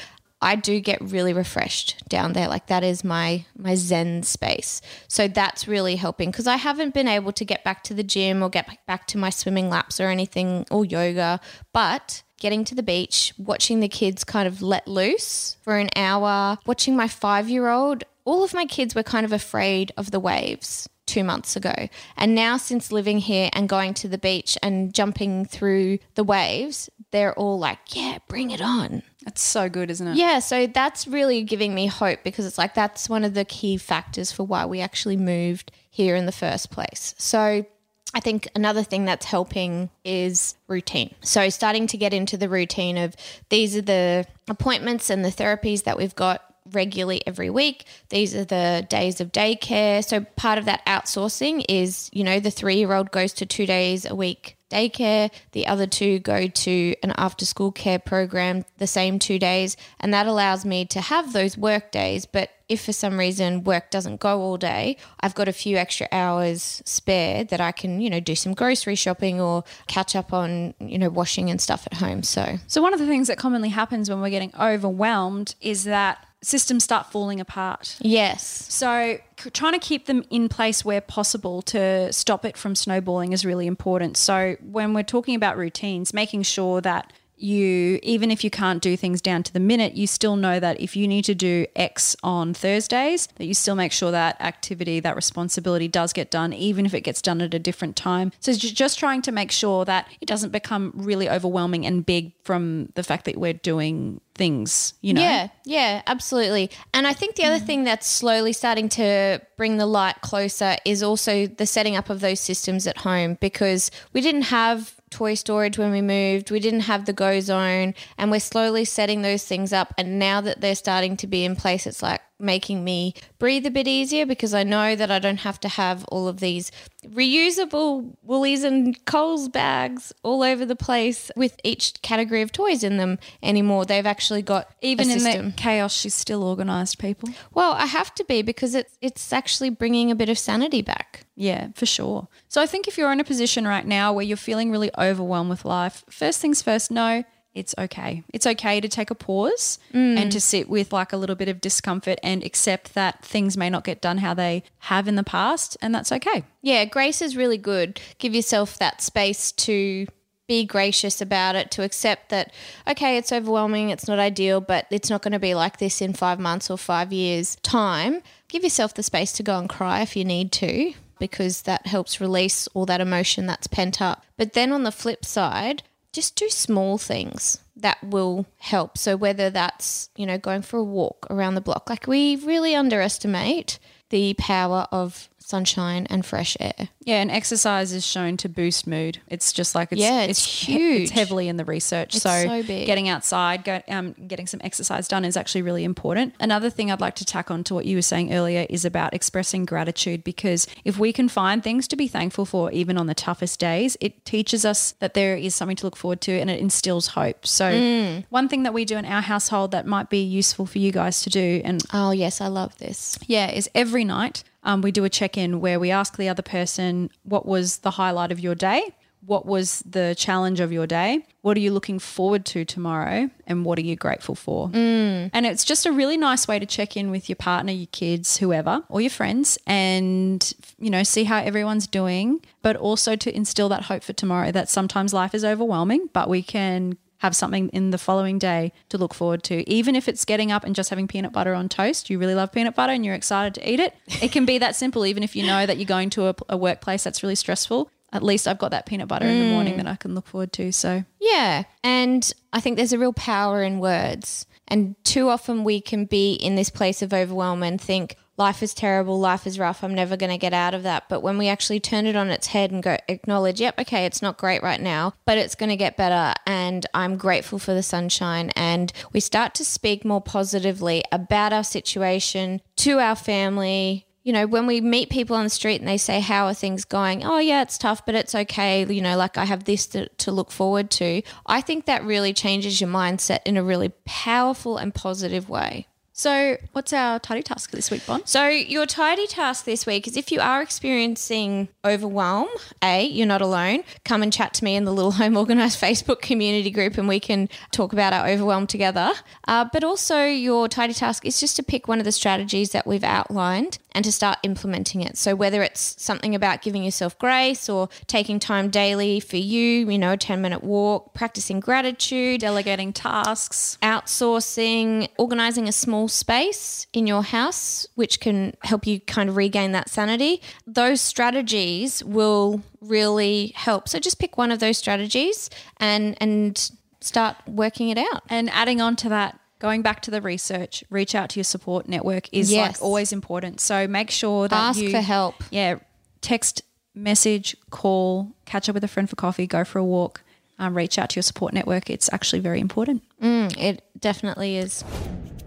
I 0.45 0.55
do 0.55 0.79
get 0.79 1.01
really 1.01 1.33
refreshed 1.33 2.07
down 2.07 2.33
there. 2.33 2.47
Like 2.47 2.67
that 2.67 2.83
is 2.83 3.03
my 3.03 3.45
my 3.57 3.73
zen 3.73 4.21
space. 4.21 4.79
So 5.07 5.27
that's 5.27 5.67
really 5.67 5.95
helping 5.95 6.29
because 6.29 6.45
I 6.45 6.57
haven't 6.57 6.93
been 6.93 7.07
able 7.07 7.31
to 7.31 7.43
get 7.43 7.63
back 7.63 7.83
to 7.85 7.95
the 7.95 8.03
gym 8.03 8.43
or 8.43 8.49
get 8.49 8.69
back 8.85 9.07
to 9.07 9.17
my 9.17 9.31
swimming 9.31 9.71
laps 9.71 9.99
or 9.99 10.07
anything 10.07 10.67
or 10.69 10.85
yoga, 10.85 11.39
but 11.73 12.21
getting 12.39 12.63
to 12.65 12.75
the 12.75 12.83
beach, 12.83 13.33
watching 13.39 13.79
the 13.79 13.89
kids 13.89 14.23
kind 14.23 14.47
of 14.47 14.61
let 14.61 14.87
loose 14.87 15.57
for 15.63 15.77
an 15.77 15.89
hour, 15.95 16.59
watching 16.67 16.95
my 16.95 17.07
5-year-old, 17.07 18.03
all 18.23 18.43
of 18.43 18.53
my 18.53 18.65
kids 18.65 18.93
were 18.93 19.03
kind 19.03 19.25
of 19.25 19.31
afraid 19.31 19.91
of 19.97 20.11
the 20.11 20.19
waves 20.19 20.87
two 21.05 21.23
months 21.23 21.55
ago. 21.55 21.87
And 22.17 22.35
now, 22.35 22.57
since 22.57 22.91
living 22.91 23.19
here 23.19 23.49
and 23.53 23.69
going 23.69 23.93
to 23.95 24.07
the 24.07 24.17
beach 24.17 24.57
and 24.61 24.93
jumping 24.93 25.45
through 25.45 25.99
the 26.15 26.23
waves, 26.23 26.89
they're 27.11 27.33
all 27.33 27.57
like, 27.57 27.79
yeah, 27.95 28.17
bring 28.27 28.51
it 28.51 28.61
on. 28.61 29.01
That's 29.25 29.41
so 29.41 29.69
good, 29.69 29.89
isn't 29.89 30.07
it? 30.07 30.17
Yeah, 30.17 30.39
so 30.39 30.67
that's 30.67 31.07
really 31.07 31.41
giving 31.41 31.73
me 31.73 31.87
hope 31.87 32.19
because 32.23 32.45
it's 32.45 32.59
like 32.59 32.75
that's 32.75 33.09
one 33.09 33.23
of 33.23 33.33
the 33.33 33.43
key 33.43 33.75
factors 33.75 34.31
for 34.31 34.43
why 34.43 34.65
we 34.65 34.81
actually 34.81 35.17
moved 35.17 35.71
here 35.89 36.15
in 36.15 36.27
the 36.27 36.31
first 36.31 36.69
place. 36.69 37.15
So 37.17 37.65
I 38.13 38.19
think 38.19 38.47
another 38.55 38.83
thing 38.83 39.05
that's 39.05 39.25
helping 39.25 39.89
is 40.05 40.55
routine. 40.67 41.15
So 41.21 41.49
starting 41.49 41.87
to 41.87 41.97
get 41.97 42.13
into 42.13 42.37
the 42.37 42.47
routine 42.47 42.97
of 42.97 43.15
these 43.49 43.75
are 43.75 43.81
the 43.81 44.27
appointments 44.47 45.09
and 45.09 45.25
the 45.25 45.29
therapies 45.29 45.83
that 45.83 45.97
we've 45.97 46.15
got 46.15 46.54
regularly 46.71 47.21
every 47.27 47.49
week. 47.49 47.85
These 48.09 48.35
are 48.35 48.45
the 48.45 48.85
days 48.89 49.21
of 49.21 49.31
daycare. 49.31 50.03
So 50.03 50.21
part 50.35 50.57
of 50.57 50.65
that 50.65 50.85
outsourcing 50.85 51.65
is, 51.69 52.09
you 52.13 52.23
know, 52.23 52.39
the 52.39 52.49
3-year-old 52.49 53.11
goes 53.11 53.33
to 53.33 53.45
2 53.45 53.65
days 53.65 54.05
a 54.05 54.15
week 54.15 54.57
daycare. 54.69 55.31
The 55.51 55.67
other 55.67 55.87
two 55.87 56.19
go 56.19 56.47
to 56.47 56.95
an 57.03 57.13
after 57.17 57.45
school 57.45 57.71
care 57.71 57.99
program 57.99 58.65
the 58.77 58.87
same 58.87 59.19
two 59.19 59.39
days. 59.39 59.77
And 59.99 60.13
that 60.13 60.27
allows 60.27 60.65
me 60.65 60.85
to 60.85 61.01
have 61.01 61.33
those 61.33 61.57
work 61.57 61.91
days. 61.91 62.25
But 62.25 62.49
if 62.67 62.83
for 62.85 62.93
some 62.93 63.19
reason 63.19 63.63
work 63.63 63.91
doesn't 63.91 64.19
go 64.19 64.41
all 64.41 64.57
day, 64.57 64.97
I've 65.19 65.35
got 65.35 65.47
a 65.47 65.53
few 65.53 65.77
extra 65.77 66.07
hours 66.11 66.81
spare 66.83 67.43
that 67.45 67.61
I 67.61 67.71
can, 67.71 68.01
you 68.01 68.09
know, 68.09 68.19
do 68.19 68.35
some 68.35 68.53
grocery 68.53 68.95
shopping 68.95 69.39
or 69.39 69.63
catch 69.87 70.15
up 70.15 70.33
on, 70.33 70.73
you 70.79 70.97
know, 70.97 71.09
washing 71.09 71.49
and 71.49 71.61
stuff 71.61 71.87
at 71.91 71.99
home. 71.99 72.23
So, 72.23 72.57
So 72.67 72.81
one 72.81 72.93
of 72.93 72.99
the 72.99 73.07
things 73.07 73.27
that 73.27 73.37
commonly 73.37 73.69
happens 73.69 74.09
when 74.09 74.19
we're 74.19 74.31
getting 74.31 74.53
overwhelmed 74.59 75.55
is 75.61 75.83
that 75.83 76.25
systems 76.45 76.83
start 76.83 77.11
falling 77.11 77.39
apart. 77.39 77.97
yes. 77.99 78.65
So, 78.69 79.17
c- 79.39 79.49
trying 79.49 79.73
to 79.73 79.79
keep 79.79 80.05
them 80.05 80.23
in 80.29 80.47
place 80.49 80.85
where 80.85 81.01
possible 81.01 81.61
to 81.63 82.11
stop 82.13 82.45
it 82.45 82.55
from 82.57 82.75
snowballing 82.75 83.33
is 83.33 83.45
really 83.45 83.67
important. 83.67 84.17
So, 84.17 84.55
when 84.61 84.93
we're 84.93 85.03
talking 85.03 85.35
about 85.35 85.57
routines, 85.57 86.13
making 86.13 86.43
sure 86.43 86.81
that 86.81 87.11
you, 87.37 87.99
even 88.03 88.31
if 88.31 88.43
you 88.43 88.49
can't 88.49 88.81
do 88.81 88.95
things 88.95 89.21
down 89.21 89.43
to 89.43 89.53
the 89.53 89.59
minute, 89.59 89.93
you 89.95 90.07
still 90.07 90.35
know 90.35 90.59
that 90.59 90.79
if 90.79 90.95
you 90.95 91.07
need 91.07 91.25
to 91.25 91.35
do 91.35 91.65
X 91.75 92.15
on 92.23 92.53
Thursdays, 92.53 93.27
that 93.35 93.45
you 93.45 93.53
still 93.53 93.75
make 93.75 93.91
sure 93.91 94.11
that 94.11 94.39
activity, 94.39 94.99
that 94.99 95.15
responsibility 95.15 95.87
does 95.87 96.13
get 96.13 96.31
done, 96.31 96.53
even 96.53 96.85
if 96.85 96.93
it 96.93 97.01
gets 97.01 97.21
done 97.21 97.41
at 97.41 97.53
a 97.53 97.59
different 97.59 97.95
time. 97.95 98.31
So, 98.39 98.53
just 98.53 98.99
trying 98.99 99.21
to 99.23 99.31
make 99.31 99.51
sure 99.51 99.85
that 99.85 100.07
it 100.21 100.27
doesn't 100.27 100.51
become 100.51 100.91
really 100.95 101.29
overwhelming 101.29 101.85
and 101.85 102.05
big 102.05 102.33
from 102.43 102.89
the 102.95 103.03
fact 103.03 103.25
that 103.25 103.37
we're 103.37 103.53
doing 103.53 104.21
things, 104.35 104.93
you 105.01 105.13
know? 105.13 105.21
Yeah, 105.21 105.47
yeah, 105.65 106.01
absolutely. 106.07 106.69
And 106.93 107.07
I 107.07 107.13
think 107.13 107.35
the 107.35 107.45
other 107.45 107.63
mm. 107.63 107.65
thing 107.65 107.83
that's 107.85 108.07
slowly 108.07 108.53
starting 108.53 108.89
to 108.89 109.41
bring 109.57 109.77
the 109.77 109.85
light 109.85 110.21
closer 110.21 110.75
is 110.85 111.01
also 111.01 111.47
the 111.47 111.65
setting 111.65 111.95
up 111.95 112.09
of 112.09 112.19
those 112.19 112.39
systems 112.39 112.85
at 112.85 112.97
home 112.97 113.37
because 113.39 113.89
we 114.13 114.21
didn't 114.21 114.43
have 114.43 114.94
toy 115.09 115.33
storage 115.33 115.77
when 115.77 115.91
we 115.91 116.01
moved, 116.01 116.51
we 116.51 116.59
didn't 116.59 116.81
have 116.81 117.05
the 117.05 117.13
go 117.13 117.39
zone, 117.39 117.93
and 118.17 118.31
we're 118.31 118.39
slowly 118.39 118.85
setting 118.85 119.21
those 119.21 119.43
things 119.45 119.73
up. 119.73 119.93
And 119.97 120.19
now 120.19 120.41
that 120.41 120.61
they're 120.61 120.75
starting 120.75 121.17
to 121.17 121.27
be 121.27 121.45
in 121.45 121.55
place, 121.55 121.87
it's 121.87 122.01
like 122.01 122.21
making 122.39 122.83
me 122.83 123.13
breathe 123.39 123.65
a 123.65 123.71
bit 123.71 123.87
easier 123.87 124.25
because 124.25 124.53
I 124.53 124.63
know 124.63 124.95
that 124.95 125.09
I 125.11 125.19
don't 125.19 125.39
have 125.39 125.59
to 125.61 125.69
have 125.69 126.03
all 126.05 126.27
of 126.27 126.39
these 126.39 126.71
reusable 127.07 128.15
Woolies 128.23 128.63
and 128.63 129.03
Coles 129.05 129.47
bags 129.49 130.13
all 130.23 130.43
over 130.43 130.65
the 130.65 130.75
place 130.75 131.31
with 131.35 131.55
each 131.63 132.01
category 132.01 132.41
of 132.41 132.51
toys 132.51 132.83
in 132.83 132.97
them 132.97 133.19
anymore. 133.41 133.85
They've 133.85 134.05
actually 134.05 134.41
got 134.41 134.69
Even 134.81 135.09
in 135.09 135.19
system. 135.19 135.45
the 135.47 135.51
chaos, 135.53 135.93
she's 135.93 136.13
still 136.13 136.43
organized, 136.43 136.99
people. 136.99 137.29
Well, 137.53 137.73
I 137.73 137.85
have 137.85 138.13
to 138.15 138.23
be 138.25 138.41
because 138.41 138.75
it's 138.75 138.97
it's 139.01 139.31
actually 139.31 139.69
bringing 139.69 140.11
a 140.11 140.15
bit 140.15 140.29
of 140.29 140.37
sanity 140.37 140.81
back. 140.81 141.25
Yeah, 141.35 141.69
for 141.75 141.85
sure. 141.85 142.27
So 142.47 142.61
I 142.61 142.65
think 142.65 142.87
if 142.87 142.97
you're 142.97 143.11
in 143.11 143.19
a 143.19 143.25
position 143.25 143.67
right 143.67 143.85
now 143.85 144.13
where 144.13 144.23
you're 144.23 144.37
feeling 144.37 144.71
really 144.71 144.91
overwhelmed 144.97 145.49
with 145.49 145.65
life, 145.65 146.03
first 146.09 146.41
things 146.41 146.61
first, 146.61 146.91
know 146.91 147.23
it's 147.55 147.73
okay. 147.77 148.23
It's 148.31 148.45
okay 148.45 148.81
to 148.81 148.87
take 148.87 149.09
a 149.09 149.15
pause 149.15 149.79
mm. 149.93 150.17
and 150.17 150.31
to 150.31 150.41
sit 150.41 150.69
with 150.69 150.93
like 150.93 151.13
a 151.13 151.17
little 151.17 151.35
bit 151.35 151.47
of 151.47 151.61
discomfort 151.61 152.19
and 152.21 152.43
accept 152.43 152.93
that 152.93 153.23
things 153.23 153.55
may 153.57 153.69
not 153.69 153.85
get 153.85 154.01
done 154.01 154.19
how 154.19 154.33
they 154.33 154.63
have 154.79 155.07
in 155.07 155.15
the 155.15 155.23
past, 155.23 155.77
and 155.81 155.95
that's 155.95 156.11
okay. 156.11 156.43
Yeah, 156.61 156.85
grace 156.85 157.21
is 157.21 157.35
really 157.35 157.57
good. 157.57 157.99
Give 158.19 158.35
yourself 158.35 158.77
that 158.77 159.01
space 159.01 159.51
to 159.53 160.05
be 160.47 160.63
gracious 160.63 161.21
about 161.21 161.55
it, 161.55 161.71
to 161.71 161.81
accept 161.81 162.29
that, 162.29 162.53
okay, 162.87 163.17
it's 163.17 163.31
overwhelming, 163.31 163.89
it's 163.89 164.07
not 164.07 164.19
ideal, 164.19 164.61
but 164.61 164.85
it's 164.91 165.09
not 165.09 165.23
going 165.23 165.31
to 165.31 165.39
be 165.39 165.55
like 165.55 165.79
this 165.79 166.01
in 166.01 166.13
five 166.13 166.39
months 166.39 166.69
or 166.69 166.77
five 166.77 167.11
years' 167.11 167.55
time. 167.63 168.21
Give 168.47 168.63
yourself 168.63 168.93
the 168.93 169.01
space 169.01 169.31
to 169.33 169.43
go 169.43 169.57
and 169.57 169.67
cry 169.67 170.01
if 170.01 170.15
you 170.15 170.23
need 170.23 170.51
to, 170.51 170.93
because 171.17 171.63
that 171.63 171.87
helps 171.87 172.21
release 172.21 172.67
all 172.75 172.85
that 172.85 173.01
emotion 173.01 173.47
that's 173.47 173.65
pent 173.65 174.01
up. 174.01 174.23
But 174.37 174.53
then 174.53 174.71
on 174.71 174.83
the 174.83 174.91
flip 174.91 175.25
side, 175.25 175.81
just 176.15 176.35
do 176.35 176.49
small 176.49 176.97
things 176.97 177.59
that 177.75 178.01
will 178.03 178.45
help. 178.57 178.97
So 178.97 179.17
whether 179.17 179.49
that's, 179.49 180.09
you 180.15 180.25
know, 180.25 180.37
going 180.37 180.61
for 180.61 180.77
a 180.77 180.83
walk 180.83 181.27
around 181.29 181.55
the 181.55 181.61
block, 181.61 181.89
like 181.89 182.07
we 182.07 182.37
really 182.37 182.73
underestimate 182.73 183.79
the 184.09 184.33
power 184.35 184.87
of 184.91 185.29
sunshine 185.45 186.07
and 186.09 186.25
fresh 186.25 186.57
air. 186.59 186.89
Yeah, 187.03 187.21
and 187.21 187.29
exercise 187.29 187.93
is 187.93 188.05
shown 188.05 188.35
to 188.37 188.49
boost 188.49 188.87
mood. 188.87 189.19
It's 189.27 189.53
just 189.53 189.75
like 189.75 189.91
it's 189.91 190.01
Yeah, 190.01 190.21
it's 190.21 190.43
he- 190.43 190.73
huge. 190.73 191.01
it's 191.03 191.11
heavily 191.11 191.47
in 191.47 191.57
the 191.57 191.65
research. 191.65 192.15
It's 192.15 192.23
so, 192.23 192.43
so 192.45 192.63
big. 192.63 192.87
getting 192.87 193.07
outside, 193.09 193.63
go, 193.63 193.81
um, 193.87 194.13
getting 194.27 194.47
some 194.47 194.59
exercise 194.63 195.07
done 195.07 195.23
is 195.23 195.37
actually 195.37 195.61
really 195.61 195.83
important. 195.83 196.33
Another 196.39 196.69
thing 196.71 196.91
I'd 196.91 196.99
like 197.01 197.15
to 197.15 197.25
tack 197.25 197.51
on 197.51 197.63
to 197.65 197.75
what 197.75 197.85
you 197.85 197.95
were 197.97 198.01
saying 198.01 198.33
earlier 198.33 198.65
is 198.69 198.85
about 198.85 199.13
expressing 199.13 199.65
gratitude 199.65 200.23
because 200.23 200.65
if 200.83 200.97
we 200.97 201.13
can 201.13 201.29
find 201.29 201.63
things 201.63 201.87
to 201.89 201.95
be 201.95 202.07
thankful 202.07 202.45
for 202.45 202.71
even 202.71 202.97
on 202.97 203.05
the 203.05 203.13
toughest 203.13 203.59
days, 203.59 203.95
it 204.01 204.25
teaches 204.25 204.65
us 204.65 204.93
that 204.99 205.13
there 205.13 205.35
is 205.35 205.53
something 205.53 205.75
to 205.77 205.85
look 205.85 205.95
forward 205.95 206.21
to 206.21 206.31
and 206.31 206.49
it 206.49 206.59
instills 206.59 207.07
hope. 207.09 207.45
So, 207.45 207.71
Mm. 207.71 208.23
one 208.29 208.47
thing 208.49 208.63
that 208.63 208.73
we 208.73 208.83
do 208.85 208.97
in 208.97 209.05
our 209.05 209.21
household 209.21 209.71
that 209.71 209.85
might 209.85 210.09
be 210.09 210.23
useful 210.23 210.65
for 210.65 210.79
you 210.79 210.91
guys 210.91 211.21
to 211.21 211.29
do 211.29 211.61
and 211.63 211.83
Oh, 211.93 212.11
yes, 212.11 212.41
I 212.41 212.47
love 212.47 212.77
this. 212.79 213.19
yeah, 213.27 213.51
is 213.51 213.69
every 213.75 214.03
night 214.03 214.43
um, 214.65 214.81
we 214.81 214.91
do 214.91 215.05
a 215.05 215.09
check 215.09 215.37
in 215.37 215.61
where 215.61 215.79
we 215.79 215.91
ask 215.91 216.17
the 216.17 216.27
other 216.27 216.41
person 216.41 217.09
what 217.23 217.45
was 217.45 217.77
the 217.77 217.91
highlight 217.91 218.31
of 218.31 218.39
your 218.39 218.55
day, 218.55 218.93
what 219.25 219.45
was 219.45 219.79
the 219.89 220.15
challenge 220.17 220.59
of 220.59 220.71
your 220.71 220.85
day, 220.85 221.25
what 221.41 221.55
are 221.57 221.59
you 221.59 221.71
looking 221.71 221.99
forward 221.99 222.45
to 222.45 222.65
tomorrow, 222.65 223.29
and 223.47 223.65
what 223.65 223.77
are 223.77 223.83
you 223.83 223.95
grateful 223.95 224.35
for. 224.35 224.69
Mm. 224.69 225.29
And 225.33 225.45
it's 225.45 225.63
just 225.63 225.85
a 225.85 225.91
really 225.91 226.17
nice 226.17 226.47
way 226.47 226.59
to 226.59 226.65
check 226.65 226.97
in 226.97 227.11
with 227.11 227.29
your 227.29 227.35
partner, 227.35 227.71
your 227.71 227.87
kids, 227.87 228.37
whoever, 228.37 228.83
or 228.89 229.01
your 229.01 229.09
friends, 229.09 229.57
and 229.65 230.53
you 230.79 230.89
know 230.89 231.03
see 231.03 231.23
how 231.23 231.39
everyone's 231.39 231.87
doing, 231.87 232.43
but 232.61 232.75
also 232.75 233.15
to 233.15 233.35
instill 233.35 233.69
that 233.69 233.83
hope 233.83 234.03
for 234.03 234.13
tomorrow. 234.13 234.51
That 234.51 234.69
sometimes 234.69 235.13
life 235.13 235.33
is 235.33 235.45
overwhelming, 235.45 236.09
but 236.13 236.29
we 236.29 236.41
can 236.41 236.97
have 237.25 237.35
something 237.35 237.69
in 237.69 237.89
the 237.89 237.97
following 237.97 238.37
day 238.37 238.71
to 238.89 238.99
look 238.99 239.13
forward 239.13 239.41
to. 239.43 239.67
Even 239.69 239.95
if 239.95 240.07
it's 240.07 240.25
getting 240.25 240.51
up 240.51 240.63
and 240.63 240.75
just 240.75 240.91
having 240.91 241.07
peanut 241.07 241.33
butter 241.33 241.55
on 241.55 241.67
toast, 241.67 242.09
you 242.09 242.19
really 242.19 242.35
love 242.35 242.51
peanut 242.51 242.75
butter 242.75 242.93
and 242.93 243.03
you're 243.03 243.15
excited 243.15 243.55
to 243.55 243.69
eat 243.69 243.79
it. 243.79 243.95
It 244.21 244.31
can 244.31 244.45
be 244.45 244.59
that 244.59 244.75
simple, 244.75 245.05
even 245.07 245.23
if 245.23 245.35
you 245.35 245.45
know 245.45 245.65
that 245.65 245.77
you're 245.77 245.87
going 245.87 246.11
to 246.11 246.27
a, 246.27 246.35
a 246.49 246.57
workplace 246.57 247.03
that's 247.03 247.23
really 247.23 247.35
stressful. 247.35 247.89
At 248.13 248.21
least 248.21 248.47
I've 248.47 248.59
got 248.59 248.71
that 248.71 248.85
peanut 248.85 249.07
butter 249.07 249.25
in 249.25 249.39
the 249.39 249.49
morning 249.49 249.75
that 249.77 249.87
I 249.87 249.95
can 249.95 250.13
look 250.13 250.27
forward 250.27 250.53
to. 250.53 250.71
So, 250.71 251.03
Yeah. 251.19 251.63
And 251.83 252.31
I 252.53 252.61
think 252.61 252.77
there's 252.77 252.93
a 252.93 252.99
real 252.99 253.11
power 253.11 253.63
in 253.63 253.79
words. 253.79 254.45
And 254.67 254.95
too 255.03 255.29
often 255.29 255.63
we 255.63 255.81
can 255.81 256.05
be 256.05 256.33
in 256.33 256.55
this 256.55 256.69
place 256.69 257.01
of 257.01 257.11
overwhelm 257.11 257.63
and 257.63 257.81
think, 257.81 258.15
life 258.37 258.61
is 258.61 258.73
terrible, 258.73 259.19
life 259.19 259.47
is 259.47 259.59
rough, 259.59 259.83
I'm 259.83 259.95
never 259.95 260.17
going 260.17 260.31
to 260.31 260.37
get 260.37 260.53
out 260.53 260.73
of 260.73 260.83
that. 260.83 261.07
But 261.09 261.21
when 261.21 261.37
we 261.37 261.47
actually 261.47 261.79
turn 261.79 262.05
it 262.05 262.15
on 262.15 262.29
its 262.29 262.47
head 262.47 262.71
and 262.71 262.83
go, 262.83 262.97
acknowledge, 263.07 263.61
yep, 263.61 263.79
okay, 263.79 264.05
it's 264.05 264.21
not 264.21 264.37
great 264.37 264.61
right 264.61 264.81
now, 264.81 265.13
but 265.25 265.37
it's 265.37 265.55
going 265.55 265.69
to 265.69 265.75
get 265.75 265.97
better. 265.97 266.33
And 266.45 266.85
I'm 266.93 267.17
grateful 267.17 267.59
for 267.59 267.73
the 267.73 267.83
sunshine. 267.83 268.51
And 268.55 268.91
we 269.13 269.19
start 269.19 269.55
to 269.55 269.65
speak 269.65 270.03
more 270.03 270.21
positively 270.21 271.03
about 271.11 271.53
our 271.53 271.63
situation 271.63 272.61
to 272.77 272.99
our 272.99 273.15
family. 273.15 274.05
you 274.23 274.33
know, 274.33 274.47
when 274.47 274.65
we 274.65 274.81
meet 274.81 275.11
people 275.11 275.35
on 275.35 275.43
the 275.43 275.49
street 275.51 275.79
and 275.79 275.87
they 275.87 275.99
say, 275.99 276.19
How 276.19 276.47
are 276.47 276.53
things 276.53 276.83
going? 276.83 277.23
Oh, 277.23 277.37
yeah, 277.37 277.61
it's 277.61 277.77
tough, 277.77 278.05
but 278.05 278.15
it's 278.15 278.33
okay. 278.33 278.83
You 278.83 279.01
know, 279.01 279.17
like 279.17 279.37
I 279.37 279.45
have 279.45 279.65
this 279.65 279.85
to, 279.87 280.09
to 280.09 280.31
look 280.31 280.51
forward 280.51 280.89
to. 280.91 281.21
I 281.45 281.61
think 281.61 281.85
that 281.85 282.03
really 282.03 282.33
changes 282.33 282.81
your 282.81 282.89
mindset 282.89 283.39
in 283.45 283.55
a 283.55 283.63
really 283.63 283.89
powerful 284.05 284.77
and 284.77 284.93
positive 284.95 285.47
way. 285.47 285.87
So, 286.17 286.55
what's 286.71 286.93
our 286.93 287.19
tidy 287.19 287.43
task 287.43 287.71
this 287.71 287.91
week, 287.91 288.05
Bon? 288.05 288.25
So, 288.25 288.47
your 288.47 288.85
tidy 288.85 289.27
task 289.27 289.65
this 289.65 289.85
week 289.85 290.07
is 290.07 290.15
if 290.15 290.31
you 290.31 290.39
are 290.39 290.61
experiencing 290.61 291.67
overwhelm, 291.83 292.47
A, 292.81 293.05
you're 293.05 293.27
not 293.27 293.41
alone. 293.41 293.83
Come 294.05 294.23
and 294.23 294.31
chat 294.31 294.53
to 294.53 294.63
me 294.63 294.77
in 294.77 294.85
the 294.85 294.93
Little 294.93 295.11
Home 295.19 295.35
Organised 295.35 295.79
Facebook 295.79 296.21
community 296.21 296.71
group 296.71 296.97
and 296.97 297.09
we 297.09 297.19
can 297.19 297.49
talk 297.71 297.91
about 297.91 298.13
our 298.13 298.29
overwhelm 298.29 298.65
together. 298.65 299.11
Uh, 299.45 299.65
but 299.73 299.83
also, 299.83 300.23
your 300.23 300.69
tidy 300.69 300.93
task 300.93 301.25
is 301.25 301.37
just 301.37 301.57
to 301.57 301.63
pick 301.63 301.89
one 301.89 301.99
of 301.99 302.05
the 302.05 302.13
strategies 302.13 302.71
that 302.71 302.87
we've 302.87 303.03
outlined 303.03 303.79
and 303.91 304.05
to 304.05 304.11
start 304.11 304.37
implementing 304.43 305.01
it. 305.01 305.17
So, 305.17 305.35
whether 305.35 305.61
it's 305.63 306.01
something 306.01 306.33
about 306.33 306.61
giving 306.61 306.85
yourself 306.85 307.19
grace 307.19 307.67
or 307.67 307.89
taking 308.07 308.39
time 308.39 308.69
daily 308.69 309.19
for 309.19 309.35
you, 309.35 309.89
you 309.89 309.97
know, 309.97 310.13
a 310.13 310.17
10 310.17 310.41
minute 310.41 310.63
walk, 310.63 311.13
practicing 311.13 311.59
gratitude, 311.59 312.39
Delegating 312.39 312.93
tasks. 312.93 313.77
outsourcing, 313.83 315.09
organizing 315.17 315.67
a 315.67 315.73
small 315.73 316.04
space 316.07 316.87
in 316.93 317.07
your 317.07 317.23
house, 317.23 317.85
which 317.95 318.19
can 318.19 318.53
help 318.63 318.85
you 318.87 318.99
kind 318.99 319.29
of 319.29 319.35
regain 319.35 319.71
that 319.73 319.89
sanity. 319.89 320.41
Those 320.67 321.01
strategies 321.01 322.03
will 322.03 322.61
really 322.81 323.53
help. 323.55 323.87
So 323.89 323.99
just 323.99 324.19
pick 324.19 324.37
one 324.37 324.51
of 324.51 324.59
those 324.59 324.77
strategies 324.77 325.49
and 325.77 326.15
and 326.21 326.71
start 327.01 327.35
working 327.47 327.89
it 327.89 327.97
out. 327.97 328.23
And 328.29 328.49
adding 328.49 328.81
on 328.81 328.95
to 328.97 329.09
that, 329.09 329.39
going 329.59 329.81
back 329.81 330.01
to 330.03 330.11
the 330.11 330.21
research, 330.21 330.83
reach 330.89 331.13
out 331.15 331.29
to 331.31 331.37
your 331.39 331.43
support 331.43 331.87
network 331.87 332.27
is 332.33 332.51
Yes. 332.51 332.75
like 332.79 332.81
always 332.83 333.11
important. 333.13 333.59
So 333.61 333.87
make 333.87 334.09
sure 334.11 334.47
that 334.47 334.55
Ask 334.69 334.79
you 334.81 334.89
for 334.91 335.01
help. 335.01 335.35
Yeah, 335.51 335.75
text, 336.21 336.61
message, 336.95 337.55
call, 337.69 338.31
catch 338.45 338.69
up 338.69 338.73
with 338.73 338.83
a 338.83 338.87
friend 338.87 339.09
for 339.09 339.15
coffee, 339.15 339.45
go 339.47 339.63
for 339.63 339.79
a 339.79 339.83
walk, 339.83 340.23
um, 340.57 340.75
reach 340.75 340.97
out 340.97 341.09
to 341.11 341.15
your 341.17 341.23
support 341.23 341.53
network. 341.53 341.89
It's 341.89 342.11
actually 342.11 342.39
very 342.39 342.59
important. 342.59 343.03
It 343.21 343.83
definitely 343.99 344.57
is. 344.57 344.83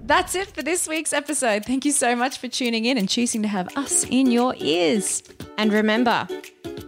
That's 0.09 0.35
it 0.35 0.49
for 0.49 0.63
this 0.63 0.89
week's 0.89 1.13
episode. 1.13 1.67
Thank 1.67 1.85
you 1.85 1.93
so 1.93 2.17
much 2.17 2.39
for 2.39 2.49
tuning 2.49 2.87
in 2.87 2.97
and 2.97 3.07
choosing 3.07 3.43
to 3.43 3.49
have 3.49 3.69
us 3.77 4.05
in 4.05 4.31
your 4.31 4.55
ears. 4.57 5.23
And 5.59 5.71
remember, 5.71 6.27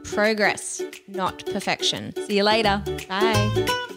progress, 0.05 0.81
not 1.07 1.45
perfection. 1.45 2.15
See 2.27 2.39
you 2.39 2.45
later. 2.45 2.83
Bye. 3.11 3.97